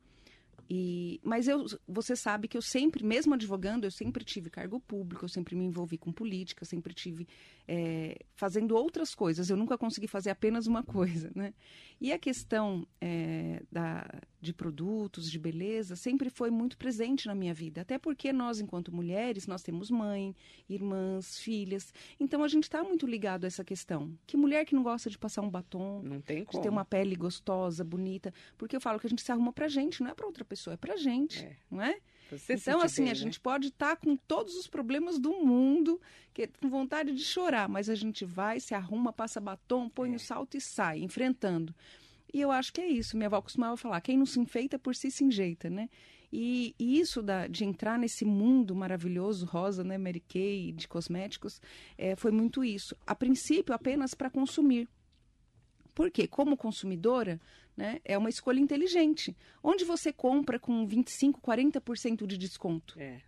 E, 0.68 1.20
mas 1.22 1.48
eu, 1.48 1.64
você 1.86 2.16
sabe 2.16 2.48
que 2.48 2.56
eu 2.56 2.62
sempre, 2.62 3.04
mesmo 3.04 3.34
advogando, 3.34 3.86
eu 3.86 3.90
sempre 3.90 4.24
tive 4.24 4.50
cargo 4.50 4.80
público, 4.80 5.24
eu 5.24 5.28
sempre 5.28 5.54
me 5.54 5.64
envolvi 5.64 5.96
com 5.96 6.12
política, 6.12 6.64
sempre 6.64 6.92
tive 6.92 7.26
é, 7.66 8.18
fazendo 8.34 8.76
outras 8.76 9.14
coisas. 9.14 9.48
Eu 9.48 9.56
nunca 9.56 9.78
consegui 9.78 10.06
fazer 10.06 10.30
apenas 10.30 10.66
uma 10.66 10.82
coisa, 10.82 11.30
né? 11.34 11.54
E 12.00 12.12
a 12.12 12.18
questão 12.18 12.86
é, 13.00 13.62
da, 13.70 14.06
de 14.40 14.54
produtos, 14.54 15.30
de 15.30 15.38
beleza, 15.38 15.94
sempre 15.94 16.30
foi 16.30 16.50
muito 16.50 16.78
presente 16.78 17.26
na 17.26 17.34
minha 17.34 17.52
vida. 17.52 17.82
Até 17.82 17.98
porque 17.98 18.32
nós, 18.32 18.58
enquanto 18.58 18.94
mulheres, 18.94 19.46
nós 19.46 19.62
temos 19.62 19.90
mãe, 19.90 20.34
irmãs, 20.68 21.38
filhas. 21.38 21.92
Então 22.18 22.42
a 22.42 22.48
gente 22.48 22.64
está 22.64 22.82
muito 22.82 23.06
ligado 23.06 23.44
a 23.44 23.46
essa 23.46 23.64
questão. 23.64 24.16
Que 24.26 24.36
mulher 24.36 24.64
que 24.64 24.74
não 24.74 24.82
gosta 24.82 25.10
de 25.10 25.18
passar 25.18 25.42
um 25.42 25.50
batom, 25.50 26.00
não 26.02 26.20
tem 26.20 26.44
como. 26.44 26.58
de 26.58 26.62
ter 26.62 26.70
uma 26.70 26.84
pele 26.84 27.14
gostosa, 27.14 27.84
bonita? 27.84 28.32
Porque 28.56 28.74
eu 28.74 28.80
falo 28.80 28.98
que 28.98 29.06
a 29.06 29.10
gente 29.10 29.22
se 29.22 29.30
arruma 29.30 29.52
pra 29.52 29.68
gente, 29.68 30.02
não 30.02 30.10
é 30.10 30.14
pra 30.14 30.26
outra 30.26 30.44
pessoa, 30.44 30.74
é 30.74 30.76
pra 30.76 30.96
gente, 30.96 31.44
é. 31.44 31.56
não 31.70 31.82
é? 31.82 31.98
Você 32.30 32.54
então, 32.54 32.80
assim, 32.80 33.02
bem, 33.02 33.10
a 33.10 33.14
né? 33.14 33.20
gente 33.20 33.40
pode 33.40 33.68
estar 33.68 33.96
tá 33.96 33.96
com 33.96 34.16
todos 34.16 34.54
os 34.54 34.66
problemas 34.66 35.18
do 35.18 35.32
mundo, 35.44 36.00
que, 36.32 36.46
com 36.46 36.68
vontade 36.68 37.12
de 37.12 37.24
chorar, 37.24 37.68
mas 37.68 37.90
a 37.90 37.94
gente 37.94 38.24
vai, 38.24 38.60
se 38.60 38.72
arruma, 38.72 39.12
passa 39.12 39.40
batom, 39.40 39.88
põe 39.88 40.12
o 40.12 40.14
é. 40.14 40.18
salto 40.18 40.56
e 40.56 40.60
sai, 40.60 41.00
enfrentando. 41.00 41.74
E 42.32 42.40
eu 42.40 42.50
acho 42.50 42.72
que 42.72 42.80
é 42.80 42.86
isso. 42.86 43.16
Minha 43.16 43.26
avó 43.26 43.40
costumava 43.40 43.76
falar: 43.76 44.00
quem 44.00 44.16
não 44.16 44.26
se 44.26 44.38
enfeita 44.40 44.78
por 44.78 44.94
si 44.94 45.10
se 45.10 45.24
enjeita, 45.24 45.68
né? 45.68 45.88
E, 46.32 46.74
e 46.78 47.00
isso 47.00 47.22
da, 47.22 47.46
de 47.48 47.64
entrar 47.64 47.98
nesse 47.98 48.24
mundo 48.24 48.74
maravilhoso, 48.74 49.46
rosa, 49.46 49.82
né, 49.82 49.98
Mary 49.98 50.20
Kay, 50.20 50.70
de 50.72 50.86
cosméticos, 50.86 51.60
é, 51.98 52.14
foi 52.14 52.30
muito 52.30 52.62
isso. 52.62 52.96
A 53.04 53.16
princípio, 53.16 53.74
apenas 53.74 54.14
para 54.14 54.30
consumir. 54.30 54.88
Porque, 55.92 56.28
como 56.28 56.56
consumidora, 56.56 57.40
né, 57.76 58.00
é 58.04 58.16
uma 58.16 58.30
escolha 58.30 58.60
inteligente. 58.60 59.36
Onde 59.60 59.84
você 59.84 60.12
compra 60.12 60.58
com 60.58 60.86
25%, 60.86 61.40
40% 61.40 62.26
de 62.26 62.38
desconto? 62.38 62.94
É 62.96 63.20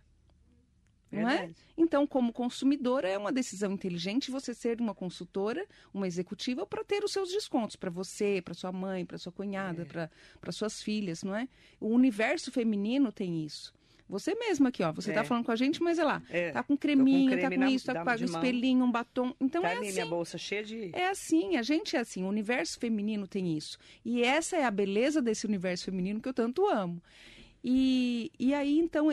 não 1.21 1.29
é? 1.29 1.49
Então, 1.77 2.05
como 2.05 2.33
consumidora, 2.33 3.07
é 3.07 3.17
uma 3.17 3.31
decisão 3.31 3.71
inteligente 3.71 4.31
você 4.31 4.53
ser 4.53 4.79
uma 4.79 4.93
consultora, 4.93 5.65
uma 5.93 6.07
executiva, 6.07 6.65
para 6.65 6.83
ter 6.83 7.03
os 7.03 7.11
seus 7.11 7.29
descontos 7.29 7.75
para 7.75 7.89
você, 7.89 8.41
para 8.43 8.53
sua 8.53 8.71
mãe, 8.71 9.05
para 9.05 9.17
sua 9.17 9.31
cunhada, 9.31 9.83
é. 9.83 10.09
para 10.39 10.51
suas 10.51 10.81
filhas, 10.81 11.23
não 11.23 11.35
é? 11.35 11.47
O 11.79 11.87
universo 11.87 12.51
feminino 12.51 13.11
tem 13.11 13.43
isso. 13.45 13.73
Você 14.13 14.35
mesma 14.35 14.69
aqui, 14.69 14.83
ó. 14.83 14.91
Você 14.91 15.11
tá 15.11 15.19
é. 15.19 15.23
tá 15.23 15.27
falando 15.27 15.45
com 15.45 15.51
a 15.51 15.55
gente, 15.55 15.81
mas 15.81 15.97
é 15.97 16.03
lá. 16.03 16.21
É. 16.29 16.51
Tá 16.51 16.61
com 16.61 16.77
creminho, 16.77 17.31
com 17.31 17.37
tá 17.37 17.47
creme 17.47 17.57
tá 17.57 17.65
com 17.65 17.71
isso, 17.71 17.85
tá 17.85 18.03
com 18.03 18.09
um 18.11 18.25
espelhinho, 18.25 18.85
um 18.85 18.91
batom. 18.91 19.33
Então 19.39 19.61
tá 19.61 19.69
é 19.69 19.77
assim. 19.77 19.91
minha 19.91 20.05
bolsa 20.05 20.37
cheia 20.37 20.63
de. 20.63 20.91
É 20.93 21.07
assim, 21.07 21.57
a 21.57 21.63
gente 21.63 21.95
é 21.95 21.99
assim. 21.99 22.23
O 22.23 22.27
universo 22.27 22.77
feminino 22.79 23.27
tem 23.27 23.57
isso. 23.57 23.77
E 24.03 24.21
essa 24.21 24.57
é 24.57 24.65
a 24.65 24.71
beleza 24.71 25.21
desse 25.21 25.47
universo 25.47 25.85
feminino 25.85 26.21
que 26.21 26.29
eu 26.29 26.33
tanto 26.33 26.67
amo. 26.67 27.01
E, 27.63 28.31
e 28.37 28.53
aí, 28.53 28.77
então, 28.77 29.07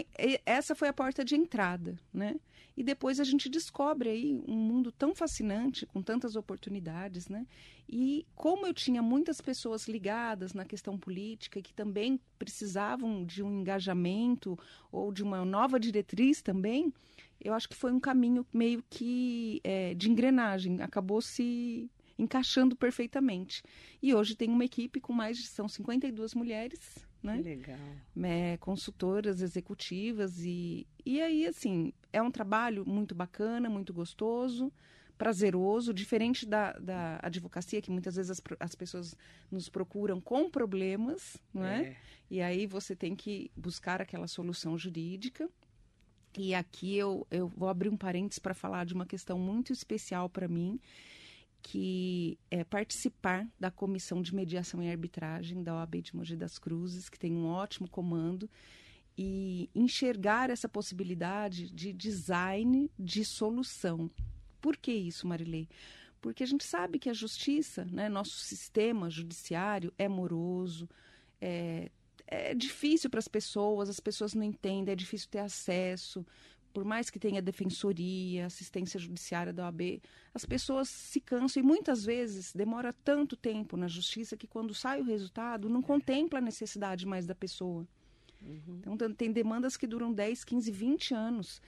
essa 0.45 0.75
foi 0.75 0.89
a 0.89 0.93
porta 0.93 1.25
de 1.25 1.37
entrada, 1.37 1.97
né? 2.13 2.35
E 2.77 2.83
depois 2.83 3.21
a 3.21 3.25
gente 3.25 3.49
descobre 3.49 4.09
aí 4.09 4.43
um 4.49 4.57
mundo 4.57 4.91
tão 4.91 5.15
fascinante, 5.15 5.87
com 5.87 6.03
tantas 6.03 6.35
oportunidades, 6.35 7.29
né? 7.29 7.47
E 7.89 8.27
como 8.35 8.67
eu 8.67 8.73
tinha 8.73 9.03
muitas 9.03 9.41
pessoas 9.41 9.87
ligadas 9.87 10.53
na 10.55 10.65
questão 10.65 10.99
política 10.99 11.61
que 11.61 11.75
também 11.75 12.19
precisavam 12.39 13.25
de 13.25 13.43
um 13.43 13.61
engajamento 13.61 14.59
ou 14.91 15.13
de 15.13 15.23
uma 15.23 15.45
nova 15.45 15.79
diretriz 15.79 16.41
também, 16.41 16.93
eu 17.41 17.55
acho 17.55 17.69
que 17.69 17.77
foi 17.77 17.93
um 17.93 18.01
caminho 18.01 18.47
meio 18.53 18.83
que 18.89 19.61
é, 19.63 19.95
de 19.95 20.11
engrenagem, 20.11 20.81
acabou 20.81 21.21
se 21.21 21.91
encaixando 22.21 22.77
perfeitamente. 22.77 23.63
E 24.03 24.15
hoje 24.15 24.37
tem 24.37 24.49
uma 24.51 24.65
equipe 24.65 25.01
com 25.01 25.13
mais 25.13 25.39
de 25.39 25.47
são 25.47 25.69
52 25.69 26.35
mulheres 26.35 27.09
né? 27.23 27.37
Legal. 27.37 27.79
É, 28.23 28.57
consultoras 28.59 29.41
executivas 29.43 30.41
e, 30.41 30.87
e 31.05 31.21
aí, 31.21 31.47
assim, 31.47 31.93
é 32.13 32.23
um 32.23 32.31
trabalho 32.31 32.85
muito 32.87 33.15
bacana, 33.15 33.69
muito 33.69 33.93
gostoso, 33.93 34.73
prazeroso, 35.19 35.93
diferente 35.93 36.47
da, 36.47 36.73
da 36.73 37.21
advocacia, 37.23 37.83
que 37.83 37.91
muitas 37.91 38.17
vezes 38.17 38.31
as, 38.31 38.43
as 38.59 38.75
pessoas 38.75 39.15
nos 39.51 39.69
procuram 39.69 40.21
com 40.21 40.51
problemas, 40.51 41.37
não 41.53 41.65
é? 41.65 41.83
é? 41.83 41.97
E 42.31 42.41
aí 42.41 42.67
você 42.67 42.97
tem 42.97 43.15
que 43.15 43.51
buscar 43.55 44.01
aquela 44.01 44.27
solução 44.27 44.79
jurídica. 44.79 45.49
E 46.39 46.55
aqui 46.55 46.97
eu, 46.97 47.27
eu 47.29 47.49
vou 47.49 47.69
abrir 47.69 47.89
um 47.89 47.97
parênteses 47.97 48.39
para 48.39 48.55
falar 48.55 48.87
de 48.87 48.95
uma 48.95 49.05
questão 49.05 49.37
muito 49.37 49.73
especial 49.73 50.29
para 50.29 50.47
mim, 50.47 50.81
que 51.62 52.38
é 52.51 52.64
participar 52.64 53.46
da 53.59 53.70
comissão 53.70 54.23
de 54.23 54.35
mediação 54.35 54.83
e 54.83 54.90
arbitragem 54.90 55.62
da 55.62 55.75
OAB 55.75 56.03
de 56.03 56.16
Mogi 56.16 56.37
das 56.37 56.59
Cruzes, 56.59 57.09
que 57.09 57.18
tem 57.18 57.33
um 57.33 57.46
ótimo 57.46 57.88
comando, 57.88 58.49
e 59.16 59.68
enxergar 59.75 60.51
essa 60.51 60.68
possibilidade 60.68 61.70
de 61.70 61.92
design 61.92 62.90
de 62.99 63.25
solução. 63.25 64.11
Por 64.61 64.77
que 64.77 64.92
isso, 64.92 65.27
Marilei? 65.27 65.68
Porque 66.20 66.42
a 66.42 66.46
gente 66.46 66.64
sabe 66.64 66.99
que 66.99 67.09
a 67.09 67.14
justiça, 67.14 67.85
né, 67.85 68.09
nosso 68.09 68.37
sistema 68.37 69.11
judiciário 69.11 69.92
é 69.99 70.09
moroso, 70.09 70.88
é, 71.40 71.90
é 72.27 72.55
difícil 72.55 73.11
para 73.11 73.18
as 73.18 73.29
pessoas, 73.29 73.88
as 73.88 74.01
pessoas 74.01 74.35
não 74.35 74.42
entendem, 74.42 74.92
é 74.92 74.96
difícil 74.96 75.29
ter 75.31 75.38
acesso 75.40 76.25
por 76.73 76.85
mais 76.85 77.11
que 77.11 77.19
tenha 77.19 77.43
defensoria, 77.43 78.47
assistência 78.47 78.99
judiciária 78.99 79.53
da 79.53 79.65
OAB, 79.65 80.01
as 80.33 80.45
pessoas 80.45 80.89
se 80.89 81.21
cansam 81.21 81.63
e 81.63 81.67
muitas 81.67 82.05
vezes 82.05 82.53
demora 82.53 82.93
tanto 83.05 83.37
tempo 83.37 83.77
na 83.77 83.89
justiça 83.89 84.37
que 84.37 84.47
quando 84.47 84.75
sai 84.75 85.01
o 85.01 85.05
resultado 85.05 85.69
não 85.69 85.83
contempla 85.83 86.39
a 86.39 86.43
necessidade 86.43 87.07
mais 87.07 87.27
da 87.27 87.35
pessoa. 87.35 87.87
Uhum. 88.43 88.81
Então 88.87 89.13
tem 89.13 89.33
demandas 89.33 89.77
que 89.77 89.87
duram 89.87 90.13
10, 90.13 90.45
15, 90.45 90.71
20 90.71 91.15
anos. 91.15 91.61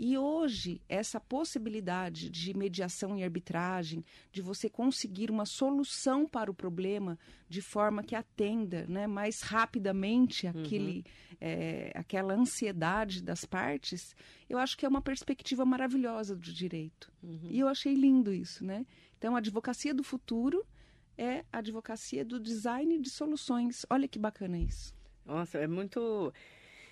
E 0.00 0.16
hoje, 0.16 0.80
essa 0.88 1.18
possibilidade 1.18 2.30
de 2.30 2.56
mediação 2.56 3.18
e 3.18 3.24
arbitragem, 3.24 4.04
de 4.30 4.40
você 4.40 4.70
conseguir 4.70 5.28
uma 5.28 5.44
solução 5.44 6.24
para 6.24 6.48
o 6.48 6.54
problema 6.54 7.18
de 7.48 7.60
forma 7.60 8.04
que 8.04 8.14
atenda 8.14 8.86
né, 8.86 9.08
mais 9.08 9.40
rapidamente 9.40 10.46
uhum. 10.46 10.52
aquele, 10.52 10.98
uhum. 10.98 11.36
é, 11.40 11.92
aquela 11.96 12.32
ansiedade 12.32 13.20
das 13.20 13.44
partes, 13.44 14.14
eu 14.48 14.56
acho 14.56 14.78
que 14.78 14.86
é 14.86 14.88
uma 14.88 15.02
perspectiva 15.02 15.64
maravilhosa 15.64 16.36
do 16.36 16.52
direito. 16.52 17.10
Uhum. 17.20 17.48
E 17.50 17.58
eu 17.58 17.66
achei 17.66 17.94
lindo 17.94 18.32
isso. 18.32 18.64
Né? 18.64 18.86
Então, 19.18 19.34
a 19.34 19.38
advocacia 19.38 19.92
do 19.92 20.04
futuro 20.04 20.64
é 21.16 21.44
a 21.52 21.58
advocacia 21.58 22.24
do 22.24 22.38
design 22.38 23.00
de 23.00 23.10
soluções. 23.10 23.84
Olha 23.90 24.06
que 24.06 24.20
bacana 24.20 24.58
isso. 24.58 24.94
Nossa, 25.26 25.58
é 25.58 25.66
muito 25.66 26.32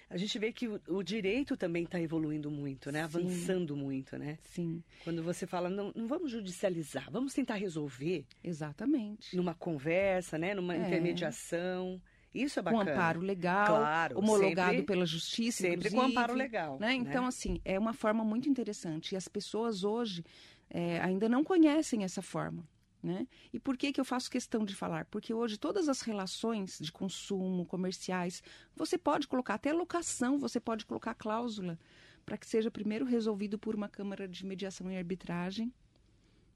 a 0.09 0.17
gente 0.17 0.39
vê 0.39 0.53
que 0.53 0.69
o, 0.69 0.81
o 0.89 1.03
direito 1.03 1.57
também 1.57 1.85
está 1.85 2.01
evoluindo 2.01 2.51
muito, 2.51 2.91
né? 2.93 3.01
Sim. 3.01 3.05
Avançando 3.05 3.77
muito, 3.77 4.17
né? 4.19 4.39
Sim, 4.45 4.83
Quando 5.05 5.23
você 5.23 5.47
fala, 5.47 5.69
não, 5.69 5.93
não 5.95 6.07
vamos 6.07 6.31
judicializar, 6.31 7.11
vamos 7.11 7.33
tentar 7.35 7.55
resolver 7.57 8.25
exatamente. 8.43 9.35
numa 9.37 9.55
conversa, 9.55 10.39
né? 10.39 10.55
Numa 10.55 10.75
É. 10.75 10.79
intermediação. 10.87 12.01
Isso 12.35 12.61
é 12.61 12.63
Com 12.63 12.71
bacana. 12.73 12.93
amparo 12.93 13.21
legal, 13.21 13.67
Claro, 13.67 14.19
homologado 14.19 14.71
sempre- 14.73 14.87
pela 14.87 15.07
justiça, 15.07 15.63
Sempre 15.63 15.91
com 15.91 16.03
amparo 16.03 16.35
legal. 16.35 16.79
né? 16.79 16.93
Então, 16.93 17.25
assim, 17.27 17.61
é 17.65 17.79
uma 17.79 17.95
forma 17.95 18.23
muito 18.25 18.49
interessante. 18.49 19.13
E 19.13 19.17
as 19.17 19.27
pessoas 19.27 19.85
hoje 19.85 20.23
é, 20.69 21.01
ainda 21.01 21.29
não 21.29 21.43
conhecem 21.45 22.05
essa 22.05 22.21
forma. 22.21 22.67
Né? 23.03 23.27
E 23.53 23.61
por 23.61 23.77
que, 23.77 23.93
que 23.93 24.01
eu 24.01 24.05
faço 24.05 24.31
questão 24.31 24.65
de 24.65 24.75
falar? 24.75 25.05
Porque 25.05 25.33
hoje 25.33 25.59
todas 25.59 25.89
as 25.89 26.01
relações 26.01 26.79
de 26.81 26.91
consumo, 26.91 27.65
comerciais, 27.65 28.43
você 28.75 28.99
pode 28.99 29.29
colocar, 29.29 29.55
até 29.55 29.73
locação, 29.73 30.39
você 30.39 30.59
pode 30.59 30.85
colocar 30.85 31.15
cláusula 31.15 31.79
para 32.25 32.37
que 32.37 32.47
seja 32.47 32.71
primeiro 32.71 33.05
resolvido 33.05 33.59
por 33.59 33.77
uma 33.77 33.89
Câmara 33.89 34.27
de 34.27 34.45
Mediação 34.45 34.91
e 34.91 34.97
Arbitragem, 34.97 35.73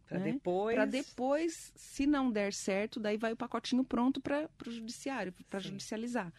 Para 0.08 0.18
né? 0.18 0.32
depois. 0.32 0.74
para 0.74 0.84
depois, 0.86 1.72
se 1.76 2.06
não 2.06 2.32
der 2.32 2.52
certo, 2.52 2.98
daí 2.98 3.16
vai 3.16 3.32
o 3.32 3.36
pacotinho 3.36 3.84
pronto 3.84 4.20
para 4.20 4.50
o 4.66 4.70
judiciário, 4.70 5.32
para 5.48 5.60
judicializar. 5.60 6.32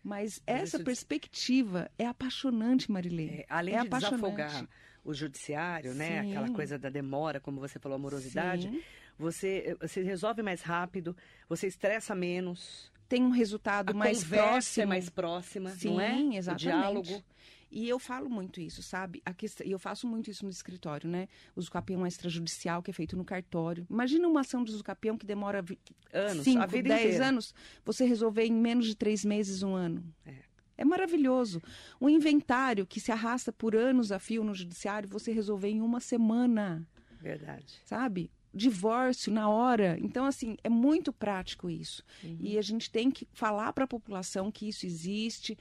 Mas 0.00 0.40
essa 0.46 0.78
perspectiva 0.78 1.90
é 1.98 2.06
apaixonante, 2.06 2.88
Marilê. 2.88 3.26
É, 3.26 3.46
além 3.48 3.74
é 3.74 3.82
de 3.82 3.88
desafogar 3.88 4.68
o 5.06 5.12
judiciário, 5.12 5.94
né? 5.94 6.22
Sim. 6.22 6.30
Aquela 6.30 6.50
coisa 6.50 6.78
da 6.78 6.88
demora, 6.88 7.40
como 7.40 7.60
você 7.60 7.80
falou, 7.80 7.96
amorosidade. 7.96 8.68
Sim. 8.68 8.82
Você, 9.18 9.76
você 9.80 10.02
resolve 10.02 10.42
mais 10.42 10.62
rápido, 10.62 11.16
você 11.48 11.66
estressa 11.66 12.14
menos. 12.14 12.92
Tem 13.08 13.22
um 13.22 13.30
resultado 13.30 13.90
A 13.90 13.94
mais 13.94 14.22
conversa 14.24 14.46
próximo. 14.50 14.82
é 14.82 14.86
mais 14.86 15.08
próxima, 15.08 15.70
Sim, 15.70 15.90
não 15.90 16.00
é? 16.00 16.36
exatamente. 16.36 16.66
O 16.66 16.68
diálogo. 16.68 17.24
E 17.70 17.88
eu 17.88 17.98
falo 17.98 18.28
muito 18.30 18.60
isso, 18.60 18.82
sabe? 18.82 19.20
A 19.24 19.32
questão, 19.34 19.66
e 19.66 19.70
eu 19.70 19.78
faço 19.78 20.06
muito 20.06 20.30
isso 20.30 20.44
no 20.44 20.50
escritório, 20.50 21.08
né? 21.08 21.28
O 21.54 21.60
usucapião 21.60 22.06
extrajudicial 22.06 22.82
que 22.82 22.90
é 22.90 22.94
feito 22.94 23.16
no 23.16 23.24
cartório. 23.24 23.86
Imagina 23.90 24.26
uma 24.28 24.40
ação 24.40 24.62
de 24.64 24.70
usucapião 24.72 25.16
que 25.18 25.26
demora 25.26 25.64
Anos, 26.12 26.44
cinco, 26.44 26.62
a 26.62 26.66
vida 26.66 26.88
10 26.90 27.00
inteira. 27.06 27.26
anos, 27.28 27.54
você 27.84 28.04
resolver 28.04 28.44
em 28.44 28.52
menos 28.52 28.86
de 28.86 28.94
três 28.94 29.24
meses, 29.24 29.62
um 29.62 29.74
ano. 29.74 30.04
É. 30.24 30.34
É 30.78 30.84
maravilhoso. 30.84 31.62
Um 32.00 32.08
inventário 32.08 32.86
que 32.86 33.00
se 33.00 33.10
arrasta 33.10 33.50
por 33.52 33.74
anos 33.74 34.12
a 34.12 34.18
fio 34.18 34.44
no 34.44 34.54
judiciário, 34.54 35.08
você 35.08 35.32
resolver 35.32 35.68
em 35.68 35.80
uma 35.80 36.00
semana, 36.00 36.86
Verdade. 37.20 37.80
sabe? 37.84 38.30
Divórcio 38.56 39.32
na 39.32 39.48
hora. 39.48 39.98
Então, 40.00 40.24
assim, 40.24 40.56
é 40.64 40.68
muito 40.68 41.12
prático 41.12 41.68
isso. 41.68 42.02
Uhum. 42.24 42.38
E 42.40 42.58
a 42.58 42.62
gente 42.62 42.90
tem 42.90 43.10
que 43.10 43.28
falar 43.32 43.72
para 43.72 43.84
a 43.84 43.88
população 43.88 44.50
que 44.50 44.68
isso 44.68 44.86
existe, 44.86 45.56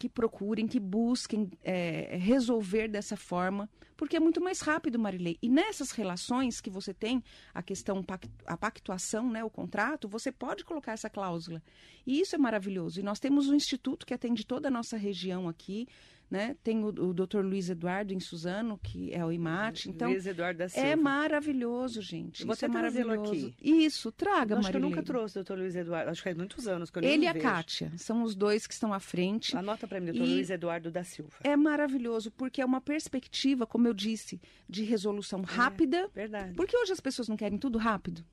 que 0.00 0.08
procurem, 0.08 0.66
que 0.66 0.80
busquem 0.80 1.50
é, 1.62 2.16
resolver 2.16 2.88
dessa 2.88 3.18
forma, 3.18 3.68
porque 3.98 4.16
é 4.16 4.20
muito 4.20 4.40
mais 4.40 4.62
rápido, 4.62 4.98
Marilei. 4.98 5.36
E 5.42 5.48
nessas 5.50 5.90
relações 5.90 6.58
que 6.58 6.70
você 6.70 6.94
tem, 6.94 7.22
a 7.52 7.62
questão, 7.62 8.02
a 8.46 8.56
pactuação, 8.56 9.30
né, 9.30 9.44
o 9.44 9.50
contrato, 9.50 10.08
você 10.08 10.32
pode 10.32 10.64
colocar 10.64 10.92
essa 10.92 11.10
cláusula. 11.10 11.62
E 12.06 12.18
isso 12.18 12.34
é 12.34 12.38
maravilhoso. 12.38 12.98
E 12.98 13.02
nós 13.02 13.20
temos 13.20 13.50
um 13.50 13.54
instituto 13.54 14.06
que 14.06 14.14
atende 14.14 14.46
toda 14.46 14.68
a 14.68 14.70
nossa 14.70 14.96
região 14.96 15.46
aqui, 15.46 15.86
né? 16.30 16.56
Tem 16.62 16.78
o, 16.84 16.86
o 16.88 17.12
doutor 17.12 17.44
Luiz 17.44 17.68
Eduardo 17.68 18.14
em 18.14 18.20
Suzano, 18.20 18.78
que 18.82 19.12
é 19.12 19.24
o 19.24 19.32
IMAT. 19.32 19.86
Então, 19.90 20.10
Luiz 20.10 20.24
Eduardo 20.26 20.58
da 20.58 20.68
Silva. 20.68 20.86
é 20.86 20.94
maravilhoso, 20.94 22.00
gente. 22.00 22.48
Isso 22.48 22.64
é 22.64 22.68
maravilhoso. 22.68 23.30
aqui. 23.48 23.54
Isso, 23.60 24.12
traga, 24.12 24.54
Eu 24.54 24.58
acho 24.58 24.70
que 24.70 24.76
eu 24.76 24.80
nunca 24.80 25.02
trouxe 25.02 25.34
o 25.34 25.38
doutor 25.40 25.58
Luiz 25.58 25.74
Eduardo. 25.74 26.10
Acho 26.10 26.20
que 26.20 26.24
faz 26.24 26.36
muitos 26.36 26.68
anos 26.68 26.90
que 26.90 26.98
eu 26.98 27.02
Ele 27.02 27.24
e 27.24 27.28
a 27.28 27.32
vejo. 27.32 27.44
Kátia 27.44 27.92
são 27.96 28.22
os 28.22 28.34
dois 28.34 28.66
que 28.66 28.74
estão 28.74 28.92
à 28.94 29.00
frente. 29.00 29.56
Anota 29.56 29.88
para 29.88 29.98
mim, 30.00 30.06
doutor 30.12 30.24
E- 30.26 30.34
Luiz 30.34 30.50
Eduardo 30.50 30.90
da 30.90 31.02
Silva. 31.02 31.32
É 31.42 31.56
maravilhoso, 31.56 32.30
porque 32.30 32.60
é 32.60 32.64
uma 32.64 32.80
perspectiva, 32.80 33.66
como 33.66 33.88
eu 33.88 33.94
disse, 33.94 34.40
de 34.68 34.84
resolução 34.84 35.42
rápida. 35.42 36.08
Verdade. 36.14 36.54
Porque 36.54 36.76
hoje 36.76 36.92
as 36.92 37.00
pessoas 37.00 37.28
não 37.28 37.36
querem 37.36 37.58
tudo 37.58 37.78
rápido, 37.78 38.24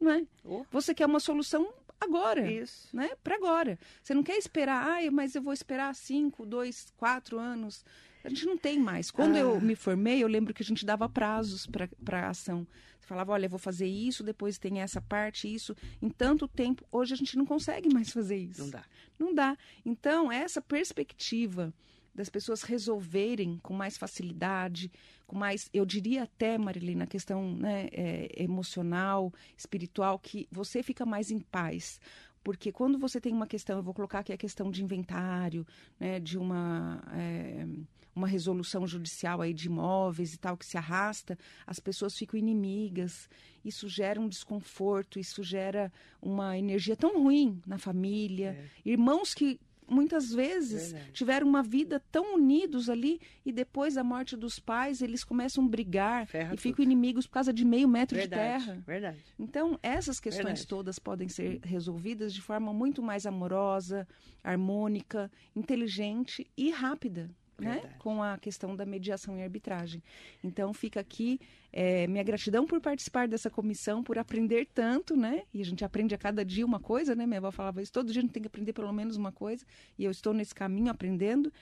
não 0.00 0.10
é? 0.10 0.26
Oh, 0.44 0.64
Você 0.70 0.94
quer 0.94 1.06
uma 1.06 1.20
solução 1.20 1.72
agora, 2.00 2.50
isso. 2.50 2.88
né? 2.94 3.10
Para 3.22 3.36
agora. 3.36 3.78
Você 4.02 4.14
não 4.14 4.22
quer 4.22 4.36
esperar, 4.36 4.86
ai, 4.86 5.10
mas 5.10 5.34
eu 5.34 5.42
vou 5.42 5.52
esperar 5.52 5.94
cinco, 5.94 6.44
dois, 6.46 6.92
quatro 6.96 7.38
anos. 7.38 7.84
A 8.24 8.28
gente 8.28 8.44
não 8.46 8.56
tem 8.58 8.78
mais. 8.78 9.10
Quando 9.10 9.36
Ah. 9.36 9.38
eu 9.40 9.60
me 9.60 9.74
formei, 9.74 10.22
eu 10.22 10.28
lembro 10.28 10.52
que 10.52 10.62
a 10.62 10.66
gente 10.66 10.84
dava 10.84 11.08
prazos 11.08 11.66
para 11.66 11.88
a 12.26 12.28
ação. 12.30 12.66
Você 12.98 13.06
falava, 13.06 13.32
olha, 13.32 13.46
eu 13.46 13.50
vou 13.50 13.58
fazer 13.58 13.86
isso, 13.86 14.22
depois 14.22 14.58
tem 14.58 14.80
essa 14.80 15.00
parte, 15.00 15.52
isso, 15.52 15.74
em 16.02 16.08
tanto 16.10 16.46
tempo. 16.46 16.84
Hoje 16.92 17.14
a 17.14 17.16
gente 17.16 17.36
não 17.36 17.46
consegue 17.46 17.92
mais 17.92 18.10
fazer 18.10 18.36
isso. 18.36 18.60
Não 18.62 18.70
dá. 18.70 18.84
Não 19.18 19.34
dá. 19.34 19.56
Então, 19.84 20.30
essa 20.30 20.60
perspectiva 20.60 21.72
das 22.14 22.28
pessoas 22.28 22.62
resolverem 22.62 23.58
com 23.62 23.74
mais 23.74 23.96
facilidade, 23.96 24.90
com 25.26 25.36
mais, 25.36 25.68
eu 25.72 25.86
diria 25.86 26.24
até, 26.24 26.58
Marilena, 26.58 27.00
na 27.00 27.06
questão 27.06 27.54
né, 27.54 27.88
é, 27.92 28.42
emocional, 28.42 29.32
espiritual, 29.56 30.18
que 30.18 30.48
você 30.50 30.82
fica 30.82 31.06
mais 31.06 31.30
em 31.30 31.38
paz. 31.38 32.00
Porque 32.42 32.72
quando 32.72 32.98
você 32.98 33.20
tem 33.20 33.32
uma 33.32 33.46
questão, 33.46 33.76
eu 33.76 33.82
vou 33.82 33.94
colocar 33.94 34.20
aqui 34.20 34.32
a 34.32 34.38
questão 34.38 34.70
de 34.70 34.82
inventário, 34.82 35.66
né, 35.98 36.18
de 36.18 36.38
uma, 36.38 37.02
é, 37.12 37.66
uma 38.14 38.26
resolução 38.26 38.86
judicial 38.86 39.42
aí 39.42 39.52
de 39.52 39.66
imóveis 39.66 40.34
e 40.34 40.38
tal, 40.38 40.56
que 40.56 40.64
se 40.64 40.78
arrasta, 40.78 41.38
as 41.66 41.78
pessoas 41.78 42.16
ficam 42.16 42.38
inimigas. 42.38 43.28
Isso 43.64 43.88
gera 43.88 44.18
um 44.18 44.28
desconforto, 44.28 45.18
isso 45.18 45.42
gera 45.42 45.92
uma 46.20 46.56
energia 46.56 46.96
tão 46.96 47.22
ruim 47.22 47.60
na 47.66 47.78
família. 47.78 48.58
Irmãos 48.84 49.34
que 49.34 49.60
muitas 49.90 50.32
vezes 50.32 50.92
Verdade. 50.92 51.12
tiveram 51.12 51.46
uma 51.46 51.62
vida 51.62 52.00
tão 52.12 52.36
unidos 52.36 52.88
ali 52.88 53.20
e 53.44 53.52
depois 53.52 53.94
da 53.94 54.04
morte 54.04 54.36
dos 54.36 54.58
pais 54.58 55.02
eles 55.02 55.24
começam 55.24 55.64
a 55.64 55.68
brigar 55.68 56.26
Ferra 56.26 56.54
e 56.54 56.56
ficam 56.56 56.76
tudo. 56.76 56.84
inimigos 56.84 57.26
por 57.26 57.34
causa 57.34 57.52
de 57.52 57.64
meio 57.64 57.88
metro 57.88 58.16
Verdade. 58.16 58.60
de 58.60 58.66
terra. 58.66 58.82
Verdade. 58.86 59.18
Então, 59.38 59.78
essas 59.82 60.20
questões 60.20 60.44
Verdade. 60.44 60.66
todas 60.66 60.98
podem 60.98 61.28
ser 61.28 61.60
resolvidas 61.64 62.32
de 62.32 62.40
forma 62.40 62.72
muito 62.72 63.02
mais 63.02 63.26
amorosa, 63.26 64.06
harmônica, 64.44 65.30
inteligente 65.54 66.46
e 66.56 66.70
rápida. 66.70 67.30
Né? 67.60 67.94
Com 67.98 68.22
a 68.22 68.38
questão 68.38 68.74
da 68.74 68.86
mediação 68.86 69.36
e 69.36 69.42
arbitragem. 69.42 70.02
Então, 70.42 70.72
fica 70.72 71.00
aqui 71.00 71.40
eh, 71.72 72.06
minha 72.06 72.22
gratidão 72.22 72.66
por 72.66 72.80
participar 72.80 73.28
dessa 73.28 73.50
comissão, 73.50 74.02
por 74.02 74.18
aprender 74.18 74.66
tanto, 74.74 75.16
né? 75.16 75.42
E 75.52 75.60
a 75.60 75.64
gente 75.64 75.84
aprende 75.84 76.14
a 76.14 76.18
cada 76.18 76.44
dia 76.44 76.64
uma 76.64 76.80
coisa, 76.80 77.14
né? 77.14 77.26
Minha 77.26 77.38
avó 77.38 77.50
falava 77.50 77.80
isso, 77.82 77.92
todo 77.92 78.10
dia 78.12 78.20
a 78.20 78.22
gente 78.22 78.32
tem 78.32 78.42
que 78.42 78.48
aprender 78.48 78.72
pelo 78.72 78.92
menos 78.92 79.16
uma 79.16 79.32
coisa, 79.32 79.64
e 79.98 80.04
eu 80.04 80.10
estou 80.10 80.32
nesse 80.32 80.54
caminho 80.54 80.90
aprendendo. 80.90 81.52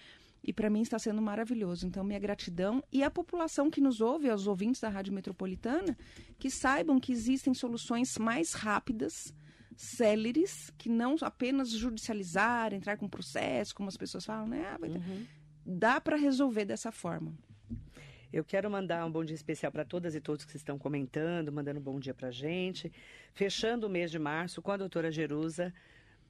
E 0.42 0.52
para 0.52 0.70
mim 0.70 0.82
está 0.82 0.98
sendo 0.98 1.20
maravilhoso. 1.20 1.86
Então, 1.86 2.04
minha 2.04 2.18
gratidão. 2.18 2.82
E 2.92 3.02
a 3.02 3.10
população 3.10 3.68
que 3.68 3.80
nos 3.80 4.00
ouve, 4.00 4.30
aos 4.30 4.46
ouvintes 4.46 4.80
da 4.80 4.88
Rádio 4.88 5.12
Metropolitana, 5.12 5.98
que 6.38 6.48
saibam 6.48 7.00
que 7.00 7.12
existem 7.12 7.52
soluções 7.52 8.16
mais 8.18 8.52
rápidas, 8.52 9.34
céleres, 9.76 10.72
que 10.78 10.88
não 10.88 11.16
apenas 11.20 11.70
judicializar, 11.70 12.72
entrar 12.72 12.96
com 12.96 13.08
processo, 13.08 13.74
como 13.74 13.88
as 13.88 13.96
pessoas 13.96 14.24
falam, 14.24 14.46
né? 14.46 14.64
Ah, 14.72 14.78
Uhum. 14.80 15.26
Dá 15.70 16.00
para 16.00 16.16
resolver 16.16 16.64
dessa 16.64 16.90
forma. 16.90 17.30
Eu 18.32 18.42
quero 18.42 18.70
mandar 18.70 19.04
um 19.04 19.12
bom 19.12 19.22
dia 19.22 19.34
especial 19.34 19.70
para 19.70 19.84
todas 19.84 20.14
e 20.14 20.20
todos 20.20 20.46
que 20.46 20.56
estão 20.56 20.78
comentando, 20.78 21.52
mandando 21.52 21.78
um 21.78 21.82
bom 21.82 22.00
dia 22.00 22.14
para 22.14 22.30
gente. 22.30 22.90
Fechando 23.34 23.86
o 23.86 23.90
mês 23.90 24.10
de 24.10 24.18
março 24.18 24.62
com 24.62 24.72
a 24.72 24.78
doutora 24.78 25.12
Jerusa 25.12 25.74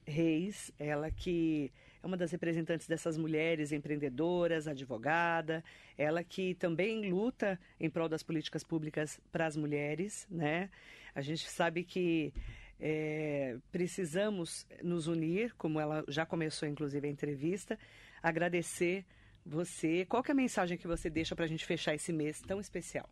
Reis, 0.05 0.73
ela 0.77 1.09
que 1.09 1.71
é 2.03 2.05
uma 2.05 2.17
das 2.17 2.31
representantes 2.33 2.85
dessas 2.85 3.17
mulheres 3.17 3.71
empreendedoras, 3.71 4.67
advogada, 4.67 5.63
ela 5.97 6.21
que 6.21 6.53
também 6.55 7.09
luta 7.09 7.57
em 7.79 7.89
prol 7.89 8.09
das 8.09 8.21
políticas 8.21 8.61
públicas 8.61 9.21
para 9.31 9.45
as 9.45 9.55
mulheres, 9.55 10.27
né? 10.29 10.69
A 11.15 11.21
gente 11.21 11.47
sabe 11.49 11.85
que 11.85 12.33
é, 12.77 13.55
precisamos 13.71 14.67
nos 14.83 15.07
unir, 15.07 15.55
como 15.55 15.79
ela 15.79 16.03
já 16.09 16.25
começou, 16.25 16.67
inclusive, 16.67 17.07
a 17.07 17.11
entrevista, 17.11 17.79
agradecer 18.21 19.05
você. 19.49 20.05
Qual 20.05 20.23
é 20.25 20.31
a 20.31 20.35
mensagem 20.35 20.77
que 20.77 20.87
você 20.87 21.09
deixa 21.09 21.35
para 21.35 21.45
a 21.45 21.47
gente 21.47 21.65
fechar 21.65 21.95
esse 21.95 22.13
mês 22.13 22.41
tão 22.41 22.59
especial? 22.59 23.09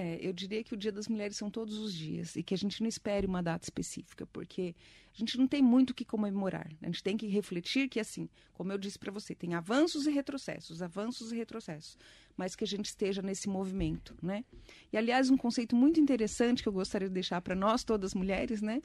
É, 0.00 0.16
eu 0.22 0.32
diria 0.32 0.62
que 0.62 0.72
o 0.72 0.76
Dia 0.76 0.92
das 0.92 1.08
Mulheres 1.08 1.36
são 1.36 1.50
todos 1.50 1.76
os 1.76 1.92
dias 1.92 2.36
e 2.36 2.42
que 2.44 2.54
a 2.54 2.56
gente 2.56 2.80
não 2.80 2.88
espere 2.88 3.26
uma 3.26 3.42
data 3.42 3.64
específica, 3.64 4.24
porque 4.26 4.76
a 5.12 5.18
gente 5.18 5.36
não 5.36 5.48
tem 5.48 5.60
muito 5.60 5.90
o 5.90 5.94
que 5.94 6.04
comemorar. 6.04 6.70
A 6.80 6.86
gente 6.86 7.02
tem 7.02 7.16
que 7.16 7.26
refletir 7.26 7.88
que, 7.88 7.98
assim, 7.98 8.28
como 8.54 8.70
eu 8.70 8.78
disse 8.78 8.96
para 8.96 9.10
você, 9.10 9.34
tem 9.34 9.54
avanços 9.54 10.06
e 10.06 10.12
retrocessos, 10.12 10.80
avanços 10.82 11.32
e 11.32 11.36
retrocessos, 11.36 11.98
mas 12.36 12.54
que 12.54 12.62
a 12.62 12.66
gente 12.66 12.86
esteja 12.86 13.20
nesse 13.20 13.48
movimento, 13.48 14.16
né? 14.22 14.44
E, 14.92 14.96
aliás, 14.96 15.30
um 15.30 15.36
conceito 15.36 15.74
muito 15.74 15.98
interessante 15.98 16.62
que 16.62 16.68
eu 16.68 16.72
gostaria 16.72 17.08
de 17.08 17.14
deixar 17.14 17.40
para 17.40 17.56
nós, 17.56 17.82
todas 17.82 18.14
mulheres, 18.14 18.62
né? 18.62 18.80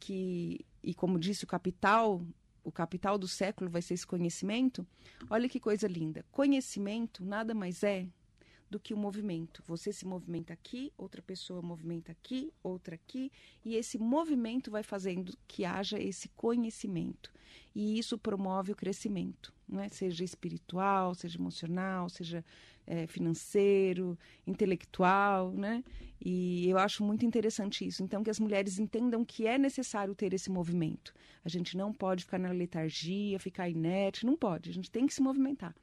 Que, 0.00 0.64
e 0.82 0.94
como 0.94 1.18
disse 1.18 1.44
o 1.44 1.46
capital, 1.46 2.26
o 2.64 2.72
capital 2.72 3.16
do 3.16 3.28
século 3.28 3.70
vai 3.70 3.82
ser 3.82 3.94
esse 3.94 4.06
conhecimento. 4.06 4.84
Olha 5.30 5.48
que 5.48 5.60
coisa 5.60 5.86
linda. 5.86 6.24
Conhecimento 6.32 7.24
nada 7.24 7.54
mais 7.54 7.84
é 7.84 8.08
do 8.68 8.80
que 8.80 8.92
o 8.92 8.96
movimento. 8.96 9.62
Você 9.66 9.92
se 9.92 10.04
movimenta 10.04 10.52
aqui, 10.52 10.92
outra 10.98 11.22
pessoa 11.22 11.62
movimenta 11.62 12.10
aqui, 12.10 12.52
outra 12.60 12.96
aqui, 12.96 13.30
e 13.64 13.76
esse 13.76 13.98
movimento 13.98 14.68
vai 14.68 14.82
fazendo 14.82 15.36
que 15.46 15.64
haja 15.64 15.96
esse 15.96 16.28
conhecimento. 16.30 17.32
E 17.72 17.96
isso 17.96 18.18
promove 18.18 18.72
o 18.72 18.76
crescimento. 18.76 19.53
É? 19.78 19.88
seja 19.88 20.24
espiritual, 20.24 21.14
seja 21.14 21.38
emocional, 21.38 22.08
seja 22.08 22.44
é, 22.86 23.06
financeiro, 23.06 24.18
intelectual, 24.46 25.52
né? 25.52 25.82
E 26.20 26.68
eu 26.68 26.78
acho 26.78 27.04
muito 27.04 27.24
interessante 27.24 27.86
isso. 27.86 28.02
Então, 28.02 28.22
que 28.22 28.30
as 28.30 28.40
mulheres 28.40 28.78
entendam 28.78 29.24
que 29.24 29.46
é 29.46 29.58
necessário 29.58 30.14
ter 30.14 30.32
esse 30.32 30.50
movimento. 30.50 31.12
A 31.44 31.48
gente 31.48 31.76
não 31.76 31.92
pode 31.92 32.24
ficar 32.24 32.38
na 32.38 32.50
letargia, 32.50 33.38
ficar 33.38 33.68
inerte, 33.68 34.24
não 34.24 34.36
pode. 34.36 34.70
A 34.70 34.72
gente 34.72 34.90
tem 34.90 35.06
que 35.06 35.14
se 35.14 35.22
movimentar. 35.22 35.74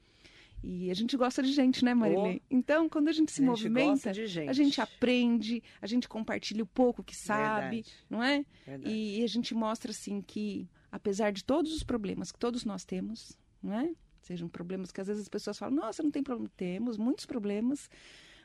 E 0.62 0.90
a 0.90 0.94
gente 0.94 1.16
gosta 1.16 1.42
de 1.42 1.52
gente, 1.52 1.84
né, 1.84 1.92
Marilene? 1.92 2.40
Oh, 2.40 2.46
então, 2.48 2.88
quando 2.88 3.08
a 3.08 3.12
gente 3.12 3.32
se 3.32 3.42
a 3.42 3.44
gente 3.44 3.50
movimenta, 3.50 4.14
gente. 4.14 4.48
a 4.48 4.52
gente 4.52 4.80
aprende, 4.80 5.62
a 5.80 5.86
gente 5.88 6.08
compartilha 6.08 6.62
o 6.62 6.66
pouco 6.66 7.02
que 7.02 7.16
sabe, 7.16 7.82
Verdade. 7.82 7.94
não 8.08 8.22
é? 8.22 8.44
E, 8.84 9.20
e, 9.20 9.24
a 9.24 9.26
gente 9.26 9.54
mostra, 9.54 9.90
assim, 9.90 10.22
que 10.22 10.68
apesar 10.90 11.32
de 11.32 11.42
todos 11.42 11.74
os 11.74 11.82
problemas 11.82 12.30
que 12.30 12.38
todos 12.38 12.64
nós 12.64 12.84
temos, 12.84 13.36
não 13.62 13.78
é? 13.78 13.92
Sejam 14.22 14.48
problemas 14.48 14.92
que 14.92 15.00
às 15.00 15.08
vezes 15.08 15.22
as 15.22 15.28
pessoas 15.28 15.58
falam, 15.58 15.76
nossa, 15.76 16.02
não 16.02 16.10
tem 16.10 16.22
problema. 16.22 16.50
Temos 16.56 16.96
muitos 16.96 17.26
problemas, 17.26 17.90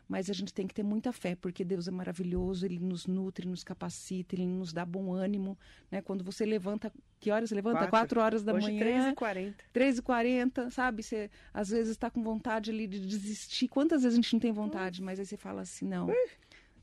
mas 0.07 0.29
a 0.29 0.33
gente 0.33 0.53
tem 0.53 0.65
que 0.65 0.73
ter 0.73 0.83
muita 0.83 1.11
fé, 1.11 1.35
porque 1.35 1.63
Deus 1.63 1.87
é 1.87 1.91
maravilhoso, 1.91 2.65
Ele 2.65 2.79
nos 2.79 3.05
nutre, 3.05 3.47
nos 3.47 3.63
capacita, 3.63 4.35
Ele 4.35 4.47
nos 4.47 4.73
dá 4.73 4.85
bom 4.85 5.13
ânimo, 5.13 5.57
né? 5.91 6.01
Quando 6.01 6.23
você 6.23 6.45
levanta, 6.45 6.91
que 7.19 7.29
horas 7.29 7.49
você 7.49 7.55
levanta? 7.55 7.79
Quatro, 7.79 7.91
Quatro 7.91 8.21
horas 8.21 8.43
da 8.43 8.53
Hoje, 8.53 8.71
manhã. 8.71 9.13
3h40. 9.13 9.55
3h40, 9.73 10.71
sabe? 10.71 11.03
Você 11.03 11.29
às 11.53 11.69
vezes 11.69 11.91
está 11.91 12.09
com 12.09 12.23
vontade 12.23 12.71
ali 12.71 12.87
de 12.87 12.99
desistir. 12.99 13.67
Quantas 13.67 14.01
vezes 14.01 14.17
a 14.17 14.21
gente 14.21 14.33
não 14.33 14.39
tem 14.39 14.51
vontade, 14.51 15.01
mas 15.01 15.19
aí 15.19 15.25
você 15.25 15.37
fala 15.37 15.61
assim, 15.61 15.85
não... 15.85 16.07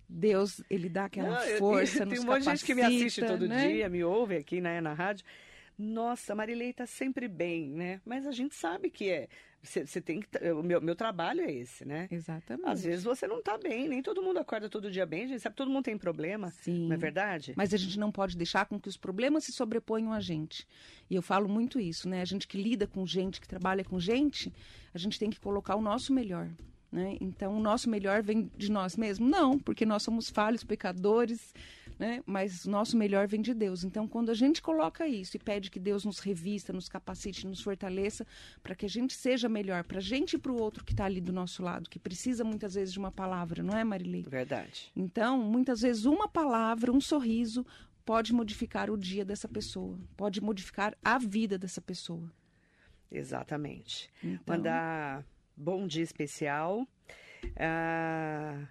Deus, 0.06 0.62
ele 0.68 0.88
dá 0.88 1.06
aquela 1.06 1.30
não, 1.30 1.58
força, 1.58 1.98
eu, 1.98 2.02
eu, 2.02 2.06
nos 2.06 2.18
Tem 2.18 2.28
um 2.28 2.30
monte 2.30 2.42
de 2.42 2.50
gente 2.50 2.64
que 2.64 2.74
me 2.74 2.82
assiste 2.82 3.24
todo 3.24 3.48
né? 3.48 3.66
dia, 3.66 3.88
me 3.88 4.04
ouve 4.04 4.36
aqui 4.36 4.60
né, 4.60 4.80
na 4.80 4.92
rádio. 4.92 5.24
Nossa, 5.78 6.34
Marilei 6.34 6.70
está 6.70 6.86
sempre 6.86 7.26
bem, 7.26 7.68
né? 7.70 8.00
Mas 8.04 8.26
a 8.26 8.32
gente 8.32 8.54
sabe 8.54 8.90
que 8.90 9.10
é. 9.10 9.28
Você 9.62 10.00
tem 10.00 10.20
que. 10.20 10.28
O 10.52 10.62
meu, 10.62 10.80
meu 10.80 10.94
trabalho 10.94 11.40
é 11.40 11.50
esse, 11.50 11.86
né? 11.86 12.06
Exatamente. 12.10 12.68
Às 12.68 12.84
vezes 12.84 13.02
você 13.02 13.26
não 13.26 13.38
está 13.38 13.56
bem, 13.56 13.88
nem 13.88 14.02
todo 14.02 14.22
mundo 14.22 14.38
acorda 14.38 14.68
todo 14.68 14.90
dia 14.90 15.06
bem, 15.06 15.24
a 15.24 15.26
gente 15.26 15.40
sabe 15.40 15.54
que 15.54 15.56
todo 15.56 15.70
mundo 15.70 15.84
tem 15.84 15.96
problema. 15.96 16.50
Sim. 16.50 16.86
Não 16.86 16.94
é 16.94 16.98
verdade? 16.98 17.54
Mas 17.56 17.72
a 17.72 17.76
gente 17.78 17.98
não 17.98 18.12
pode 18.12 18.36
deixar 18.36 18.66
com 18.66 18.78
que 18.78 18.88
os 18.88 18.96
problemas 18.96 19.44
se 19.44 19.52
sobreponham 19.52 20.12
a 20.12 20.20
gente. 20.20 20.66
E 21.08 21.14
eu 21.14 21.22
falo 21.22 21.48
muito 21.48 21.80
isso, 21.80 22.08
né? 22.08 22.20
A 22.20 22.26
gente 22.26 22.46
que 22.46 22.60
lida 22.60 22.86
com 22.86 23.06
gente, 23.06 23.40
que 23.40 23.48
trabalha 23.48 23.82
com 23.82 23.98
gente, 23.98 24.52
a 24.92 24.98
gente 24.98 25.18
tem 25.18 25.30
que 25.30 25.40
colocar 25.40 25.76
o 25.76 25.82
nosso 25.82 26.12
melhor. 26.12 26.50
Né? 26.92 27.16
Então, 27.20 27.56
o 27.56 27.60
nosso 27.60 27.90
melhor 27.90 28.22
vem 28.22 28.48
de 28.56 28.70
nós 28.70 28.96
mesmos? 28.96 29.28
Não, 29.28 29.58
porque 29.58 29.84
nós 29.84 30.04
somos 30.04 30.30
falhos, 30.30 30.62
pecadores, 30.62 31.52
né? 31.98 32.22
Mas 32.26 32.64
nosso 32.64 32.96
melhor 32.96 33.26
vem 33.26 33.40
de 33.40 33.54
Deus. 33.54 33.84
Então, 33.84 34.06
quando 34.06 34.30
a 34.30 34.34
gente 34.34 34.60
coloca 34.60 35.06
isso 35.06 35.36
e 35.36 35.40
pede 35.40 35.70
que 35.70 35.78
Deus 35.78 36.04
nos 36.04 36.18
revista, 36.18 36.72
nos 36.72 36.88
capacite, 36.88 37.46
nos 37.46 37.60
fortaleça, 37.60 38.26
para 38.62 38.74
que 38.74 38.86
a 38.86 38.88
gente 38.88 39.14
seja 39.14 39.48
melhor, 39.48 39.84
para 39.84 39.98
a 39.98 40.02
gente 40.02 40.34
e 40.34 40.38
para 40.38 40.52
o 40.52 40.60
outro 40.60 40.84
que 40.84 40.92
está 40.92 41.04
ali 41.04 41.20
do 41.20 41.32
nosso 41.32 41.62
lado, 41.62 41.88
que 41.88 41.98
precisa 41.98 42.44
muitas 42.44 42.74
vezes 42.74 42.92
de 42.92 42.98
uma 42.98 43.12
palavra, 43.12 43.62
não 43.62 43.76
é, 43.76 43.84
Marilei? 43.84 44.22
Verdade. 44.22 44.90
Então, 44.94 45.38
muitas 45.38 45.80
vezes 45.80 46.04
uma 46.04 46.28
palavra, 46.28 46.92
um 46.92 47.00
sorriso 47.00 47.64
pode 48.04 48.32
modificar 48.32 48.90
o 48.90 48.98
dia 48.98 49.24
dessa 49.24 49.48
pessoa, 49.48 49.98
pode 50.16 50.40
modificar 50.40 50.96
a 51.02 51.18
vida 51.18 51.56
dessa 51.56 51.80
pessoa. 51.80 52.30
Exatamente. 53.10 54.10
Então... 54.22 54.56
Mandar 54.56 55.24
bom 55.56 55.86
dia 55.86 56.02
especial. 56.02 56.86
Ah, 57.56 58.66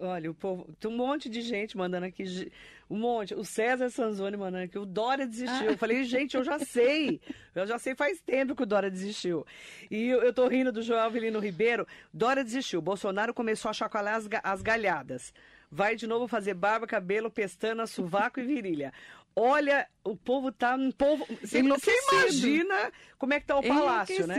Olha, 0.00 0.30
o 0.30 0.34
povo. 0.34 0.66
Tem 0.80 0.90
um 0.90 0.96
monte 0.96 1.28
de 1.28 1.40
gente 1.42 1.76
mandando 1.76 2.06
aqui. 2.06 2.50
Um 2.88 2.98
monte. 2.98 3.34
O 3.34 3.44
César 3.44 3.90
Sanzoni 3.90 4.36
mandando 4.36 4.64
aqui. 4.64 4.78
O 4.78 4.86
Dória 4.86 5.26
desistiu. 5.26 5.70
Eu 5.70 5.78
falei, 5.78 6.04
gente, 6.04 6.36
eu 6.36 6.44
já 6.44 6.58
sei. 6.58 7.20
Eu 7.54 7.66
já 7.66 7.78
sei 7.78 7.94
faz 7.94 8.20
tempo 8.20 8.54
que 8.54 8.62
o 8.62 8.66
Dória 8.66 8.90
desistiu. 8.90 9.46
E 9.90 10.08
eu, 10.08 10.22
eu 10.22 10.32
tô 10.32 10.48
rindo 10.48 10.72
do 10.72 10.82
João 10.82 11.00
Avelino 11.00 11.38
Ribeiro. 11.38 11.86
Dória 12.12 12.42
desistiu. 12.42 12.80
Bolsonaro 12.80 13.34
começou 13.34 13.70
a 13.70 13.74
chacoalhar 13.74 14.16
as, 14.16 14.28
as 14.42 14.62
galhadas. 14.62 15.32
Vai 15.70 15.96
de 15.96 16.06
novo 16.06 16.28
fazer 16.28 16.54
barba, 16.54 16.86
cabelo, 16.86 17.30
pestana, 17.30 17.86
sovaco 17.86 18.40
e 18.40 18.44
virilha. 18.44 18.92
Olha, 19.34 19.86
o 20.02 20.16
povo 20.16 20.50
tá 20.50 20.74
um 20.74 20.90
povo. 20.90 21.26
Você, 21.42 21.62
você 21.62 21.92
imagina 22.10 22.92
como 23.18 23.34
é 23.34 23.40
que 23.40 23.46
tá 23.46 23.58
o 23.58 23.62
palácio, 23.62 24.26
né? 24.26 24.36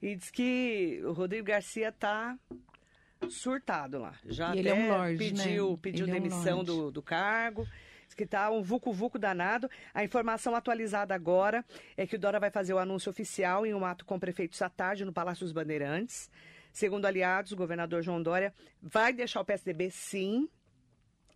E 0.00 0.16
diz 0.16 0.30
que 0.30 1.00
o 1.04 1.12
Rodrigo 1.12 1.46
Garcia 1.46 1.92
tá 1.92 2.36
surtado 3.32 3.98
lá. 3.98 4.14
Já 4.24 4.54
e 4.54 4.60
até 4.60 4.68
é 4.70 4.74
um 4.74 4.88
lorde, 4.88 5.18
pediu, 5.18 5.70
né? 5.70 5.78
pediu 5.80 6.06
demissão 6.06 6.58
é 6.58 6.60
um 6.60 6.64
do, 6.64 6.90
do 6.90 7.02
cargo. 7.02 7.66
Que 8.14 8.24
está 8.24 8.50
um 8.50 8.62
vucu-vucu 8.62 9.18
danado. 9.18 9.70
A 9.94 10.04
informação 10.04 10.54
atualizada 10.54 11.14
agora 11.14 11.64
é 11.96 12.06
que 12.06 12.16
o 12.16 12.18
Dora 12.18 12.38
vai 12.38 12.50
fazer 12.50 12.74
o 12.74 12.78
anúncio 12.78 13.08
oficial 13.08 13.64
em 13.64 13.72
um 13.72 13.86
ato 13.86 14.04
com 14.04 14.18
prefeitos 14.18 14.60
à 14.60 14.68
tarde 14.68 15.02
no 15.02 15.14
Palácio 15.14 15.46
dos 15.46 15.52
Bandeirantes. 15.52 16.30
Segundo 16.72 17.06
aliados, 17.06 17.52
o 17.52 17.56
governador 17.56 18.02
João 18.02 18.22
Dória 18.22 18.52
vai 18.82 19.14
deixar 19.14 19.40
o 19.40 19.44
PSDB, 19.46 19.90
sim, 19.90 20.46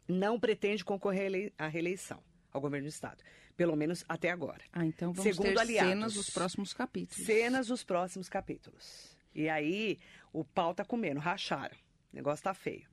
não 0.09 0.39
pretende 0.39 0.85
concorrer 0.85 1.53
à 1.59 1.67
reeleição 1.67 2.23
ao 2.53 2.61
governo 2.61 2.87
do 2.87 2.91
Estado. 2.91 3.23
Pelo 3.57 3.77
menos 3.77 4.05
até 4.09 4.31
agora. 4.31 4.63
Ah, 4.73 4.85
então 4.85 5.13
vamos 5.13 5.23
Segundo 5.23 5.55
ter 5.55 5.59
aliados, 5.59 5.91
cenas 5.91 6.15
dos 6.15 6.31
próximos 6.31 6.73
capítulos. 6.73 7.25
Cenas 7.25 7.67
dos 7.69 7.85
próximos 7.85 8.29
capítulos. 8.29 9.17
E 9.35 9.49
aí, 9.49 9.99
o 10.33 10.45
pau 10.45 10.75
tá 10.75 10.85
comendo, 10.85 11.21
racharam. 11.21 11.77
O 12.17 12.19
negócio 12.19 12.43
tá 12.43 12.55
feio. 12.55 12.89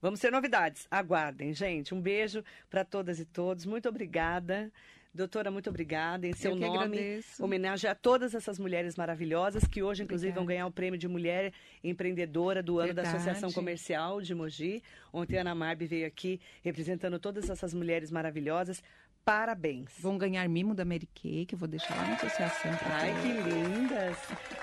Vamos 0.00 0.20
ter 0.20 0.30
novidades. 0.30 0.86
Aguardem, 0.88 1.52
gente. 1.52 1.92
Um 1.92 2.00
beijo 2.00 2.44
para 2.70 2.84
todas 2.84 3.18
e 3.18 3.24
todos. 3.24 3.66
Muito 3.66 3.88
obrigada. 3.88 4.70
Doutora, 5.12 5.50
muito 5.50 5.68
obrigada. 5.68 6.28
Em 6.28 6.32
seu 6.32 6.54
nome, 6.54 6.78
agradeço. 6.78 7.42
homenagem 7.42 7.90
a 7.90 7.94
todas 7.96 8.36
essas 8.36 8.56
mulheres 8.56 8.94
maravilhosas 8.94 9.66
que 9.66 9.82
hoje, 9.82 10.04
inclusive, 10.04 10.30
Obrigada. 10.30 10.40
vão 10.40 10.46
ganhar 10.46 10.66
o 10.66 10.70
prêmio 10.70 10.96
de 10.96 11.08
mulher 11.08 11.52
empreendedora 11.82 12.62
do 12.62 12.78
ano 12.78 12.94
Verdade. 12.94 13.08
da 13.08 13.16
Associação 13.16 13.50
Comercial 13.50 14.20
de 14.22 14.32
Mogi. 14.32 14.80
Ontem 15.12 15.38
a 15.38 15.40
Ana 15.40 15.56
Marbi 15.56 15.86
veio 15.86 16.06
aqui 16.06 16.40
representando 16.62 17.18
todas 17.18 17.50
essas 17.50 17.74
mulheres 17.74 18.12
maravilhosas. 18.12 18.80
Parabéns. 19.28 19.90
Vão 20.00 20.16
ganhar 20.16 20.48
mimo 20.48 20.74
da 20.74 20.86
Mary 20.86 21.06
Kay, 21.06 21.44
que 21.44 21.54
eu 21.54 21.58
vou 21.58 21.68
deixar 21.68 21.94
lá 21.94 22.02
na 22.02 22.14
associação. 22.14 22.70
Ai, 22.86 23.12
que 23.20 23.28
lindas. 23.28 24.16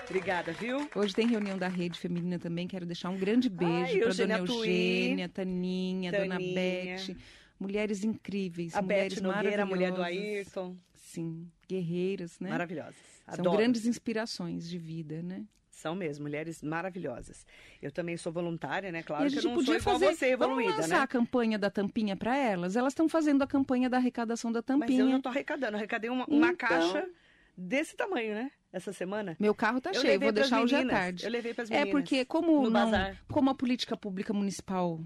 Obrigada, 0.06 0.52
viu? 0.54 0.90
Hoje 0.92 1.14
tem 1.14 1.28
reunião 1.28 1.56
da 1.56 1.68
Rede 1.68 2.00
Feminina 2.00 2.36
também. 2.36 2.66
Quero 2.66 2.84
deixar 2.84 3.10
um 3.10 3.16
grande 3.16 3.48
beijo 3.48 4.00
para 4.00 4.12
dona 4.12 4.38
Eugênia, 4.38 5.28
Taninha, 5.28 6.10
Taninha, 6.10 6.10
dona 6.10 6.38
Beth. 6.40 7.16
Mulheres 7.60 8.02
incríveis. 8.02 8.74
A 8.74 8.82
mulheres 8.82 9.20
Beth 9.20 9.22
Nogueira, 9.22 9.62
a 9.62 9.66
mulher 9.66 9.92
do 9.92 10.02
Ayrton. 10.02 10.76
Sim, 10.96 11.48
guerreiras, 11.68 12.40
né? 12.40 12.50
Maravilhosas. 12.50 12.96
Adoro. 13.24 13.50
São 13.50 13.56
grandes 13.56 13.86
inspirações 13.86 14.68
de 14.68 14.78
vida, 14.78 15.22
né? 15.22 15.44
São 15.76 15.94
mesmo, 15.94 16.22
mulheres 16.22 16.62
maravilhosas. 16.62 17.44
Eu 17.82 17.92
também 17.92 18.16
sou 18.16 18.32
voluntária, 18.32 18.90
né? 18.90 19.02
Claro 19.02 19.30
que 19.30 19.38
eu 19.38 19.42
não 19.42 19.54
podia 19.54 19.74
sou 19.78 19.92
fazer, 19.92 20.06
você, 20.06 20.26
evoluída, 20.28 20.70
vamos 20.70 20.84
lançar 20.84 20.96
né? 20.96 21.02
a 21.02 21.06
campanha 21.06 21.58
da 21.58 21.68
tampinha 21.68 22.16
para 22.16 22.34
elas? 22.34 22.76
Elas 22.76 22.94
estão 22.94 23.10
fazendo 23.10 23.42
a 23.42 23.46
campanha 23.46 23.90
da 23.90 23.98
arrecadação 23.98 24.50
da 24.50 24.62
tampinha. 24.62 24.88
Mas 24.88 24.98
eu 24.98 25.06
não 25.06 25.18
estou 25.18 25.28
arrecadando, 25.28 25.76
arrecadei 25.76 26.08
uma, 26.08 26.24
uma 26.24 26.48
então... 26.48 26.56
caixa 26.66 27.06
desse 27.54 27.94
tamanho, 27.94 28.34
né? 28.34 28.50
Essa 28.72 28.90
semana. 28.90 29.36
Meu 29.38 29.54
carro 29.54 29.78
tá 29.78 29.90
eu 29.90 30.00
cheio, 30.00 30.18
vou 30.18 30.32
deixar 30.32 30.62
hoje 30.62 30.76
à 30.76 30.86
tarde. 30.86 31.26
Eu 31.26 31.30
levei 31.30 31.52
para 31.52 31.64
as 31.64 31.70
é 31.70 31.74
meninas. 31.74 31.88
É 31.90 31.92
porque 31.92 32.24
como 32.24 32.70
não, 32.70 32.90
como 33.28 33.50
a 33.50 33.54
política 33.54 33.98
pública 33.98 34.32
municipal 34.32 34.98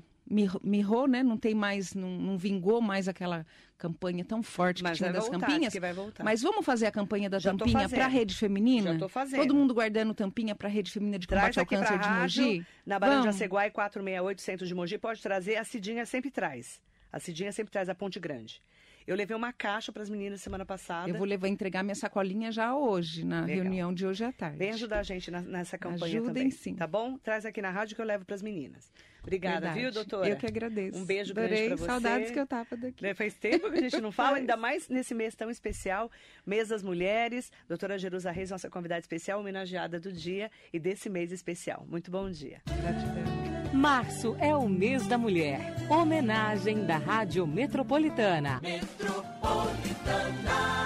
mirrou, 0.63 1.09
né? 1.09 1.23
Não 1.23 1.37
tem 1.37 1.55
mais, 1.55 1.93
não, 1.93 2.09
não, 2.09 2.39
vingou 2.39 2.81
mais 2.81 3.09
aquela 3.09 3.45
campanha 3.77 4.25
tão 4.25 4.43
forte 4.43 4.83
Mas 4.83 4.93
que 4.93 4.99
tinha 4.99 5.13
das 5.13 5.25
voltar, 5.25 5.47
tampinhas. 5.47 5.73
Que 5.73 5.81
vai 5.81 5.93
voltar. 5.93 6.23
Mas 6.23 6.41
vamos 6.41 6.65
fazer 6.65 6.87
a 6.87 6.93
campanha 6.93 7.29
da 7.29 7.39
Já 7.39 7.51
tampinha 7.51 7.89
para 7.89 8.05
a 8.05 8.09
rede 8.09 8.35
feminina? 8.37 8.93
Já 8.93 8.99
tô 8.99 9.09
fazendo. 9.09 9.41
Todo 9.41 9.55
mundo 9.55 9.75
guardando 9.75 10.15
tampinha 10.15 10.55
para 10.55 10.69
a 10.69 10.71
rede 10.71 10.91
feminina 10.93 11.19
de 11.19 11.27
combate 11.27 11.59
ao 11.59 11.67
câncer 11.67 11.99
de 11.99 12.09
Mogi? 12.09 12.67
Na 12.87 12.99
Barão 12.99 13.23
de 13.23 13.29
Aceguai, 13.29 13.71
468, 13.71 14.41
centro 14.41 14.67
de 14.67 14.75
Mogi, 14.75 14.99
pode 14.99 15.21
trazer. 15.21 15.57
A 15.57 15.65
Cidinha 15.65 16.07
sempre 16.07 16.31
traz. 16.31 16.81
A 17.13 17.19
Cidinha 17.19 17.51
sempre 17.51 17.73
traz 17.73 17.89
a 17.89 17.95
Ponte 17.95 18.21
Grande. 18.21 18.63
Eu 19.11 19.17
levei 19.17 19.37
uma 19.37 19.53
caixa 19.53 19.91
para 19.91 20.05
as 20.05 20.09
meninas 20.09 20.41
semana 20.41 20.65
passada. 20.65 21.11
Eu 21.11 21.17
vou 21.17 21.27
levar 21.27 21.49
entregar 21.49 21.83
minha 21.83 21.97
sacolinha 21.97 22.53
já 22.53 22.77
hoje, 22.77 23.25
na 23.25 23.41
Legal. 23.41 23.65
reunião 23.65 23.93
de 23.93 24.07
hoje 24.07 24.23
à 24.23 24.31
tarde. 24.31 24.57
Vem 24.57 24.71
ajudar 24.71 25.01
a 25.01 25.03
gente 25.03 25.33
na, 25.33 25.41
nessa 25.41 25.77
campanha 25.77 26.21
Ajudem, 26.21 26.27
também. 26.45 26.51
sim. 26.53 26.77
Tá 26.77 26.87
bom? 26.87 27.19
Traz 27.19 27.45
aqui 27.45 27.61
na 27.61 27.71
rádio 27.71 27.97
que 27.97 28.01
eu 28.01 28.07
levo 28.07 28.25
para 28.25 28.37
as 28.37 28.43
meninas. 28.43 28.89
Obrigada, 29.21 29.63
Verdade. 29.63 29.81
viu, 29.81 29.91
doutora? 29.91 30.29
Eu 30.29 30.37
que 30.37 30.47
agradeço. 30.47 30.97
Um 30.97 31.05
beijo 31.05 31.33
Adorei, 31.33 31.49
grande 31.49 31.69
para 31.69 31.77
você. 31.77 31.87
saudades 31.87 32.31
que 32.31 32.39
eu 32.39 32.47
tava 32.47 32.77
daqui. 32.77 33.03
Né, 33.03 33.13
faz 33.13 33.35
tempo 33.35 33.69
que 33.69 33.79
a 33.79 33.83
gente 33.83 34.01
não 34.01 34.13
fala, 34.13 34.37
ainda 34.39 34.57
mais 34.57 34.89
nesse 34.89 35.13
mês 35.13 35.35
tão 35.35 35.51
especial, 35.51 36.09
mês 36.47 36.69
das 36.69 36.85
mulheres. 36.85 37.51
Doutora 37.67 37.99
Jerusa 37.99 38.31
Reis, 38.31 38.51
nossa 38.53 38.71
convidada 38.71 39.01
especial, 39.01 39.41
homenageada 39.41 39.99
do 39.99 40.13
dia 40.13 40.53
e 40.73 40.79
desse 40.79 41.11
mês 41.11 41.33
especial. 41.33 41.85
Muito 41.91 42.13
bom 42.13 42.31
dia. 42.31 42.63
Gratidão. 42.65 43.40
Março 43.73 44.37
é 44.39 44.55
o 44.55 44.69
mês 44.69 45.07
da 45.07 45.17
mulher. 45.17 45.75
Homenagem 45.89 46.85
da 46.85 46.97
Rádio 46.97 47.47
Metropolitana. 47.47 48.61
Metropolitana. 48.63 50.80